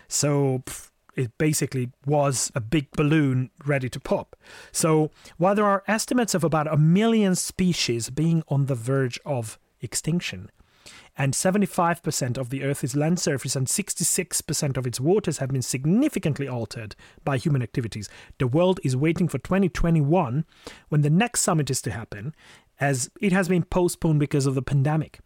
So 0.08 0.62
pff, 0.66 0.90
it 1.16 1.36
basically 1.38 1.90
was 2.06 2.50
a 2.54 2.60
big 2.60 2.90
balloon 2.92 3.50
ready 3.64 3.88
to 3.88 4.00
pop. 4.00 4.36
So 4.72 5.10
while 5.36 5.54
there 5.54 5.66
are 5.66 5.82
estimates 5.86 6.34
of 6.34 6.44
about 6.44 6.72
a 6.72 6.76
million 6.76 7.34
species 7.34 8.10
being 8.10 8.42
on 8.48 8.66
the 8.66 8.74
verge 8.74 9.20
of 9.24 9.58
extinction, 9.80 10.50
and 11.16 11.32
75% 11.32 12.36
of 12.36 12.50
the 12.50 12.64
Earth's 12.64 12.96
land 12.96 13.20
surface 13.20 13.54
and 13.54 13.66
66% 13.66 14.76
of 14.76 14.86
its 14.86 15.00
waters 15.00 15.38
have 15.38 15.50
been 15.50 15.62
significantly 15.62 16.48
altered 16.48 16.96
by 17.24 17.36
human 17.36 17.62
activities. 17.62 18.08
The 18.38 18.48
world 18.48 18.80
is 18.82 18.96
waiting 18.96 19.28
for 19.28 19.38
2021 19.38 20.44
when 20.88 21.00
the 21.02 21.10
next 21.10 21.42
summit 21.42 21.70
is 21.70 21.80
to 21.82 21.92
happen, 21.92 22.34
as 22.80 23.10
it 23.20 23.32
has 23.32 23.48
been 23.48 23.62
postponed 23.62 24.18
because 24.18 24.46
of 24.46 24.54
the 24.54 24.62
pandemic. 24.62 25.20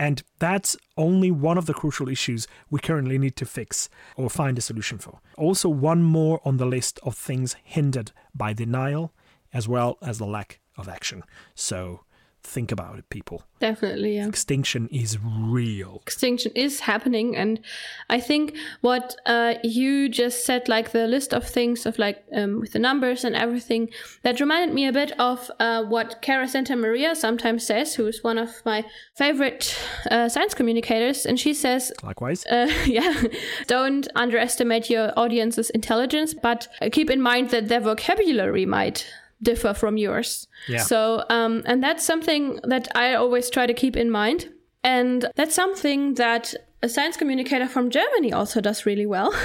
And 0.00 0.22
that's 0.38 0.78
only 0.96 1.30
one 1.30 1.58
of 1.58 1.66
the 1.66 1.74
crucial 1.74 2.08
issues 2.08 2.48
we 2.70 2.80
currently 2.80 3.18
need 3.18 3.36
to 3.36 3.44
fix 3.44 3.90
or 4.16 4.30
find 4.30 4.56
a 4.56 4.62
solution 4.62 4.96
for. 4.96 5.20
Also, 5.36 5.68
one 5.68 6.02
more 6.02 6.40
on 6.42 6.56
the 6.56 6.64
list 6.64 6.98
of 7.02 7.14
things 7.14 7.54
hindered 7.62 8.10
by 8.34 8.54
denial 8.54 9.12
as 9.52 9.68
well 9.68 9.98
as 10.00 10.16
the 10.16 10.24
lack 10.24 10.58
of 10.78 10.88
action. 10.88 11.22
So, 11.54 12.00
think 12.42 12.72
about 12.72 12.98
it, 12.98 13.08
people. 13.10 13.42
Definitely, 13.60 14.16
yeah. 14.16 14.26
Extinction 14.26 14.88
is 14.90 15.18
real. 15.22 16.00
Extinction 16.02 16.52
is 16.54 16.80
happening, 16.80 17.36
and 17.36 17.60
I 18.08 18.20
think 18.20 18.56
what 18.80 19.14
uh, 19.26 19.54
you 19.62 20.08
just 20.08 20.46
said, 20.46 20.68
like 20.68 20.92
the 20.92 21.06
list 21.06 21.34
of 21.34 21.46
things 21.46 21.84
of 21.84 21.98
like 21.98 22.24
um, 22.34 22.60
with 22.60 22.72
the 22.72 22.78
numbers 22.78 23.22
and 23.24 23.36
everything, 23.36 23.90
that 24.22 24.40
reminded 24.40 24.74
me 24.74 24.86
a 24.86 24.92
bit 24.92 25.12
of 25.18 25.50
uh, 25.60 25.84
what 25.84 26.22
Cara 26.22 26.48
Santa 26.48 26.74
Maria 26.74 27.14
sometimes 27.14 27.66
says, 27.66 27.94
who 27.94 28.06
is 28.06 28.24
one 28.24 28.38
of 28.38 28.62
my 28.64 28.84
favorite 29.14 29.78
uh, 30.10 30.28
science 30.28 30.54
communicators, 30.54 31.26
and 31.26 31.38
she 31.38 31.52
says, 31.52 31.92
Likewise. 32.02 32.46
uh, 32.46 32.72
yeah, 32.86 33.22
don't 33.66 34.08
underestimate 34.14 34.88
your 34.88 35.12
audience's 35.18 35.70
intelligence, 35.70 36.32
but 36.32 36.68
keep 36.92 37.10
in 37.10 37.20
mind 37.20 37.50
that 37.50 37.68
their 37.68 37.80
vocabulary 37.80 38.64
might 38.64 39.06
differ 39.42 39.74
from 39.74 39.96
yours. 39.96 40.46
Yeah. 40.68 40.82
So, 40.82 41.24
um, 41.30 41.62
and 41.66 41.82
that's 41.82 42.04
something 42.04 42.60
that 42.64 42.88
I 42.94 43.14
always 43.14 43.50
try 43.50 43.66
to 43.66 43.74
keep 43.74 43.96
in 43.96 44.10
mind. 44.10 44.48
And 44.82 45.26
that's 45.36 45.54
something 45.54 46.14
that 46.14 46.54
a 46.82 46.88
science 46.88 47.14
communicator 47.18 47.68
from 47.68 47.90
Germany 47.90 48.32
also 48.32 48.60
does 48.62 48.86
really 48.86 49.04
well. 49.06 49.34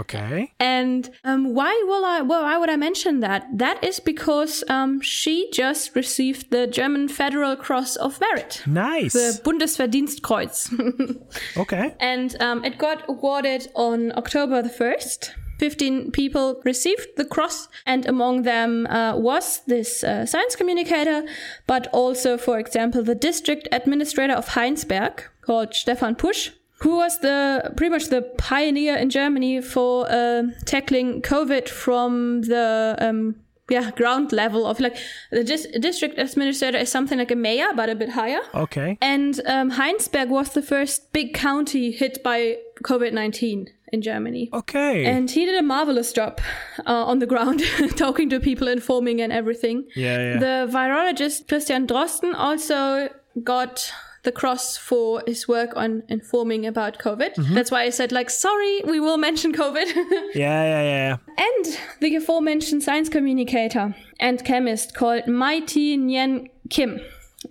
Okay. 0.00 0.50
and 0.58 1.10
um, 1.24 1.52
why 1.54 1.84
will 1.86 2.02
I? 2.02 2.22
Well, 2.22 2.42
why 2.44 2.56
would 2.56 2.70
I 2.70 2.76
mention 2.76 3.20
that? 3.20 3.46
That 3.52 3.84
is 3.84 4.00
because 4.00 4.64
um, 4.70 5.02
she 5.02 5.50
just 5.52 5.94
received 5.94 6.50
the 6.50 6.66
German 6.66 7.08
Federal 7.08 7.54
Cross 7.56 7.96
of 7.96 8.18
Merit, 8.18 8.62
Nice. 8.66 9.12
the 9.12 9.38
Bundesverdienstkreuz. 9.44 11.18
okay. 11.58 11.94
and 12.00 12.40
um, 12.40 12.64
it 12.64 12.78
got 12.78 13.06
awarded 13.10 13.68
on 13.74 14.12
October 14.16 14.62
the 14.62 14.70
1st. 14.70 15.32
15 15.58 16.12
people 16.12 16.60
received 16.64 17.08
the 17.16 17.24
cross, 17.24 17.68
and 17.84 18.06
among 18.06 18.42
them 18.42 18.86
uh, 18.86 19.16
was 19.16 19.60
this 19.66 20.04
uh, 20.04 20.24
science 20.24 20.56
communicator, 20.56 21.24
but 21.66 21.88
also, 21.92 22.38
for 22.38 22.58
example, 22.58 23.02
the 23.02 23.14
district 23.14 23.68
administrator 23.72 24.34
of 24.34 24.48
Heinsberg, 24.48 25.24
called 25.42 25.74
Stephan 25.74 26.14
Pusch, 26.14 26.50
who 26.80 26.96
was 26.96 27.18
the 27.20 27.72
pretty 27.76 27.90
much 27.90 28.06
the 28.08 28.22
pioneer 28.38 28.96
in 28.96 29.10
Germany 29.10 29.60
for 29.60 30.06
uh, 30.10 30.44
tackling 30.64 31.22
COVID 31.22 31.68
from 31.68 32.42
the 32.42 32.96
um, 33.00 33.34
yeah 33.68 33.90
ground 33.90 34.32
level 34.32 34.64
of 34.64 34.78
like 34.80 34.96
the 35.30 35.44
dis- 35.44 35.66
district 35.80 36.18
administrator 36.18 36.78
is 36.78 36.90
something 36.90 37.18
like 37.18 37.30
a 37.30 37.36
mayor, 37.36 37.68
but 37.74 37.88
a 37.88 37.94
bit 37.94 38.10
higher. 38.10 38.40
Okay. 38.54 38.96
And 39.00 39.40
um, 39.46 39.72
Heinsberg 39.72 40.28
was 40.28 40.50
the 40.50 40.62
first 40.62 41.12
big 41.12 41.34
county 41.34 41.90
hit 41.90 42.22
by 42.22 42.58
COVID 42.84 43.12
19 43.12 43.70
in 43.92 44.02
Germany. 44.02 44.50
Okay. 44.52 45.04
And 45.04 45.30
he 45.30 45.44
did 45.44 45.58
a 45.58 45.62
marvelous 45.62 46.12
job 46.12 46.40
uh, 46.86 47.04
on 47.04 47.18
the 47.18 47.26
ground, 47.26 47.62
talking 47.96 48.28
to 48.30 48.40
people, 48.40 48.68
informing, 48.68 49.20
and 49.20 49.32
everything. 49.32 49.86
yeah, 49.94 50.18
yeah. 50.18 50.38
The 50.38 50.72
virologist 50.72 51.48
Christian 51.48 51.86
Drosten 51.86 52.34
also 52.34 53.08
got 53.44 53.92
the 54.24 54.32
cross 54.32 54.76
for 54.76 55.22
his 55.26 55.46
work 55.48 55.70
on 55.76 56.02
informing 56.08 56.66
about 56.66 56.98
COVID. 56.98 57.34
Mm-hmm. 57.34 57.54
That's 57.54 57.70
why 57.70 57.82
I 57.82 57.90
said, 57.90 58.12
like, 58.12 58.30
sorry, 58.30 58.82
we 58.84 59.00
will 59.00 59.16
mention 59.16 59.52
COVID. 59.52 59.86
yeah, 60.34 60.62
yeah, 60.64 60.82
yeah. 60.82 61.16
and 61.38 61.78
the 62.00 62.16
aforementioned 62.16 62.82
science 62.82 63.08
communicator 63.08 63.94
and 64.18 64.44
chemist 64.44 64.94
called 64.94 65.26
Mai 65.26 65.60
Thi 65.60 65.96
Nguyen-Kim. 65.96 67.00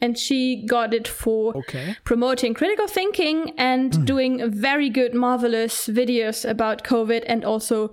And 0.02 0.18
she 0.18 0.66
got 0.66 0.94
it 0.94 1.08
for 1.08 1.56
Okay. 1.58 1.96
promoting 2.04 2.54
critical 2.54 2.88
thinking 2.88 3.54
and 3.58 4.06
doing 4.06 4.52
very 4.52 4.90
good, 4.90 5.14
marvelous 5.14 5.88
videos 5.88 6.44
about 6.50 6.84
COVID 6.84 7.24
and 7.26 7.46
also 7.46 7.92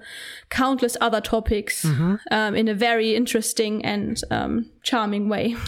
countless 0.51 0.97
other 1.01 1.21
topics 1.21 1.85
um, 1.85 2.55
in 2.57 2.69
a 2.69 2.75
very 2.75 3.15
interesting 3.15 3.85
and 3.85 4.21
um, 4.31 4.71
charming 4.85 5.29
way. 5.29 5.57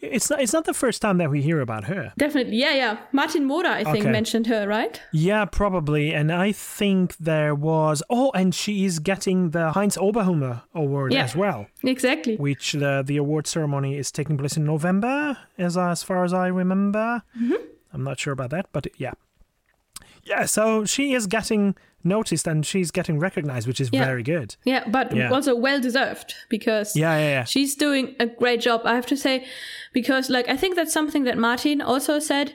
It's 0.00 0.30
not. 0.30 0.40
It's 0.40 0.52
not 0.52 0.64
the 0.64 0.72
first 0.74 1.02
time 1.02 1.18
that 1.18 1.28
we 1.30 1.42
hear 1.42 1.60
about 1.60 1.84
her. 1.84 2.12
Definitely. 2.16 2.56
Yeah, 2.56 2.74
yeah. 2.74 2.96
Martin 3.12 3.44
Moder, 3.44 3.68
I 3.68 3.82
think, 3.82 4.04
Okay. 4.04 4.12
mentioned 4.12 4.46
her, 4.46 4.66
right? 4.68 5.00
Yeah, 5.12 5.44
probably. 5.44 6.14
And 6.14 6.30
I 6.30 6.52
think 6.52 7.16
there 7.18 7.52
was. 7.54 8.02
Oh, 8.08 8.30
and 8.34 8.54
she 8.54 8.84
is 8.84 9.00
getting 9.00 9.50
the 9.50 9.72
Heinz 9.72 9.96
Oberhummer 9.98 10.62
Award 10.72 11.12
Yeah. 11.12 11.24
as 11.24 11.34
well, 11.34 11.66
Exactly. 11.82 12.36
which 12.36 12.72
the 12.72 13.02
the 13.04 13.16
award 13.18 13.46
ceremony 13.48 13.98
is 13.98 14.12
taking 14.12 14.38
place 14.38 14.56
in 14.56 14.64
November, 14.64 15.36
as 15.58 15.76
uh, 15.76 15.90
as 15.90 16.02
far 16.04 16.22
as 16.24 16.32
I 16.32 16.46
remember. 16.46 17.22
Mm-hmm. 17.36 17.62
I'm 17.92 18.04
not 18.04 18.20
sure 18.20 18.32
about 18.32 18.50
that, 18.50 18.66
but 18.72 18.86
yeah, 18.98 19.14
yeah. 20.22 20.46
So 20.46 20.84
she 20.84 21.12
is 21.14 21.26
getting 21.26 21.74
noticed 22.08 22.46
and 22.46 22.64
she's 22.66 22.90
getting 22.90 23.18
recognized, 23.20 23.66
which 23.68 23.80
is 23.80 23.90
Yeah. 23.92 24.04
very 24.04 24.22
good. 24.22 24.56
Yeah, 24.64 24.82
but 24.88 25.14
Yeah. 25.14 25.30
also 25.30 25.54
well 25.54 25.80
deserved 25.80 26.34
because 26.48 26.96
Yeah, 26.96 27.16
yeah, 27.18 27.30
yeah. 27.36 27.44
she's 27.44 27.74
doing 27.76 28.14
a 28.18 28.26
great 28.26 28.60
job 28.60 28.80
i 28.84 28.94
have 28.94 29.06
to 29.06 29.16
say 29.16 29.44
because 29.92 30.24
like 30.36 30.48
i 30.54 30.56
think 30.56 30.74
that's 30.76 30.92
something 30.92 31.24
that 31.24 31.36
martin 31.38 31.80
also 31.80 32.18
said 32.18 32.52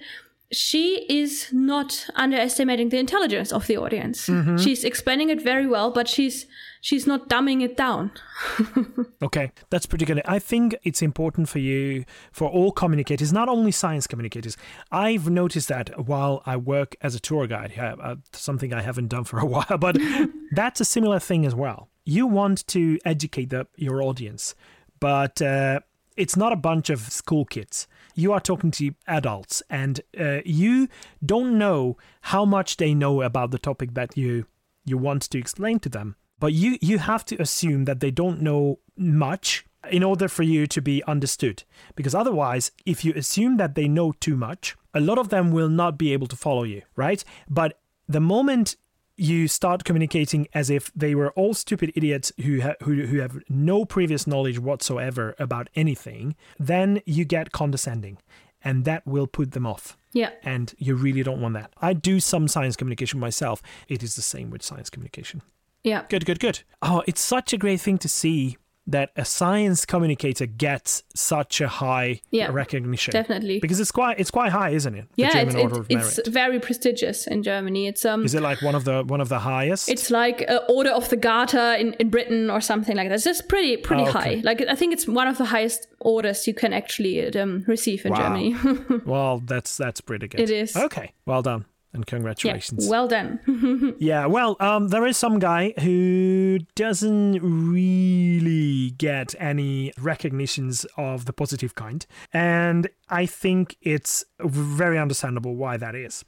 she 0.52 1.06
is 1.10 1.50
not 1.52 2.08
underestimating 2.16 2.90
the 2.90 2.98
intelligence 3.00 3.52
of 3.58 3.66
the 3.68 3.78
audience 3.78 4.28
Mm-hmm. 4.28 4.58
she's 4.58 4.84
explaining 4.84 5.30
it 5.30 5.42
very 5.42 5.68
well 5.68 5.90
but 5.92 6.08
she's 6.08 6.46
she's 6.84 7.08
not 7.08 7.30
dumbing 7.30 7.64
it 7.64 7.76
down 7.78 8.12
Okay, 9.24 9.52
that's 9.70 9.86
pretty 9.86 10.04
good. 10.04 10.22
I 10.26 10.38
think 10.38 10.76
it's 10.84 11.02
important 11.02 11.48
for 11.48 11.60
you, 11.60 12.04
for 12.34 12.50
all 12.50 12.74
communicators, 12.74 13.32
not 13.32 13.48
only 13.48 13.72
science 13.72 14.06
communicators. 14.06 14.58
I've 14.92 15.30
noticed 15.30 15.70
that 15.70 16.08
while 16.08 16.44
I 16.46 16.58
work 16.58 16.98
as 17.02 17.16
a 17.16 17.22
tour 17.22 17.48
guide, 17.48 17.72
uh, 17.80 18.18
something 18.34 18.74
I 18.74 18.82
haven't 18.82 19.08
done 19.08 19.24
for 19.24 19.40
a 19.40 19.46
while, 19.54 19.78
but 19.80 19.98
that's 20.52 20.82
a 20.82 20.86
similar 20.86 21.20
thing 21.20 21.46
as 21.46 21.56
well. 21.56 21.88
You 22.04 22.28
want 22.28 22.68
to 22.68 23.00
educate 23.06 23.50
the, 23.50 23.66
your 23.78 24.04
audience, 24.04 24.56
but 25.00 25.42
uh, 25.42 25.80
it's 26.18 26.36
not 26.36 26.52
a 26.52 26.58
bunch 26.58 26.90
of 26.90 27.00
school 27.00 27.46
kids. 27.46 27.88
You 28.14 28.34
are 28.34 28.42
talking 28.42 28.72
to 28.72 28.94
adults, 29.08 29.64
and 29.70 30.02
uh, 30.20 30.42
you 30.44 30.90
don't 31.26 31.58
know 31.58 31.98
how 32.24 32.44
much 32.44 32.76
they 32.76 32.94
know 32.94 33.22
about 33.22 33.52
the 33.52 33.60
topic 33.60 33.94
that 33.94 34.18
you 34.18 34.48
you 34.86 34.98
want 34.98 35.22
to 35.22 35.38
explain 35.38 35.80
to 35.80 35.88
them 35.88 36.18
but 36.44 36.52
you 36.52 36.78
you 36.82 36.98
have 36.98 37.24
to 37.24 37.42
assume 37.42 37.86
that 37.86 38.02
they 38.02 38.12
don't 38.12 38.42
know 38.42 38.78
much 38.98 39.66
in 39.90 40.04
order 40.04 40.28
for 40.28 40.44
you 40.44 40.68
to 40.68 40.82
be 40.82 41.02
understood 41.06 41.64
because 41.96 42.14
otherwise 42.14 42.72
if 42.86 43.06
you 43.06 43.14
assume 43.14 43.56
that 43.56 43.76
they 43.76 43.88
know 43.88 44.12
too 44.20 44.36
much 44.36 44.76
a 44.94 45.00
lot 45.00 45.18
of 45.18 45.30
them 45.30 45.54
will 45.54 45.70
not 45.70 45.98
be 45.98 46.12
able 46.12 46.28
to 46.28 46.36
follow 46.36 46.64
you 46.64 46.82
right 46.98 47.24
but 47.50 47.80
the 48.10 48.20
moment 48.20 48.76
you 49.16 49.48
start 49.48 49.86
communicating 49.86 50.46
as 50.54 50.70
if 50.70 50.92
they 50.94 51.16
were 51.16 51.32
all 51.32 51.54
stupid 51.54 51.94
idiots 51.96 52.34
who 52.44 52.60
ha- 52.60 52.80
who 52.84 53.06
who 53.06 53.20
have 53.20 53.40
no 53.48 53.86
previous 53.86 54.28
knowledge 54.28 54.60
whatsoever 54.60 55.36
about 55.40 55.70
anything 55.76 56.36
then 56.60 57.02
you 57.06 57.24
get 57.24 57.54
condescending 57.54 58.18
and 58.62 58.84
that 58.84 59.08
will 59.08 59.28
put 59.28 59.52
them 59.52 59.66
off 59.66 59.98
yeah 60.12 60.32
and 60.44 60.76
you 60.78 60.94
really 60.94 61.24
don't 61.24 61.42
want 61.42 61.54
that. 61.54 61.72
I 61.82 61.94
do 61.94 62.20
some 62.20 62.48
science 62.48 62.76
communication 62.76 63.20
myself. 63.20 63.62
It 63.88 64.04
is 64.04 64.16
the 64.16 64.22
same 64.22 64.50
with 64.52 64.62
science 64.62 64.90
communication. 64.90 65.42
Yeah 65.84 66.04
Good, 66.10 66.26
good, 66.26 66.40
good. 66.40 66.60
Oh, 66.82 67.04
it's 67.08 67.22
such 67.22 67.54
a 67.54 67.58
great 67.58 67.82
thing 67.82 67.98
to 68.00 68.08
see 68.10 68.58
that 68.86 69.12
a 69.16 69.24
science 69.24 69.86
communicator 69.86 70.46
gets 70.46 71.04
such 71.16 71.62
a 71.62 71.70
high 71.70 72.20
Yeah, 72.32 72.50
recognition. 72.52 73.14
definitely. 73.14 73.60
Because 73.62 73.80
it's 73.80 73.92
quite 73.94 74.20
it's 74.20 74.30
quite 74.30 74.52
high, 74.52 74.72
isn't 74.72 74.94
it? 74.94 75.06
The 75.16 75.22
yeah 75.24 75.30
German 75.32 75.56
it's, 75.56 75.64
Order 75.64 75.86
it's, 75.90 76.18
of 76.18 76.20
it's 76.20 76.28
very 76.28 76.60
prestigious 76.60 77.26
in 77.26 77.44
germany 77.44 77.88
it's 77.88 78.04
um 78.04 78.26
Is 78.26 78.34
it 78.36 78.42
like 78.42 78.62
one 78.62 78.76
of 78.76 78.84
the 78.84 79.04
one 79.06 79.22
of 79.22 79.30
the 79.30 79.40
highest? 79.40 79.88
it's 79.88 80.10
like 80.12 80.44
uh, 80.50 80.60
order 80.68 80.90
of 80.92 81.08
the 81.10 81.16
garter 81.16 81.76
in, 81.80 81.94
in 81.94 82.10
britain 82.10 82.50
or 82.50 82.60
something 82.60 82.98
like 82.98 83.08
that 83.08 83.16
it's 83.16 83.24
just 83.24 83.48
pretty 83.48 83.78
pretty 83.78 84.04
Oh, 84.04 84.10
okay. 84.10 84.20
high 84.38 84.42
like 84.44 84.62
i 84.68 84.76
think 84.76 84.92
it's 84.92 85.08
one 85.08 85.28
of 85.30 85.38
the 85.38 85.46
highest 85.46 85.88
orders 86.02 86.46
you 86.46 86.54
can 86.54 86.74
actually 86.74 87.34
um, 87.40 87.64
receive 87.68 88.06
in 88.06 88.12
Wow. 88.12 88.18
germany 88.20 88.56
well, 89.06 89.42
that's 89.46 89.78
that's 89.78 90.02
pretty 90.02 90.28
good. 90.28 90.42
It 90.42 90.50
is. 90.50 90.76
Okay. 90.76 91.14
Well 91.26 91.42
done. 91.42 91.64
And 91.94 92.04
yeah 92.04 92.10
congratulations. 92.10 92.88
well 92.90 93.08
done 93.08 93.40
Yeah, 94.00 94.26
well, 94.26 94.56
um, 94.60 94.90
there 94.90 95.06
is 95.06 95.18
some 95.18 95.40
guy 95.40 95.74
who 95.80 96.60
doesn't 96.76 97.40
really 97.42 98.92
get 98.92 99.36
any 99.40 99.94
recognitions 100.00 100.86
of 100.98 101.26
the 101.26 101.34
positive 101.34 101.76
kind, 101.76 102.06
and 102.34 102.90
I 103.10 103.26
think 103.26 103.78
it's 103.82 104.26
very 104.40 104.98
understandable 104.98 105.56
why 105.56 105.78
that 105.78 105.96
is. 105.96 106.26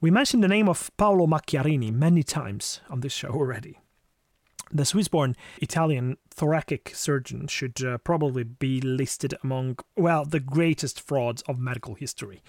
We 0.00 0.10
mentioned 0.10 0.42
the 0.42 0.48
name 0.48 0.68
of 0.68 0.90
Paolo 0.96 1.26
Macchiarini 1.26 1.92
many 1.92 2.22
times 2.22 2.80
on 2.90 3.00
this 3.00 3.12
show 3.12 3.28
already. 3.28 3.78
The 4.72 4.84
Swiss 4.84 5.08
born 5.08 5.36
Italian 5.60 6.16
thoracic 6.30 6.92
surgeon 6.94 7.46
should 7.46 7.84
uh, 7.84 7.98
probably 7.98 8.42
be 8.42 8.80
listed 8.80 9.34
among, 9.44 9.78
well, 9.96 10.24
the 10.24 10.40
greatest 10.40 10.98
frauds 10.98 11.42
of 11.42 11.58
medical 11.58 11.94
history, 11.94 12.42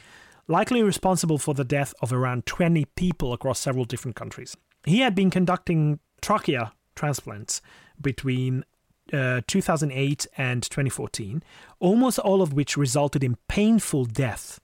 likely 0.48 0.84
responsible 0.84 1.38
for 1.38 1.54
the 1.54 1.64
death 1.64 1.94
of 2.02 2.12
around 2.12 2.46
20 2.46 2.86
people 2.96 3.34
across 3.34 3.60
several 3.60 3.86
different 3.86 4.16
countries. 4.16 4.56
He 4.86 5.00
had 5.00 5.16
been 5.16 5.30
conducting 5.30 6.00
trachea 6.22 6.74
transplants 6.96 7.62
between 8.02 8.66
uh, 9.12 9.41
2008 9.48 10.28
and 10.38 10.64
2014, 10.64 11.44
almost 11.80 12.20
all 12.20 12.41
of 12.41 12.54
which 12.54 12.78
resulted 12.78 13.24
in 13.24 13.38
painful 13.48 14.06
death 14.06 14.60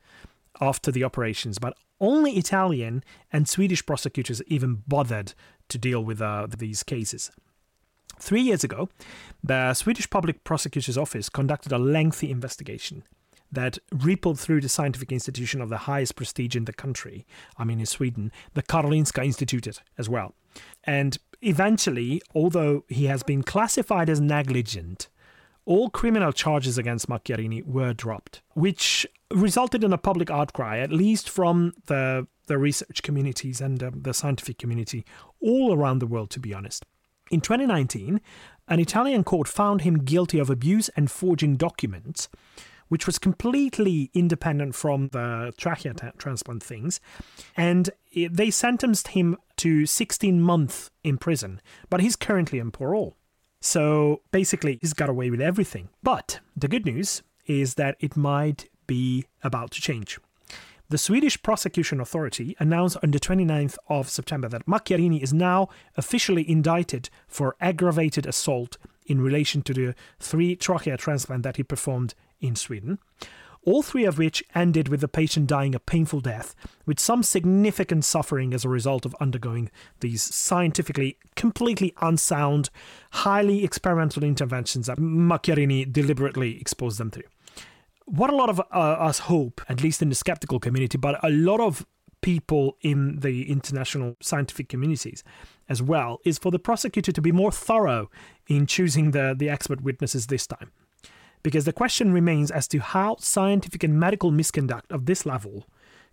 after 0.62 0.92
the 0.92 1.04
operations, 1.04 1.60
but 1.60 1.76
only 2.02 2.38
Italian 2.38 3.04
and 3.32 3.48
Swedish 3.48 3.86
prosecutors 3.86 4.42
even 4.48 4.84
bothered 4.88 5.34
to 5.68 5.78
deal 5.78 6.04
with 6.04 6.22
uh, 6.22 6.48
these 6.58 6.84
cases. 6.84 7.32
Three 8.20 8.42
years 8.42 8.64
ago, 8.64 8.90
the 9.44 9.74
Swedish 9.74 10.10
Public 10.10 10.44
Prosecutor's 10.44 10.98
Office 10.98 11.30
conducted 11.30 11.72
a 11.72 11.78
lengthy 11.78 12.32
investigation. 12.32 13.04
That 13.52 13.78
rippled 13.91 14.39
through 14.39 14.62
the 14.62 14.70
scientific 14.70 15.12
institution 15.12 15.62
of 15.62 15.70
the 15.70 15.78
highest 15.78 16.16
prestige 16.16 16.56
in 16.56 16.66
the 16.66 16.74
country. 16.74 17.26
I 17.58 17.64
mean, 17.64 17.80
in 17.80 17.86
Sweden, 17.86 18.32
the 18.54 18.64
Karolinska 18.64 19.26
Institutet 19.26 19.80
as 19.97 20.08
well. 20.08 20.36
And 20.84 21.18
eventually, 21.41 22.22
although 22.36 22.86
he 22.88 23.06
has 23.06 23.24
been 23.24 23.43
classified 23.43 24.10
as 24.10 24.20
negligent, 24.20 25.08
all 25.66 25.89
criminal 25.89 26.32
charges 26.32 26.78
against 26.78 27.08
Macchiarini 27.10 27.64
were 27.64 27.93
dropped, 27.93 28.41
which 28.54 29.06
resulted 29.32 29.84
in 29.84 29.93
a 29.93 29.97
public 29.97 30.32
outcry, 30.32 30.80
at 30.80 30.91
least 30.91 31.30
from 31.30 31.74
the, 31.86 32.28
the 32.47 32.58
research 32.58 33.04
communities 33.04 33.62
and 33.62 33.80
the 33.80 34.14
scientific 34.14 34.58
community 34.58 35.06
all 35.39 35.74
around 35.74 36.00
the 36.00 36.08
world, 36.08 36.32
to 36.32 36.39
be 36.39 36.54
honest. 36.54 36.86
In 37.30 37.41
2019, 37.41 38.20
an 38.68 38.80
Italian 38.80 39.24
court 39.24 39.47
found 39.47 39.82
him 39.82 40.04
guilty 40.04 40.39
of 40.39 40.50
abuse 40.50 40.89
and 40.89 41.12
forging 41.12 41.56
documents, 41.56 42.30
which 42.90 43.06
was 43.06 43.18
completely 43.18 44.12
independent 44.14 44.76
from 44.76 45.08
the 45.10 45.54
trachea 45.58 45.94
t- 45.94 46.08
transplant 46.18 46.62
things. 46.62 47.00
And 47.56 47.90
it, 48.12 48.36
they 48.36 48.52
sentenced 48.52 49.10
him 49.10 49.38
to 49.58 49.86
16 49.86 50.42
months 50.42 50.92
in 51.04 51.18
prison, 51.18 51.62
but 51.90 52.02
he's 52.02 52.16
currently 52.16 52.60
on 52.60 52.72
parole. 52.72 53.16
So 53.62 54.22
basically, 54.32 54.80
he's 54.82 54.94
got 54.94 55.10
away 55.10 55.30
with 55.30 55.42
everything. 55.42 55.90
But 56.04 56.40
the 56.56 56.68
good 56.68 56.86
news 56.86 57.24
is 57.46 57.76
that 57.76 57.96
it 58.00 58.16
might 58.16 58.70
be 58.88 59.26
about 59.44 59.72
to 59.72 59.82
change. 59.82 60.20
The 60.90 60.98
Swedish 60.98 61.40
Prosecution 61.44 62.00
Authority 62.00 62.56
announced 62.58 62.98
on 63.04 63.12
the 63.12 63.20
29th 63.20 63.78
of 63.90 64.10
September 64.10 64.50
that 64.50 64.66
Macchiarini 64.66 65.22
is 65.22 65.32
now 65.32 65.68
officially 65.96 66.50
indicted 66.50 67.12
for 67.28 67.56
aggravated 67.62 68.26
assault 68.26 68.78
in 69.06 69.22
relation 69.22 69.62
to 69.64 69.74
the 69.74 69.96
three 70.20 70.56
trachea 70.56 70.98
transplant 70.98 71.44
that 71.44 71.58
he 71.58 71.64
performed 71.64 72.16
in 72.40 72.56
Sweden. 72.56 73.00
All 73.66 73.84
three 73.84 74.06
of 74.06 74.18
which 74.18 74.44
ended 74.56 74.88
with 74.88 75.02
the 75.02 75.08
patient 75.08 75.48
dying 75.48 75.76
a 75.76 75.80
painful 75.80 76.22
death, 76.22 76.56
with 76.86 76.98
some 77.00 77.24
significant 77.24 78.06
suffering 78.06 78.54
as 78.54 78.64
a 78.64 78.70
result 78.70 79.06
of 79.06 79.16
undergoing 79.20 79.70
these 80.00 80.24
scientifically 80.24 81.18
completely 81.36 81.94
unsound, 82.02 82.70
highly 83.12 83.66
experimental 83.66 84.24
interventions 84.24 84.88
that 84.88 84.98
Macchiarini 84.98 85.92
deliberately 85.92 86.60
exposed 86.60 87.00
them 87.00 87.12
to 87.12 87.24
what 88.10 88.32
a 88.32 88.36
lot 88.36 88.50
of 88.50 88.60
uh, 88.60 88.64
us 88.74 89.20
hope, 89.20 89.62
at 89.70 89.84
least 89.84 90.02
in 90.02 90.10
the 90.10 90.16
skeptical 90.16 90.60
community, 90.60 90.98
but 90.98 91.24
a 91.24 91.30
lot 91.30 91.60
of 91.60 91.86
people 92.22 92.76
in 92.82 93.20
the 93.20 93.50
international 93.50 94.18
scientific 94.20 94.68
communities 94.68 95.24
as 95.70 95.82
well, 95.82 96.20
is 96.26 96.38
for 96.38 96.52
the 96.52 96.60
prosecutor 96.60 97.12
to 97.12 97.22
be 97.22 97.32
more 97.32 97.52
thorough 97.52 98.10
in 98.48 98.66
choosing 98.66 99.12
the, 99.12 99.36
the 99.38 99.50
expert 99.50 99.82
witnesses 99.82 100.28
this 100.28 100.48
time. 100.48 100.72
Because 101.42 101.66
the 101.66 101.74
question 101.74 102.12
remains 102.12 102.52
as 102.52 102.68
to 102.70 102.80
how 102.80 103.18
scientific 103.20 103.84
and 103.84 104.00
medical 104.00 104.32
misconduct 104.32 104.92
of 104.92 105.06
this 105.06 105.26
level 105.26 105.66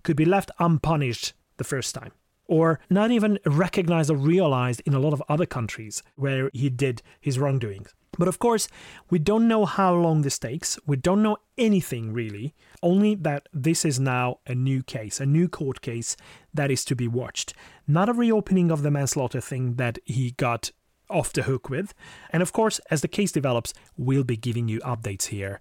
could 0.02 0.16
be 0.16 0.24
left 0.24 0.50
unpunished 0.58 1.32
the 1.56 1.64
first 1.64 1.94
time, 1.94 2.12
or 2.46 2.78
not 2.88 3.10
even 3.10 3.38
recognized 3.44 4.10
or 4.10 4.16
realized 4.16 4.82
in 4.86 4.94
a 4.94 5.00
lot 5.00 5.12
of 5.12 5.22
other 5.28 5.46
countries 5.46 6.02
where 6.14 6.50
he 6.52 6.70
did 6.70 7.02
his 7.20 7.38
wrongdoings. 7.38 7.92
But 8.18 8.28
of 8.28 8.38
course, 8.38 8.68
we 9.10 9.18
don't 9.18 9.48
know 9.48 9.66
how 9.66 9.94
long 9.94 10.22
this 10.22 10.38
takes. 10.38 10.78
We 10.86 10.96
don't 10.96 11.22
know 11.22 11.36
anything 11.58 12.12
really, 12.12 12.54
only 12.82 13.14
that 13.16 13.48
this 13.52 13.84
is 13.84 14.00
now 14.00 14.38
a 14.46 14.54
new 14.54 14.82
case, 14.82 15.20
a 15.20 15.26
new 15.26 15.48
court 15.48 15.82
case 15.82 16.16
that 16.54 16.70
is 16.70 16.84
to 16.86 16.96
be 16.96 17.08
watched. 17.08 17.52
Not 17.86 18.08
a 18.08 18.14
reopening 18.14 18.70
of 18.70 18.82
the 18.82 18.90
manslaughter 18.90 19.40
thing 19.40 19.74
that 19.74 19.98
he 20.04 20.30
got 20.30 20.70
off 21.08 21.32
the 21.32 21.42
hook 21.42 21.68
with. 21.68 21.94
And 22.30 22.42
of 22.42 22.52
course, 22.52 22.80
as 22.90 23.00
the 23.00 23.08
case 23.08 23.32
develops, 23.32 23.72
we'll 23.96 24.24
be 24.24 24.36
giving 24.36 24.68
you 24.68 24.80
updates 24.80 25.26
here. 25.26 25.60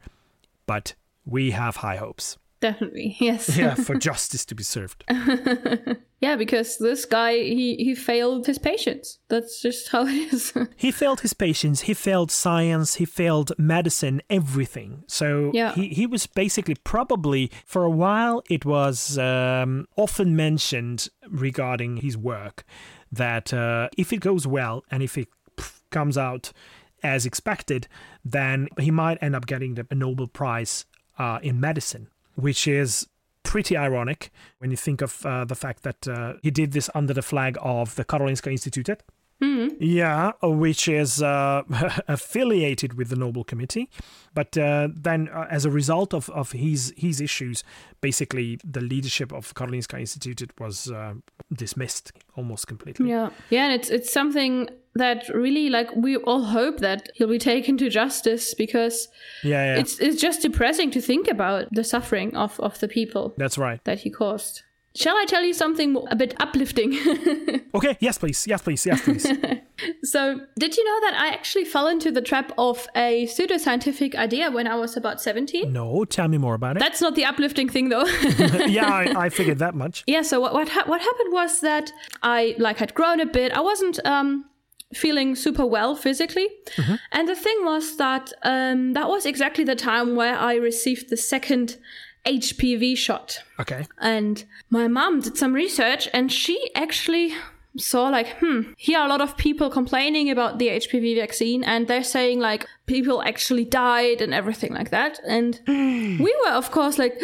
But 0.66 0.96
we 1.26 1.52
have 1.52 1.78
high 1.78 1.98
hopes. 1.98 2.38
Definitely, 2.62 3.16
yes. 3.20 3.56
yeah, 3.56 3.76
for 3.88 3.96
justice 3.96 4.46
to 4.46 4.56
be 4.56 4.64
served. 4.64 5.04
yeah, 6.20 6.36
because 6.36 6.78
this 6.78 7.06
guy 7.06 7.34
he 7.34 7.76
he 7.76 7.94
failed 7.94 8.48
his 8.48 8.58
patients. 8.58 9.20
That's 9.28 9.62
just 9.62 9.90
how 9.90 10.08
it 10.08 10.34
is. 10.34 10.54
he 10.76 10.92
failed 10.92 11.22
his 11.22 11.34
patients. 11.34 11.82
He 11.82 11.94
failed 11.94 12.32
science. 12.32 12.96
He 12.96 13.06
failed 13.06 13.52
medicine. 13.58 14.22
Everything. 14.30 15.04
So 15.08 15.52
yeah. 15.54 15.74
he 15.74 15.90
he 15.90 16.08
was 16.08 16.28
basically 16.28 16.76
probably 16.76 17.52
for 17.66 17.84
a 17.84 17.90
while. 17.90 18.42
It 18.50 18.66
was 18.66 19.18
um, 19.18 19.86
often 19.96 20.36
mentioned 20.36 21.10
regarding 21.30 21.98
his 21.98 22.18
work 22.18 22.64
that 23.16 23.54
uh, 23.54 23.90
if 23.98 24.14
it 24.14 24.20
goes 24.22 24.48
well 24.48 24.84
and 24.92 25.04
if 25.04 25.18
it 25.18 25.28
comes 25.90 26.18
out 26.18 26.52
as 27.04 27.26
expected, 27.26 27.88
then 28.24 28.68
he 28.80 28.92
might 28.92 29.18
end 29.22 29.36
up 29.36 29.46
getting 29.46 29.76
the 29.76 29.86
Nobel 29.94 30.28
Prize 30.28 30.86
uh, 31.18 31.40
in 31.42 31.60
medicine 31.60 32.08
which 32.36 32.68
is 32.68 33.08
pretty 33.44 33.76
ironic 33.78 34.32
when 34.60 34.72
you 34.72 34.78
think 34.78 35.02
of 35.02 35.26
uh, 35.26 35.46
the 35.46 35.56
fact 35.56 35.84
that 35.84 36.08
uh, 36.08 36.34
he 36.42 36.52
did 36.52 36.74
this 36.74 36.90
under 36.94 37.14
the 37.14 37.22
flag 37.22 37.58
of 37.62 37.96
the 37.96 38.06
Karolinska 38.06 38.52
Institutet. 38.52 39.00
Mm. 39.42 39.76
Yeah, 39.80 40.32
which 40.42 40.88
is 40.88 41.22
uh, 41.22 41.64
affiliated 42.08 42.94
with 42.94 43.10
the 43.10 43.18
Nobel 43.18 43.44
Committee, 43.44 43.90
but 44.34 44.58
uh, 44.58 44.88
then 44.94 45.28
uh, 45.28 45.46
as 45.50 45.66
a 45.66 45.70
result 45.70 46.14
of, 46.14 46.30
of 46.30 46.54
his 46.54 46.94
his 46.96 47.20
issues, 47.20 47.64
basically 48.00 48.60
the 48.64 48.80
leadership 48.80 49.34
of 49.34 49.54
Karolinska 49.54 50.00
Institute 50.00 50.52
was 50.58 50.90
uh, 50.90 51.16
dismissed 51.54 52.14
almost 52.38 52.68
completely. 52.68 53.10
Yeah, 53.10 53.30
yeah, 53.50 53.66
and 53.66 53.74
it's 53.74 53.90
it's 53.90 54.12
something 54.12 54.70
that 54.96 55.28
really 55.30 55.70
like 55.70 55.94
we 55.96 56.16
all 56.16 56.46
hope 56.46 56.80
that 56.80 57.10
he'll 57.16 57.28
be 57.28 57.38
taken 57.38 57.78
to 57.78 57.90
justice 57.90 58.54
because 58.54 59.10
yeah, 59.44 59.74
yeah. 59.74 59.80
it's 59.82 60.00
it's 60.00 60.22
just 60.22 60.42
depressing 60.42 60.92
to 60.92 61.02
think 61.02 61.28
about 61.28 61.68
the 61.72 61.84
suffering 61.84 62.36
of 62.38 62.58
of 62.62 62.80
the 62.80 62.88
people. 62.88 63.34
That's 63.38 63.58
right. 63.58 63.84
That 63.84 64.00
he 64.00 64.10
caused. 64.10 64.64
Shall 64.96 65.18
I 65.18 65.26
tell 65.26 65.44
you 65.44 65.54
something 65.54 65.98
a 66.10 66.16
bit 66.16 66.34
uplifting? 66.40 66.94
okay, 67.76 67.98
yes, 68.00 68.18
please. 68.18 68.48
Yes, 68.48 68.62
please. 68.62 68.86
Yes, 68.86 69.02
please. 69.02 69.24
so, 70.04 70.40
did 70.58 70.78
you 70.78 70.86
know 70.86 71.00
that 71.02 71.20
I 71.20 71.34
actually 71.34 71.66
fell 71.66 71.88
into 71.88 72.12
the 72.12 72.22
trap 72.22 72.54
of 72.58 72.88
a 72.96 73.26
pseudoscientific 73.26 74.16
idea 74.16 74.50
when 74.52 74.68
I 74.68 74.76
was 74.76 74.96
about 74.96 75.22
17? 75.22 75.72
No, 75.74 76.06
tell 76.06 76.30
me 76.30 76.38
more 76.38 76.56
about 76.56 76.78
it. 76.78 76.80
That's 76.80 77.02
not 77.02 77.16
the 77.16 77.26
uplifting 77.26 77.68
thing, 77.68 77.90
though. 77.90 78.06
yeah, 78.68 78.88
I, 78.88 79.26
I, 79.26 79.30
figured 79.30 79.60
that 79.60 79.76
much. 79.76 80.04
Yeah, 80.08 80.22
so 80.22 80.40
what 80.40 80.54
what, 80.54 80.70
ha- 80.70 80.86
what 80.86 81.02
happened 81.02 81.34
was 81.34 81.60
that 81.60 81.92
I 82.24 82.56
like 82.58 82.78
had 82.78 82.94
grown 82.94 83.20
a 83.20 83.26
bit. 83.26 83.52
I 83.52 83.60
wasn't 83.60 84.00
um 84.06 84.46
feeling 84.94 85.36
super 85.36 85.66
well 85.66 85.96
physically. 85.96 86.48
Mm-hmm. 86.78 86.96
And 87.12 87.28
the 87.28 87.36
thing 87.36 87.58
was 87.64 87.98
that 87.98 88.32
um, 88.44 88.94
that 88.94 89.10
was 89.10 89.26
exactly 89.26 89.64
the 89.64 89.76
time 89.76 90.16
where 90.16 90.38
I 90.38 90.56
received 90.56 91.10
the 91.10 91.18
second 91.18 91.78
HPV 92.26 92.98
shot. 92.98 93.40
Okay. 93.60 93.86
And 94.00 94.44
my 94.70 94.88
mom 94.88 95.22
did 95.22 95.38
some 95.38 95.54
research 95.54 96.08
and 96.14 96.32
she 96.32 96.72
actually 96.76 97.34
saw 97.78 98.08
like, 98.10 98.38
hmm, 98.40 98.74
here 98.78 99.00
are 99.00 99.06
a 99.06 99.10
lot 99.10 99.22
of 99.22 99.38
people 99.38 99.70
complaining 99.70 100.30
about 100.30 100.60
the 100.60 100.70
HPV 100.70 101.16
vaccine 101.16 101.64
and 101.64 101.88
they're 101.88 102.04
saying 102.04 102.40
like 102.40 102.68
people 102.86 103.22
actually 103.22 103.66
died 103.66 104.22
and 104.22 104.34
everything 104.34 104.74
like 104.74 104.90
that. 104.92 105.20
And 105.28 105.60
we 105.68 106.36
were, 106.46 106.52
of 106.52 106.72
course, 106.72 106.98
like 106.98 107.22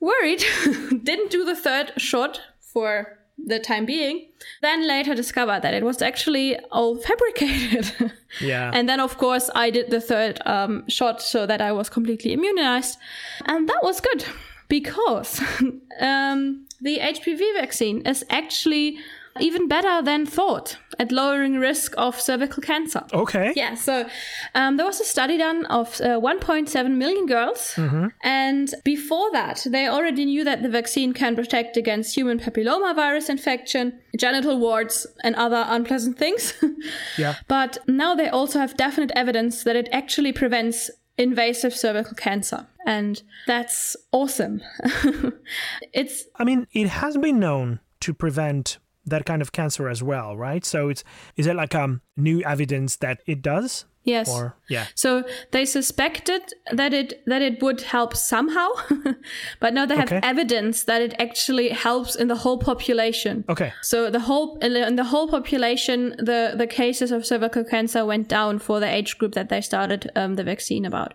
worried, 0.00 0.44
didn't 1.02 1.30
do 1.30 1.44
the 1.44 1.56
third 1.56 1.92
shot 1.96 2.40
for 2.60 3.18
the 3.46 3.58
time 3.58 3.86
being. 3.86 4.26
Then 4.62 4.86
later 4.86 5.14
discovered 5.14 5.62
that 5.62 5.74
it 5.74 5.84
was 5.84 6.02
actually 6.02 6.58
all 6.70 6.96
fabricated. 7.08 8.12
Yeah. 8.40 8.70
and 8.72 8.88
then, 8.88 9.00
of 9.00 9.18
course, 9.18 9.50
I 9.54 9.70
did 9.70 9.90
the 9.90 10.00
third 10.00 10.40
um, 10.46 10.88
shot 10.88 11.20
so 11.20 11.46
that 11.46 11.60
I 11.60 11.72
was 11.72 11.88
completely 11.88 12.32
immunized. 12.32 12.98
And 13.46 13.68
that 13.68 13.80
was 13.82 14.00
good 14.00 14.24
because 14.68 15.40
um, 16.00 16.66
the 16.80 16.98
HPV 16.98 17.54
vaccine 17.54 18.02
is 18.06 18.24
actually 18.30 18.98
even 19.40 19.68
better 19.68 20.02
than 20.02 20.26
thought 20.26 20.78
at 20.98 21.10
lowering 21.10 21.58
risk 21.58 21.94
of 21.96 22.20
cervical 22.20 22.62
cancer. 22.62 23.02
Okay. 23.12 23.52
Yeah, 23.56 23.74
so 23.74 24.06
um, 24.54 24.76
there 24.76 24.86
was 24.86 25.00
a 25.00 25.04
study 25.04 25.38
done 25.38 25.64
of 25.66 26.00
uh, 26.00 26.20
1.7 26.20 26.96
million 26.96 27.26
girls, 27.26 27.72
mm-hmm. 27.76 28.08
and 28.22 28.74
before 28.84 29.30
that, 29.32 29.66
they 29.66 29.86
already 29.86 30.24
knew 30.24 30.44
that 30.44 30.62
the 30.62 30.68
vaccine 30.68 31.12
can 31.12 31.34
protect 31.34 31.76
against 31.76 32.14
human 32.14 32.38
papillomavirus 32.38 33.30
infection, 33.30 33.98
genital 34.18 34.58
warts, 34.58 35.06
and 35.24 35.34
other 35.36 35.64
unpleasant 35.68 36.18
things. 36.18 36.54
yeah. 37.18 37.36
But 37.48 37.78
now 37.86 38.14
they 38.14 38.28
also 38.28 38.58
have 38.58 38.76
definite 38.76 39.12
evidence 39.14 39.64
that 39.64 39.76
it 39.76 39.88
actually 39.92 40.32
prevents 40.32 40.90
invasive 41.20 41.74
cervical 41.74 42.14
cancer. 42.14 42.66
And 42.86 43.22
that's 43.46 43.96
awesome. 44.10 44.62
it's. 45.92 46.24
I 46.36 46.44
mean, 46.44 46.66
it 46.72 46.88
has 46.88 47.16
been 47.16 47.38
known 47.38 47.80
to 48.00 48.14
prevent 48.14 48.78
that 49.06 49.24
kind 49.24 49.42
of 49.42 49.52
cancer 49.52 49.88
as 49.88 50.02
well, 50.02 50.36
right? 50.36 50.64
So 50.64 50.88
it's 50.88 51.04
is 51.36 51.46
it 51.46 51.56
like 51.56 51.74
um 51.74 52.00
new 52.16 52.42
evidence 52.42 52.96
that 52.96 53.20
it 53.26 53.42
does? 53.42 53.84
Yes. 54.02 54.30
Or 54.30 54.56
yeah. 54.70 54.86
So 54.94 55.24
they 55.52 55.66
suspected 55.66 56.40
that 56.72 56.94
it 56.94 57.22
that 57.26 57.42
it 57.42 57.62
would 57.62 57.82
help 57.82 58.16
somehow, 58.16 58.68
but 59.60 59.74
now 59.74 59.84
they 59.86 59.94
have 59.96 60.10
Okay. 60.10 60.20
evidence 60.22 60.84
that 60.84 61.02
it 61.02 61.14
actually 61.18 61.68
helps 61.68 62.16
in 62.16 62.28
the 62.28 62.34
whole 62.36 62.58
population. 62.58 63.44
Okay. 63.48 63.72
So 63.82 64.10
the 64.10 64.20
whole 64.20 64.58
in 64.62 64.96
the- 64.96 65.04
whole 65.04 65.28
population, 65.28 66.14
the 66.18 66.54
the 66.56 66.66
cases 66.66 67.10
of 67.12 67.26
cervical 67.26 67.64
cancer 67.64 68.04
went 68.06 68.26
down 68.28 68.58
for 68.58 68.80
the 68.80 68.88
age 68.88 69.18
group 69.18 69.32
that 69.34 69.48
they 69.50 69.60
started 69.60 70.10
um, 70.16 70.34
the 70.36 70.44
vaccine 70.44 70.86
about. 70.86 71.12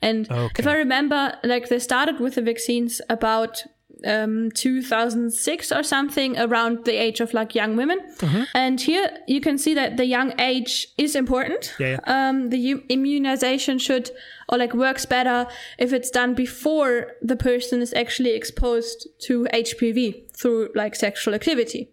And 0.00 0.28
if 0.58 0.66
I 0.66 0.74
remember, 0.74 1.34
like 1.42 1.68
they 1.68 1.80
started 1.80 2.20
with 2.20 2.34
the 2.36 2.42
vaccines 2.42 3.00
about 3.10 3.64
um 4.06 4.50
2006 4.52 5.72
or 5.72 5.82
something 5.82 6.38
around 6.38 6.84
the 6.84 6.92
age 6.92 7.20
of 7.20 7.34
like 7.34 7.54
young 7.54 7.76
women 7.76 7.98
Mm-hmm. 8.18 8.42
and 8.54 8.80
here 8.80 9.10
you 9.26 9.40
can 9.40 9.58
see 9.58 9.74
that 9.74 9.96
the 9.96 10.04
young 10.04 10.32
age 10.40 10.86
is 10.96 11.14
important 11.16 11.74
Yeah, 11.78 11.96
yeah. 11.96 12.28
um 12.28 12.50
the 12.50 12.58
u- 12.58 12.82
immunization 12.88 13.78
should 13.78 14.10
or 14.48 14.58
like 14.58 14.72
works 14.74 15.06
better 15.06 15.46
if 15.78 15.92
it's 15.92 16.10
done 16.10 16.34
before 16.34 17.12
the 17.22 17.36
person 17.36 17.80
is 17.82 17.92
actually 17.94 18.30
exposed 18.34 19.08
to 19.26 19.46
hpv 19.52 20.30
through 20.32 20.68
like 20.74 20.94
sexual 20.94 21.34
activity 21.34 21.88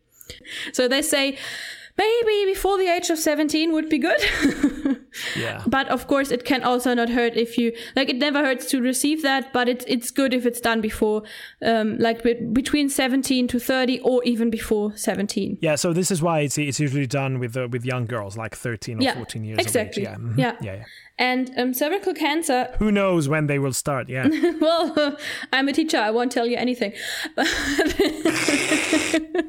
so 0.74 0.88
they 0.88 1.01
say 1.01 1.38
maybe 1.97 2.45
before 2.53 2.77
the 2.77 2.87
age 2.87 3.09
of 3.09 3.17
17 3.17 3.71
would 3.71 3.89
be 3.89 3.97
good 3.97 4.19
Yeah. 5.37 5.63
but 5.65 5.87
of 5.87 6.07
course 6.07 6.29
it 6.29 6.43
can 6.43 6.61
also 6.63 6.93
not 6.93 7.09
hurt 7.09 7.37
if 7.37 7.57
you 7.57 7.71
like 7.95 8.09
it 8.09 8.17
never 8.17 8.39
hurts 8.43 8.65
to 8.71 8.81
receive 8.81 9.21
that 9.21 9.53
but 9.53 9.69
it's 9.69 9.85
it's 9.87 10.11
good 10.11 10.33
if 10.33 10.45
it's 10.45 10.59
done 10.59 10.81
before 10.81 11.23
um 11.65 11.97
like 11.99 12.21
be- 12.21 12.33
between 12.51 12.89
17 12.89 13.47
to 13.47 13.59
30 13.59 13.99
or 14.01 14.21
even 14.25 14.49
before 14.49 14.91
17 14.97 15.57
Yeah, 15.61 15.75
so 15.75 15.93
this 15.93 16.11
is 16.11 16.21
why 16.21 16.41
it's 16.41 16.57
it's 16.57 16.79
usually 16.81 17.07
done 17.07 17.39
with 17.39 17.55
uh, 17.55 17.67
with 17.71 17.85
young 17.85 18.05
girls, 18.07 18.35
like 18.37 18.55
thirteen 18.55 18.99
or 18.99 19.03
Yeah, 19.03 19.15
fourteen 19.15 19.43
years 19.45 19.59
exactly. 19.59 20.05
of 20.05 20.13
age. 20.13 20.19
Yeah, 20.21 20.23
mhm. 20.25 20.37
Yeah. 20.37 20.55
yeah, 20.61 20.73
yeah. 20.75 20.85
And 21.18 21.51
um, 21.57 21.74
cervical 21.74 22.13
cancer 22.13 22.68
Who 22.80 22.91
knows 22.91 23.30
when 23.30 23.47
they 23.47 23.57
will 23.59 23.74
start? 23.74 24.09
Yeah, 24.09 24.28
well 24.61 25.18
i'm 25.53 25.68
a 25.70 25.74
teacher 25.74 25.97
i 25.97 26.11
won't 26.11 26.32
tell 26.32 26.45
you 26.47 26.57
anything 26.57 26.93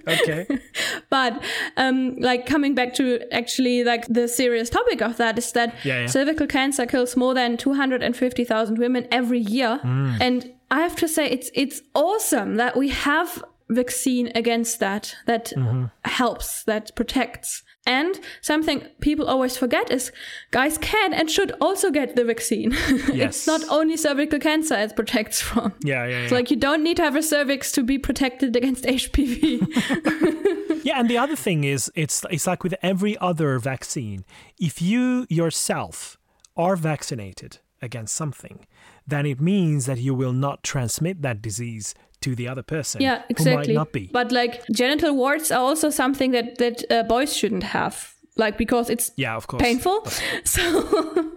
okay. 0.08 0.46
but 1.10 1.42
um 1.76 2.16
like 2.20 2.46
coming 2.46 2.74
back 2.74 2.94
to 2.94 3.20
actually 3.32 3.84
like 3.84 4.06
the 4.08 4.28
serious 4.28 4.70
topic 4.70 5.00
of 5.02 5.16
that 5.16 5.38
is 5.38 5.52
that 5.52 5.74
Yeah, 5.84 6.00
yeah. 6.00 6.06
cervical 6.06 6.46
cancer 6.46 6.86
kills 6.86 7.16
more 7.16 7.34
than 7.34 7.56
250,000 7.56 8.78
women 8.78 9.06
every 9.10 9.40
year 9.40 9.80
Mm. 9.84 10.16
and 10.20 10.52
i 10.70 10.80
have 10.80 10.96
to 10.96 11.08
say 11.08 11.26
it's 11.28 11.50
it's 11.54 11.82
awesome 11.94 12.56
that 12.56 12.76
we 12.76 12.88
have 12.90 13.44
vaccine 13.68 14.30
against 14.34 14.78
that 14.80 15.14
that 15.26 15.52
Mm-hmm. 15.56 15.84
helps 16.04 16.62
that 16.64 16.94
protects 16.94 17.62
and 17.88 18.18
something 18.42 18.82
people 19.00 19.26
always 19.26 19.56
forget 19.56 19.90
is 19.90 20.10
guys 20.50 20.76
can 20.78 21.12
and 21.14 21.30
should 21.30 21.52
also 21.60 21.90
get 21.90 22.16
the 22.16 22.24
vaccine 22.24 22.70
Yes. 23.12 23.36
it's 23.36 23.46
not 23.46 23.62
only 23.70 23.96
cervical 23.96 24.38
cancer 24.38 24.74
it 24.76 24.94
protects 24.96 25.40
from 25.40 25.72
Yeah, 25.84 26.04
yeah, 26.04 26.10
yeah. 26.10 26.22
it's 26.24 26.32
like 26.32 26.50
you 26.50 26.56
don't 26.56 26.82
need 26.82 26.96
to 26.96 27.02
have 27.02 27.16
a 27.16 27.22
cervix 27.22 27.72
to 27.72 27.82
be 27.82 27.98
protected 27.98 28.56
against 28.56 28.84
hpv 29.02 29.60
Yeah, 30.86 31.00
and 31.00 31.10
the 31.10 31.18
other 31.18 31.34
thing 31.34 31.64
is, 31.64 31.90
it's 31.96 32.24
it's 32.30 32.46
like 32.46 32.62
with 32.62 32.74
every 32.80 33.18
other 33.18 33.58
vaccine. 33.58 34.24
If 34.56 34.80
you 34.80 35.26
yourself 35.28 36.16
are 36.56 36.76
vaccinated 36.76 37.58
against 37.82 38.14
something, 38.14 38.66
then 39.04 39.26
it 39.26 39.40
means 39.40 39.86
that 39.86 39.98
you 39.98 40.14
will 40.14 40.32
not 40.32 40.62
transmit 40.62 41.22
that 41.22 41.42
disease 41.42 41.92
to 42.26 42.34
the 42.34 42.48
other 42.48 42.62
person. 42.64 43.00
Yeah, 43.00 43.22
exactly. 43.28 43.74
might 43.74 43.78
not 43.78 43.92
be. 43.92 44.10
But 44.12 44.32
like 44.32 44.62
genital 44.72 45.14
warts 45.14 45.50
are 45.50 45.60
also 45.68 45.90
something 45.90 46.32
that 46.32 46.58
that 46.58 46.84
uh, 46.90 47.02
boys 47.08 47.30
shouldn't 47.36 47.62
have, 47.64 48.14
like 48.36 48.56
because 48.58 48.90
it's 48.92 49.10
yeah, 49.16 49.36
of 49.36 49.46
course. 49.46 49.62
painful. 49.62 50.06
So 50.44 50.62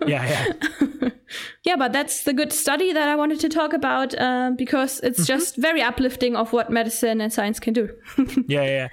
Yeah, 0.07 0.25
yeah. 0.33 1.09
yeah, 1.67 1.77
but 1.77 1.91
that's 1.93 2.23
the 2.23 2.33
good 2.33 2.51
study 2.53 2.93
that 2.93 3.07
I 3.09 3.15
wanted 3.15 3.39
to 3.41 3.49
talk 3.49 3.73
about 3.73 4.13
uh, 4.17 4.51
because 4.57 4.99
it's 5.03 5.19
Mm-hmm. 5.19 5.37
just 5.37 5.57
very 5.57 5.81
uplifting 5.81 6.35
of 6.35 6.51
what 6.53 6.69
medicine 6.69 7.21
and 7.21 7.31
science 7.33 7.59
can 7.59 7.73
do. 7.73 7.89
yeah, 8.47 8.63
yeah. 8.65 8.87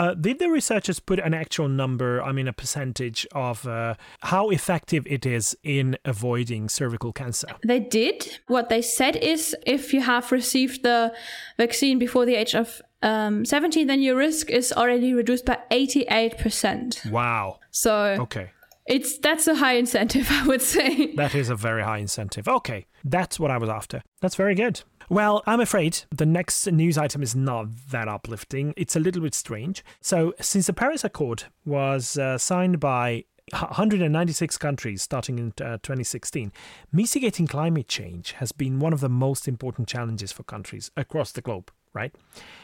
Uh, 0.00 0.14
did 0.14 0.38
the 0.38 0.48
researchers 0.48 0.98
put 0.98 1.18
an 1.18 1.34
actual 1.34 1.68
number, 1.68 2.22
I 2.22 2.32
mean, 2.32 2.48
a 2.48 2.52
percentage 2.54 3.26
of 3.34 3.66
uh, 3.66 3.94
how 4.20 4.48
effective 4.50 5.02
it 5.06 5.26
is 5.26 5.54
in 5.62 5.98
avoiding 6.04 6.68
cervical 6.70 7.12
cancer? 7.12 7.48
they 7.66 7.80
did. 7.80 8.38
What 8.46 8.68
they 8.70 8.80
said 8.82 9.14
is 9.16 9.54
if 9.66 9.92
you 9.94 10.00
have 10.00 10.32
received 10.32 10.82
the 10.84 11.12
vaccine 11.58 11.98
before 11.98 12.24
the 12.24 12.34
age 12.34 12.54
of 12.54 12.80
um, 13.02 13.44
17, 13.44 13.86
then 13.86 14.00
your 14.00 14.16
risk 14.16 14.48
is 14.48 14.72
already 14.72 15.12
reduced 15.12 15.44
by 15.44 15.58
88%. 15.70 17.10
Wow. 17.10 17.58
So 17.70 17.92
Okay. 18.20 18.50
it's 18.86 19.18
that's 19.18 19.46
a 19.46 19.54
high 19.56 19.74
incentive, 19.74 20.28
I 20.40 20.46
would 20.46 20.62
say. 20.62 21.14
That 21.16 21.34
is 21.34 21.50
a 21.50 21.56
very 21.56 21.82
high 21.82 21.98
incentive. 21.98 22.48
Okay, 22.48 22.86
that's 23.04 23.38
what 23.38 23.50
I 23.50 23.58
was 23.58 23.68
after. 23.68 24.02
That's 24.22 24.36
very 24.36 24.54
good. 24.54 24.82
Well, 25.10 25.42
I'm 25.44 25.58
afraid 25.58 26.02
the 26.14 26.24
next 26.24 26.70
news 26.70 26.96
item 26.96 27.20
is 27.20 27.34
not 27.34 27.66
that 27.90 28.06
uplifting. 28.06 28.72
It's 28.76 28.94
a 28.94 29.00
little 29.00 29.22
bit 29.22 29.34
strange. 29.34 29.84
So, 30.00 30.34
since 30.40 30.68
the 30.68 30.72
Paris 30.72 31.02
Accord 31.02 31.44
was 31.66 32.16
uh, 32.16 32.38
signed 32.38 32.78
by 32.78 33.24
196 33.50 34.56
countries 34.56 35.02
starting 35.02 35.40
in 35.40 35.48
uh, 35.60 35.78
2016, 35.82 36.52
mitigating 36.92 37.48
climate 37.48 37.88
change 37.88 38.32
has 38.32 38.52
been 38.52 38.78
one 38.78 38.92
of 38.92 39.00
the 39.00 39.08
most 39.08 39.48
important 39.48 39.88
challenges 39.88 40.30
for 40.30 40.44
countries 40.44 40.92
across 40.96 41.32
the 41.32 41.40
globe, 41.40 41.72
right? 41.92 42.14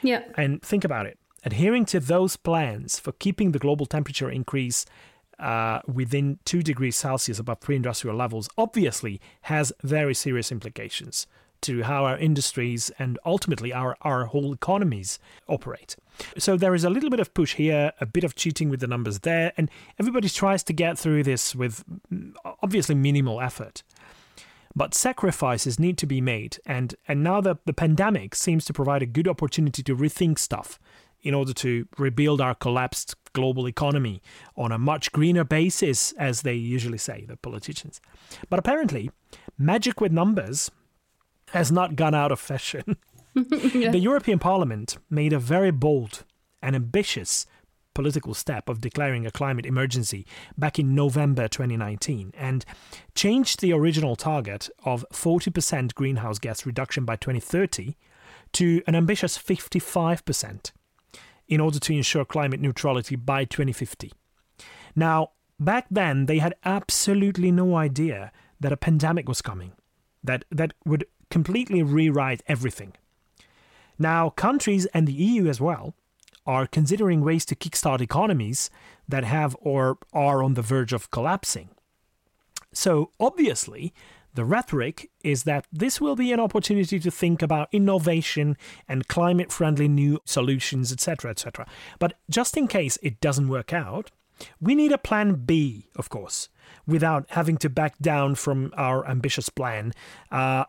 Yeah. 0.05 0.23
And 0.37 0.63
think 0.63 0.85
about 0.85 1.07
it. 1.07 1.19
Adhering 1.45 1.85
to 1.87 1.99
those 1.99 2.37
plans 2.37 3.01
for 3.01 3.11
keeping 3.11 3.51
the 3.51 3.59
global 3.59 3.87
temperature 3.87 4.31
increase 4.31 4.87
uh, 5.41 5.81
within 5.93 6.39
2 6.45 6.63
degrees 6.63 6.95
Celsius 6.95 7.41
above 7.41 7.59
pre 7.59 7.75
industrial 7.75 8.17
levels 8.17 8.49
obviously 8.57 9.21
has 9.43 9.73
very 9.83 10.15
serious 10.15 10.53
implications 10.53 11.27
to 11.63 11.83
how 11.83 12.05
our 12.05 12.19
industries 12.19 12.91
and 12.99 13.19
ultimately 13.25 13.73
our, 13.73 13.97
our 14.03 14.27
whole 14.27 14.53
economies 14.53 15.19
operate. 15.49 15.97
So 16.39 16.57
there 16.57 16.75
is 16.75 16.85
a 16.85 16.91
little 16.91 17.11
bit 17.11 17.21
of 17.21 17.35
push 17.35 17.55
here, 17.55 17.93
a 18.01 18.07
bit 18.07 18.25
of 18.25 18.35
cheating 18.35 18.71
with 18.71 18.81
the 18.81 18.87
numbers 18.87 19.21
there, 19.21 19.53
and 19.57 19.71
everybody 19.99 20.29
tries 20.29 20.63
to 20.65 20.73
get 20.73 20.99
through 20.99 21.23
this 21.25 21.55
with 21.55 21.85
mm, 22.13 22.35
obviously 22.63 22.95
minimal 22.95 23.41
effort. 23.41 23.83
But 24.75 24.95
sacrifices 24.95 25.79
need 25.79 25.97
to 25.99 26.07
be 26.07 26.21
made, 26.21 26.59
and, 26.67 26.95
and 27.09 27.25
now 27.25 27.41
the, 27.41 27.57
the 27.65 27.73
pandemic 27.73 28.35
seems 28.35 28.65
to 28.67 28.75
provide 28.75 29.03
a 29.03 29.07
good 29.07 29.27
opportunity 29.27 29.83
to 29.83 29.97
rethink 29.97 30.39
stuff 30.39 30.79
in 31.23 31.35
order 31.35 31.53
to 31.55 31.89
rebuild 31.99 32.41
our 32.41 32.55
collapsed 32.55 33.15
global 33.33 33.67
economy 33.67 34.23
on 34.57 34.73
a 34.73 34.79
much 34.79 35.13
greener 35.13 35.45
basis, 35.45 36.13
as 36.13 36.43
they 36.43 36.55
usually 36.55 36.99
say, 36.99 37.25
the 37.27 37.37
politicians. 37.37 38.01
But 38.49 38.59
apparently, 38.59 39.11
magic 39.59 40.01
with 40.01 40.13
numbers 40.13 40.71
has 41.53 41.71
not 41.73 41.97
gone 41.97 42.15
out 42.15 42.33
of 42.33 42.41
fashion. 42.41 42.97
The 43.35 43.99
European 43.99 44.39
Parliament 44.39 44.97
made 45.11 45.35
a 45.35 45.39
very 45.39 45.71
bold 45.71 46.25
and 46.63 46.75
ambitious 46.75 47.45
political 47.97 48.33
step 48.33 48.69
of 48.69 48.81
declaring 48.81 49.27
a 49.27 49.31
climate 49.31 49.67
emergency 49.67 50.27
back 50.57 50.79
in 50.79 50.95
November 50.95 51.49
2019 51.49 52.33
and 52.37 52.65
changed 53.15 53.61
the 53.61 53.73
original 53.73 54.17
target 54.17 54.71
of 54.85 55.05
40% 55.13 55.95
greenhouse 55.95 56.39
gas 56.39 56.67
reduction 56.67 57.05
by 57.05 57.17
2030 57.17 57.97
to 58.53 58.83
an 58.87 58.95
ambitious 58.95 59.39
55% 59.39 60.73
in 61.49 61.61
order 61.61 61.79
to 61.79 61.95
ensure 61.95 62.25
climate 62.25 62.61
neutrality 62.61 63.17
by 63.17 63.45
2050. 63.45 64.13
Now, 64.95 65.31
back 65.59 65.87
then, 65.91 66.27
they 66.27 66.39
had 66.39 66.55
absolutely 66.65 67.51
no 67.51 67.77
idea 67.77 68.33
that 68.61 68.73
a 68.73 68.77
pandemic 68.77 69.29
was 69.29 69.43
coming, 69.43 69.73
that, 70.23 70.45
that 70.51 70.75
would 70.85 71.07
completely 71.31 71.83
rewrite 71.83 72.43
everything. 72.47 72.93
Now, 73.99 74.31
countries 74.31 74.87
and 74.87 75.07
the 75.07 75.13
EU 75.13 75.47
as 75.47 75.61
well 75.61 75.95
are 76.47 76.67
considering 76.67 77.23
ways 77.23 77.45
to 77.47 77.57
kickstart 77.57 78.01
economies 78.01 78.71
that 79.09 79.25
have 79.25 79.57
or 79.61 79.99
are 80.13 80.43
on 80.43 80.55
the 80.55 80.63
verge 80.63 80.93
of 80.93 81.11
collapsing. 81.11 81.71
So, 82.73 83.11
obviously, 83.19 83.95
the 84.35 84.45
rhetoric 84.45 85.11
is 85.25 85.45
that 85.45 85.67
this 85.73 85.99
will 85.99 86.15
be 86.15 86.31
an 86.31 86.41
opportunity 86.41 87.01
to 87.01 87.11
think 87.11 87.41
about 87.41 87.69
innovation 87.73 88.57
and 88.87 89.09
climate 89.09 89.51
friendly 89.51 89.89
new 89.89 90.21
solutions, 90.27 90.93
etc., 90.93 91.31
etc. 91.31 91.67
But 91.99 92.19
just 92.29 92.57
in 92.57 92.69
case 92.69 92.99
it 93.03 93.21
doesn't 93.21 93.49
work 93.49 93.73
out, 93.73 94.11
we 94.61 94.75
need 94.75 94.93
a 94.93 94.99
plan 94.99 95.47
B, 95.47 95.89
of 95.97 96.11
course, 96.11 96.51
without 96.87 97.25
having 97.31 97.57
to 97.59 97.71
back 97.71 97.99
down 97.99 98.35
from 98.35 98.75
our 98.77 99.09
ambitious 99.09 99.49
plan, 99.49 99.95
uh, 100.31 100.65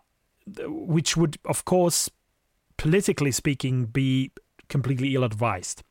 which 0.66 1.18
would, 1.18 1.38
of 1.46 1.66
course, 1.66 2.10
politically 2.78 3.32
speaking, 3.32 3.86
be 3.86 4.32
completely 4.70 5.16
ill 5.16 5.24
advised. 5.24 5.84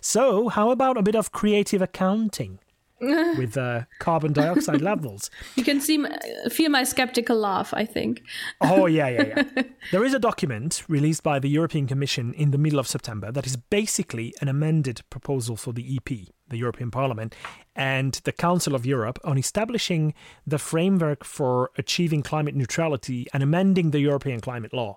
So, 0.00 0.48
how 0.48 0.70
about 0.70 0.96
a 0.96 1.02
bit 1.02 1.14
of 1.14 1.32
creative 1.32 1.82
accounting? 1.82 2.58
with 3.38 3.56
uh, 3.56 3.82
carbon 3.98 4.32
dioxide 4.32 4.82
levels. 4.82 5.30
You 5.56 5.64
can 5.64 5.80
see, 5.80 6.04
feel 6.50 6.70
my 6.70 6.84
skeptical 6.84 7.36
laugh. 7.36 7.72
I 7.72 7.84
think. 7.86 8.22
Oh 8.60 8.86
yeah, 8.86 9.08
yeah, 9.08 9.44
yeah. 9.56 9.62
there 9.92 10.04
is 10.04 10.12
a 10.12 10.18
document 10.18 10.82
released 10.88 11.22
by 11.22 11.38
the 11.38 11.48
European 11.48 11.86
Commission 11.86 12.34
in 12.34 12.50
the 12.50 12.58
middle 12.58 12.78
of 12.78 12.86
September 12.86 13.32
that 13.32 13.46
is 13.46 13.56
basically 13.56 14.34
an 14.40 14.48
amended 14.48 15.00
proposal 15.08 15.56
for 15.56 15.72
the 15.72 15.96
EP, 15.96 16.28
the 16.48 16.58
European 16.58 16.90
Parliament, 16.90 17.34
and 17.74 18.20
the 18.24 18.32
Council 18.32 18.74
of 18.74 18.84
Europe 18.84 19.18
on 19.24 19.38
establishing 19.38 20.12
the 20.46 20.58
framework 20.58 21.24
for 21.24 21.70
achieving 21.78 22.22
climate 22.22 22.54
neutrality 22.54 23.26
and 23.32 23.42
amending 23.42 23.92
the 23.92 24.00
European 24.00 24.40
climate 24.40 24.74
law. 24.74 24.96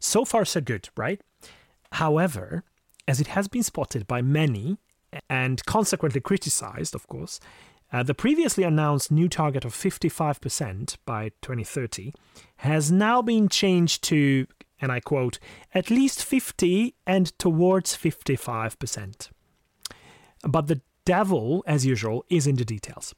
So 0.00 0.24
far, 0.24 0.44
so 0.44 0.60
good, 0.60 0.88
right? 0.96 1.20
However, 1.92 2.64
as 3.06 3.20
it 3.20 3.28
has 3.28 3.48
been 3.48 3.62
spotted 3.62 4.06
by 4.06 4.22
many 4.22 4.78
and 5.28 5.64
consequently 5.66 6.20
criticized, 6.20 6.94
of 6.94 7.06
course, 7.06 7.40
uh, 7.92 8.02
the 8.02 8.14
previously 8.14 8.64
announced 8.64 9.10
new 9.10 9.28
target 9.28 9.64
of 9.64 9.74
55% 9.74 10.96
by 11.04 11.30
2030 11.42 12.12
has 12.56 12.90
now 12.90 13.20
been 13.20 13.48
changed 13.48 14.02
to, 14.04 14.46
and 14.80 14.90
I 14.90 15.00
quote, 15.00 15.38
at 15.74 15.90
least 15.90 16.24
50 16.24 16.94
and 17.06 17.38
towards 17.38 17.94
55%. 17.94 19.28
But 20.48 20.68
the 20.68 20.80
devil, 21.04 21.62
as 21.66 21.84
usual, 21.84 22.24
is 22.30 22.46
in 22.46 22.56
the 22.56 22.64
details. 22.64 23.14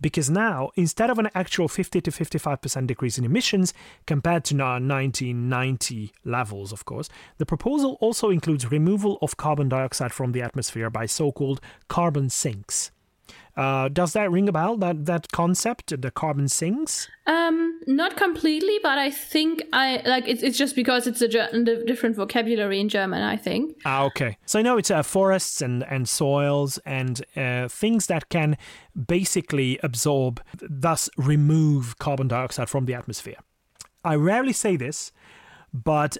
Because 0.00 0.28
now, 0.28 0.70
instead 0.74 1.10
of 1.10 1.18
an 1.18 1.30
actual 1.34 1.68
50 1.68 2.00
to 2.02 2.10
55% 2.10 2.86
decrease 2.86 3.18
in 3.18 3.24
emissions 3.24 3.72
compared 4.06 4.44
to 4.44 4.54
1990 4.54 6.12
levels, 6.24 6.72
of 6.72 6.84
course, 6.84 7.08
the 7.38 7.46
proposal 7.46 7.96
also 8.00 8.30
includes 8.30 8.70
removal 8.70 9.18
of 9.22 9.36
carbon 9.36 9.68
dioxide 9.68 10.12
from 10.12 10.32
the 10.32 10.42
atmosphere 10.42 10.90
by 10.90 11.06
so 11.06 11.32
called 11.32 11.60
carbon 11.88 12.28
sinks. 12.28 12.90
Uh, 13.56 13.88
does 13.88 14.12
that 14.12 14.30
ring 14.30 14.48
a 14.48 14.52
bell? 14.52 14.76
That 14.76 15.06
that 15.06 15.32
concept, 15.32 16.00
the 16.02 16.10
carbon 16.10 16.46
sinks? 16.46 17.08
Um, 17.26 17.80
not 17.86 18.16
completely, 18.16 18.78
but 18.82 18.98
I 18.98 19.10
think 19.10 19.62
I 19.72 20.02
like 20.04 20.28
it's. 20.28 20.42
It's 20.42 20.58
just 20.58 20.76
because 20.76 21.06
it's 21.06 21.22
a 21.22 21.28
different 21.84 22.16
vocabulary 22.16 22.80
in 22.80 22.90
German. 22.90 23.22
I 23.22 23.36
think. 23.36 23.78
Ah, 23.86 24.04
okay. 24.04 24.36
So 24.44 24.58
I 24.58 24.62
know 24.62 24.76
it's 24.76 24.90
uh, 24.90 25.02
forests 25.02 25.62
and 25.62 25.84
and 25.84 26.06
soils 26.06 26.76
and 26.84 27.24
uh, 27.34 27.68
things 27.68 28.08
that 28.08 28.28
can 28.28 28.58
basically 28.94 29.78
absorb, 29.82 30.42
thus 30.60 31.08
remove 31.16 31.98
carbon 31.98 32.28
dioxide 32.28 32.68
from 32.68 32.84
the 32.84 32.94
atmosphere. 32.94 33.38
I 34.04 34.16
rarely 34.16 34.52
say 34.52 34.76
this, 34.76 35.12
but 35.72 36.18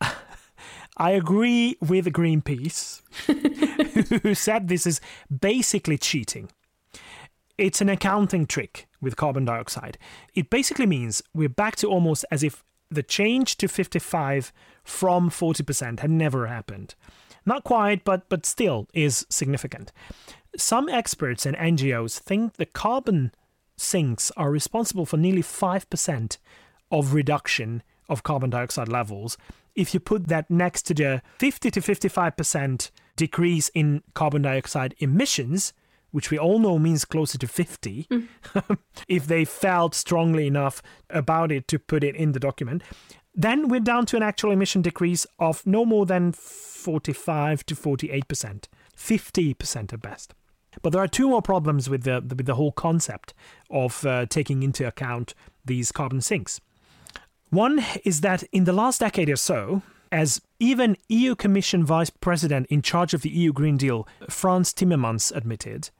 I 0.96 1.10
agree 1.10 1.76
with 1.80 2.06
Greenpeace, 2.06 3.02
who 4.22 4.34
said 4.34 4.68
this 4.68 4.86
is 4.86 5.02
basically 5.30 5.98
cheating. 5.98 6.48
It's 7.62 7.80
an 7.80 7.88
accounting 7.88 8.46
trick 8.46 8.88
with 9.00 9.14
carbon 9.14 9.44
dioxide. 9.44 9.96
It 10.34 10.50
basically 10.50 10.84
means 10.84 11.22
we're 11.32 11.48
back 11.48 11.76
to 11.76 11.86
almost 11.86 12.24
as 12.28 12.42
if 12.42 12.64
the 12.90 13.04
change 13.04 13.56
to 13.58 13.68
55 13.68 14.52
from 14.82 15.30
40% 15.30 16.00
had 16.00 16.10
never 16.10 16.48
happened. 16.48 16.96
Not 17.46 17.62
quite, 17.62 18.02
but 18.02 18.28
but 18.28 18.44
still 18.46 18.88
is 18.92 19.24
significant. 19.30 19.92
Some 20.56 20.88
experts 20.88 21.46
and 21.46 21.56
NGOs 21.56 22.18
think 22.18 22.54
the 22.54 22.66
carbon 22.66 23.30
sinks 23.76 24.32
are 24.36 24.50
responsible 24.50 25.06
for 25.06 25.16
nearly 25.16 25.42
5% 25.42 26.38
of 26.90 27.14
reduction 27.14 27.84
of 28.08 28.24
carbon 28.24 28.50
dioxide 28.50 28.88
levels 28.88 29.38
if 29.76 29.94
you 29.94 30.00
put 30.00 30.26
that 30.26 30.50
next 30.50 30.82
to 30.82 30.94
the 30.94 31.22
50 31.38 31.70
to 31.70 31.80
55% 31.80 32.90
decrease 33.14 33.68
in 33.68 34.02
carbon 34.14 34.42
dioxide 34.42 34.96
emissions 34.98 35.72
which 36.12 36.30
we 36.30 36.38
all 36.38 36.58
know 36.58 36.78
means 36.78 37.04
closer 37.04 37.36
to 37.38 37.48
50, 37.48 38.06
mm. 38.10 38.28
if 39.08 39.26
they 39.26 39.44
felt 39.44 39.94
strongly 39.94 40.46
enough 40.46 40.82
about 41.10 41.50
it 41.50 41.66
to 41.68 41.78
put 41.78 42.04
it 42.04 42.14
in 42.14 42.32
the 42.32 42.40
document, 42.40 42.82
then 43.34 43.68
we're 43.68 43.80
down 43.80 44.06
to 44.06 44.16
an 44.16 44.22
actual 44.22 44.52
emission 44.52 44.82
decrease 44.82 45.26
of 45.38 45.66
no 45.66 45.84
more 45.84 46.06
than 46.06 46.32
45 46.32 47.64
to 47.66 47.74
48%, 47.74 48.64
50% 48.96 49.92
at 49.92 50.02
best. 50.02 50.34
But 50.80 50.92
there 50.92 51.02
are 51.02 51.08
two 51.08 51.28
more 51.28 51.42
problems 51.42 51.88
with 51.90 52.04
the, 52.04 52.22
with 52.22 52.46
the 52.46 52.54
whole 52.54 52.72
concept 52.72 53.34
of 53.70 54.06
uh, 54.06 54.26
taking 54.26 54.62
into 54.62 54.86
account 54.86 55.34
these 55.64 55.92
carbon 55.92 56.20
sinks. 56.20 56.60
One 57.50 57.84
is 58.04 58.22
that 58.22 58.44
in 58.52 58.64
the 58.64 58.72
last 58.72 59.00
decade 59.00 59.28
or 59.28 59.36
so, 59.36 59.82
as 60.10 60.40
even 60.58 60.96
EU 61.08 61.34
Commission 61.34 61.84
Vice 61.84 62.10
President 62.10 62.66
in 62.68 62.82
charge 62.82 63.14
of 63.14 63.22
the 63.22 63.30
EU 63.30 63.52
Green 63.52 63.76
Deal, 63.76 64.06
Frans 64.28 64.72
Timmermans, 64.72 65.34
admitted, 65.34 65.90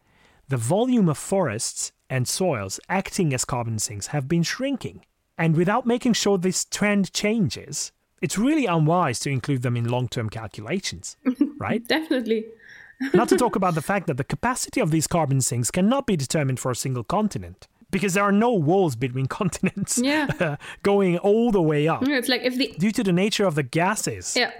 the 0.52 0.58
volume 0.58 1.08
of 1.08 1.16
forests 1.16 1.92
and 2.10 2.28
soils 2.28 2.78
acting 2.86 3.32
as 3.32 3.42
carbon 3.42 3.78
sinks 3.78 4.08
have 4.08 4.28
been 4.28 4.42
shrinking. 4.42 5.00
And 5.38 5.56
without 5.56 5.86
making 5.86 6.12
sure 6.12 6.36
this 6.36 6.66
trend 6.66 7.10
changes, 7.14 7.90
it's 8.20 8.36
really 8.36 8.66
unwise 8.66 9.18
to 9.20 9.30
include 9.30 9.62
them 9.62 9.78
in 9.78 9.88
long 9.88 10.08
term 10.08 10.28
calculations, 10.28 11.16
right? 11.58 11.82
Definitely. 11.88 12.44
Not 13.14 13.30
to 13.30 13.38
talk 13.38 13.56
about 13.56 13.74
the 13.74 13.80
fact 13.80 14.06
that 14.08 14.18
the 14.18 14.24
capacity 14.24 14.78
of 14.82 14.90
these 14.90 15.06
carbon 15.06 15.40
sinks 15.40 15.70
cannot 15.70 16.06
be 16.06 16.18
determined 16.18 16.60
for 16.60 16.70
a 16.70 16.76
single 16.76 17.02
continent 17.02 17.66
because 17.90 18.12
there 18.12 18.24
are 18.24 18.30
no 18.30 18.52
walls 18.52 18.94
between 18.94 19.26
continents 19.40 19.96
yeah. 19.96 20.56
going 20.82 21.16
all 21.16 21.50
the 21.50 21.62
way 21.62 21.88
up. 21.88 22.06
It's 22.06 22.28
like 22.28 22.42
if 22.42 22.58
the 22.58 22.74
due 22.78 22.92
to 22.92 23.02
the 23.02 23.12
nature 23.12 23.46
of 23.46 23.54
the 23.54 23.62
gases. 23.62 24.36
Yeah. 24.36 24.50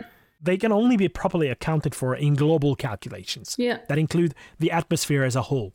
They 0.45 0.57
can 0.57 0.73
only 0.73 0.97
be 0.97 1.09
properly 1.09 1.49
accounted 1.49 1.95
for 1.95 2.17
in 2.17 2.35
global 2.35 2.75
calculations 2.75 3.55
yeah. 3.59 3.79
that 3.89 3.97
include 3.97 4.35
the 4.59 4.73
atmosphere 4.73 5.23
as 5.23 5.37
a 5.37 5.43
whole 5.43 5.73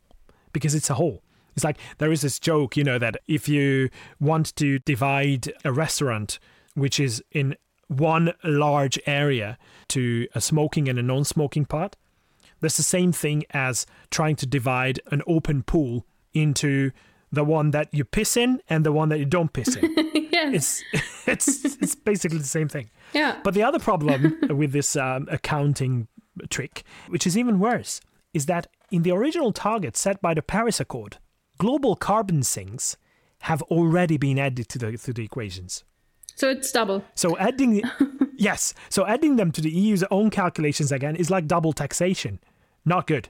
because 0.57 0.75
it's 0.75 0.89
a 0.89 0.95
whole. 0.95 1.21
It's 1.55 1.63
like 1.63 1.77
there 1.97 2.11
is 2.11 2.21
this 2.21 2.39
joke, 2.39 2.77
you 2.77 2.83
know, 2.83 2.99
that 2.99 3.17
if 3.27 3.47
you 3.47 3.89
want 4.19 4.55
to 4.57 4.79
divide 4.79 5.51
a 5.63 5.71
restaurant 5.71 6.39
which 6.75 6.99
is 6.99 7.23
in 7.31 7.55
one 7.87 8.33
large 8.43 8.99
area 9.05 9.57
to 9.89 10.27
a 10.35 10.41
smoking 10.41 10.87
and 10.87 10.99
a 10.99 11.03
non 11.03 11.23
smoking 11.23 11.65
part, 11.65 11.95
that's 12.59 12.77
the 12.77 12.83
same 12.83 13.11
thing 13.11 13.43
as 13.51 13.85
trying 14.11 14.35
to 14.37 14.45
divide 14.45 14.99
an 15.11 15.21
open 15.25 15.63
pool 15.63 16.05
into 16.33 16.91
the 17.31 17.43
one 17.43 17.71
that 17.71 17.93
you 17.93 18.03
piss 18.03 18.37
in 18.37 18.61
and 18.69 18.85
the 18.85 18.91
one 18.91 19.09
that 19.09 19.19
you 19.19 19.25
don't 19.25 19.51
piss 19.51 19.75
in. 19.75 19.93
yes. 20.31 20.83
It's, 20.93 21.25
it's, 21.27 21.77
it's 21.81 21.95
basically 21.95 22.37
the 22.37 22.45
same 22.45 22.69
thing. 22.69 22.89
Yeah. 23.13 23.39
But 23.43 23.53
the 23.53 23.63
other 23.63 23.79
problem 23.79 24.37
with 24.49 24.71
this 24.71 24.95
um, 24.95 25.27
accounting 25.29 26.07
trick, 26.49 26.83
which 27.07 27.27
is 27.27 27.37
even 27.37 27.59
worse, 27.59 27.99
is 28.33 28.45
that 28.45 28.67
in 28.91 29.03
the 29.03 29.11
original 29.11 29.51
target 29.51 29.97
set 29.97 30.21
by 30.21 30.33
the 30.33 30.41
Paris 30.41 30.79
Accord, 30.79 31.17
global 31.57 31.95
carbon 31.95 32.43
sinks 32.43 32.97
have 33.41 33.61
already 33.63 34.17
been 34.17 34.39
added 34.39 34.67
to 34.69 34.79
the 34.79 34.97
to 34.97 35.13
the 35.13 35.23
equations. 35.23 35.83
So 36.35 36.49
it's 36.49 36.71
double. 36.71 37.03
So 37.15 37.37
adding 37.37 37.81
yes, 38.35 38.73
so 38.89 39.05
adding 39.05 39.35
them 39.35 39.51
to 39.51 39.61
the 39.61 39.71
EU's 39.71 40.03
own 40.11 40.29
calculations 40.29 40.91
again 40.91 41.15
is 41.15 41.29
like 41.29 41.47
double 41.47 41.73
taxation. 41.73 42.39
Not 42.85 43.07
good. 43.07 43.29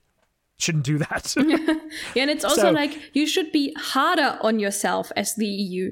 Shouldn't 0.59 0.85
do 0.85 0.97
that. 0.97 1.35
yeah, 2.15 2.21
and 2.23 2.31
it's 2.31 2.43
also 2.43 2.61
so, 2.61 2.71
like 2.71 3.11
you 3.13 3.27
should 3.27 3.51
be 3.51 3.73
harder 3.77 4.37
on 4.41 4.59
yourself 4.59 5.11
as 5.15 5.35
the 5.35 5.45
EU. 5.45 5.91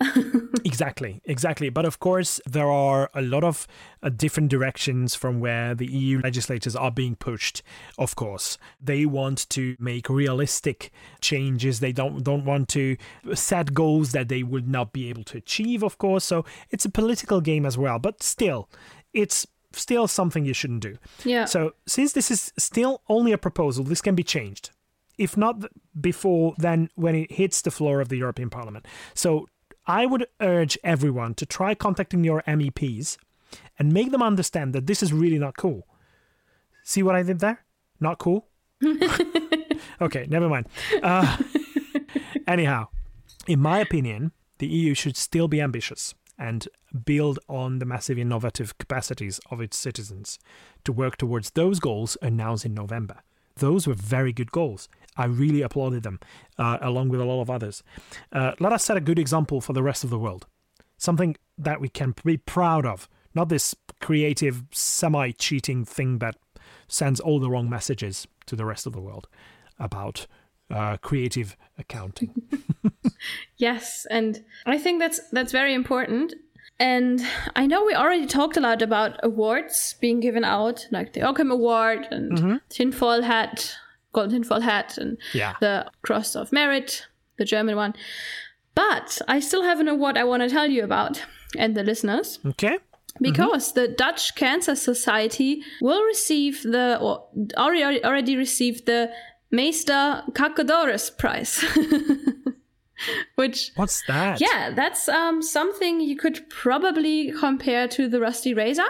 exactly, 0.64 1.20
exactly. 1.24 1.70
But 1.70 1.84
of 1.84 1.98
course, 1.98 2.40
there 2.46 2.70
are 2.70 3.10
a 3.14 3.22
lot 3.22 3.42
of 3.42 3.66
uh, 4.02 4.10
different 4.10 4.48
directions 4.48 5.14
from 5.14 5.40
where 5.40 5.74
the 5.74 5.86
EU 5.86 6.20
legislators 6.20 6.76
are 6.76 6.92
being 6.92 7.16
pushed. 7.16 7.62
Of 7.98 8.14
course, 8.14 8.58
they 8.80 9.06
want 9.06 9.48
to 9.50 9.76
make 9.80 10.08
realistic 10.08 10.92
changes. 11.20 11.80
They 11.80 11.92
don't 11.92 12.22
don't 12.22 12.44
want 12.44 12.68
to 12.70 12.96
set 13.34 13.74
goals 13.74 14.12
that 14.12 14.28
they 14.28 14.42
would 14.44 14.68
not 14.68 14.92
be 14.92 15.08
able 15.08 15.24
to 15.24 15.38
achieve. 15.38 15.82
Of 15.82 15.98
course, 15.98 16.24
so 16.24 16.44
it's 16.70 16.84
a 16.84 16.90
political 16.90 17.40
game 17.40 17.66
as 17.66 17.76
well. 17.76 17.98
But 17.98 18.22
still, 18.22 18.68
it's 19.12 19.46
still 19.72 20.06
something 20.06 20.44
you 20.44 20.54
shouldn't 20.54 20.82
do. 20.82 20.96
Yeah. 21.24 21.46
So 21.46 21.74
since 21.86 22.12
this 22.12 22.30
is 22.30 22.52
still 22.56 23.02
only 23.08 23.32
a 23.32 23.38
proposal, 23.38 23.84
this 23.84 24.00
can 24.00 24.14
be 24.14 24.22
changed. 24.22 24.70
If 25.18 25.36
not 25.36 25.64
before, 26.00 26.54
then 26.58 26.90
when 26.94 27.16
it 27.16 27.32
hits 27.32 27.62
the 27.62 27.72
floor 27.72 28.00
of 28.00 28.08
the 28.08 28.16
European 28.16 28.50
Parliament. 28.50 28.86
So 29.14 29.48
I 29.88 30.04
would 30.04 30.26
urge 30.38 30.78
everyone 30.84 31.34
to 31.36 31.46
try 31.46 31.74
contacting 31.74 32.22
your 32.22 32.42
MEPs 32.42 33.16
and 33.78 33.90
make 33.90 34.10
them 34.10 34.22
understand 34.22 34.74
that 34.74 34.86
this 34.86 35.02
is 35.02 35.14
really 35.14 35.38
not 35.38 35.56
cool. 35.56 35.86
See 36.84 37.02
what 37.02 37.16
I 37.16 37.22
did 37.22 37.38
there? 37.38 37.64
Not 37.98 38.18
cool? 38.18 38.46
okay, 40.00 40.26
never 40.28 40.48
mind. 40.48 40.66
Uh, 41.02 41.38
anyhow, 42.46 42.88
in 43.46 43.60
my 43.60 43.78
opinion, 43.78 44.32
the 44.58 44.66
EU 44.66 44.94
should 44.94 45.16
still 45.16 45.48
be 45.48 45.60
ambitious 45.60 46.14
and 46.38 46.68
build 47.06 47.38
on 47.48 47.78
the 47.78 47.86
massive 47.86 48.18
innovative 48.18 48.76
capacities 48.76 49.40
of 49.50 49.60
its 49.60 49.76
citizens 49.76 50.38
to 50.84 50.92
work 50.92 51.16
towards 51.16 51.50
those 51.52 51.80
goals 51.80 52.16
announced 52.20 52.66
in 52.66 52.74
November. 52.74 53.22
Those 53.56 53.86
were 53.86 53.94
very 53.94 54.32
good 54.32 54.52
goals. 54.52 54.88
I 55.18 55.26
really 55.26 55.60
applauded 55.60 56.02
them, 56.04 56.20
uh, 56.56 56.78
along 56.80 57.10
with 57.10 57.20
a 57.20 57.24
lot 57.24 57.42
of 57.42 57.50
others. 57.50 57.82
Uh, 58.32 58.52
let 58.58 58.72
us 58.72 58.84
set 58.84 58.96
a 58.96 59.00
good 59.00 59.18
example 59.18 59.60
for 59.60 59.74
the 59.74 59.82
rest 59.82 60.04
of 60.04 60.10
the 60.10 60.18
world. 60.18 60.46
Something 60.96 61.36
that 61.58 61.80
we 61.80 61.88
can 61.88 62.14
be 62.24 62.38
proud 62.38 62.86
of, 62.86 63.08
not 63.34 63.50
this 63.50 63.74
creative, 64.00 64.62
semi 64.72 65.32
cheating 65.32 65.84
thing 65.84 66.18
that 66.20 66.36
sends 66.86 67.20
all 67.20 67.38
the 67.38 67.50
wrong 67.50 67.68
messages 67.68 68.26
to 68.46 68.56
the 68.56 68.64
rest 68.64 68.86
of 68.86 68.92
the 68.94 69.00
world 69.00 69.28
about 69.78 70.26
uh, 70.70 70.96
creative 70.98 71.56
accounting. 71.78 72.42
Yes, 73.56 74.06
and 74.10 74.44
I 74.66 74.78
think 74.78 75.00
that's 75.00 75.20
that's 75.32 75.50
very 75.52 75.74
important. 75.74 76.34
And 76.78 77.20
I 77.56 77.66
know 77.66 77.84
we 77.84 77.94
already 77.94 78.26
talked 78.26 78.56
a 78.56 78.60
lot 78.60 78.82
about 78.82 79.18
awards 79.24 79.96
being 80.00 80.20
given 80.20 80.44
out, 80.44 80.86
like 80.92 81.12
the 81.12 81.22
Ockham 81.22 81.50
Award 81.50 82.06
and 82.12 82.60
Tinfoil 82.68 83.22
Hat, 83.22 83.74
Golden 84.12 84.32
Tinfoil 84.32 84.60
Hat, 84.60 84.96
and 84.98 85.18
Yeah. 85.32 85.54
the 85.60 85.86
Cross 86.02 86.34
of 86.36 86.52
Merit, 86.52 87.06
the 87.38 87.44
German 87.44 87.76
one. 87.76 87.94
But 88.74 89.20
I 89.28 89.40
still 89.40 89.62
have 89.62 89.80
an 89.80 89.88
award 89.88 90.16
I 90.16 90.24
want 90.24 90.42
to 90.42 90.48
tell 90.48 90.66
you 90.70 90.84
about, 90.84 91.22
and 91.56 91.74
the 91.76 91.82
listeners. 91.82 92.38
Okay. 92.46 92.78
Because 93.20 93.72
the 93.72 93.88
Dutch 93.88 94.34
Cancer 94.36 94.76
Society 94.76 95.62
will 95.80 96.02
receive 96.04 96.62
the, 96.62 96.98
or 97.00 97.24
already, 97.56 98.04
already 98.04 98.36
received 98.36 98.86
the 98.86 99.10
Meester 99.50 100.22
Kackadoris 100.32 101.16
Prize. 101.18 101.64
Which, 103.36 103.70
What's 103.76 104.02
that? 104.06 104.40
yeah, 104.40 104.70
that's 104.74 105.08
um, 105.08 105.40
something 105.40 106.00
you 106.00 106.16
could 106.16 106.48
probably 106.50 107.30
compare 107.32 107.86
to 107.88 108.08
the 108.08 108.20
Rusty 108.20 108.54
Razor, 108.54 108.86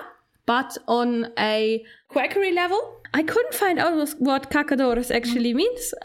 but 0.46 0.76
on 0.86 1.30
a 1.38 1.84
quackery 2.08 2.52
level. 2.52 2.97
I 3.14 3.22
couldn't 3.22 3.54
find 3.54 3.78
out 3.78 3.94
what- 3.96 4.20
what 4.20 4.50
actually 5.10 5.54
means. 5.54 5.94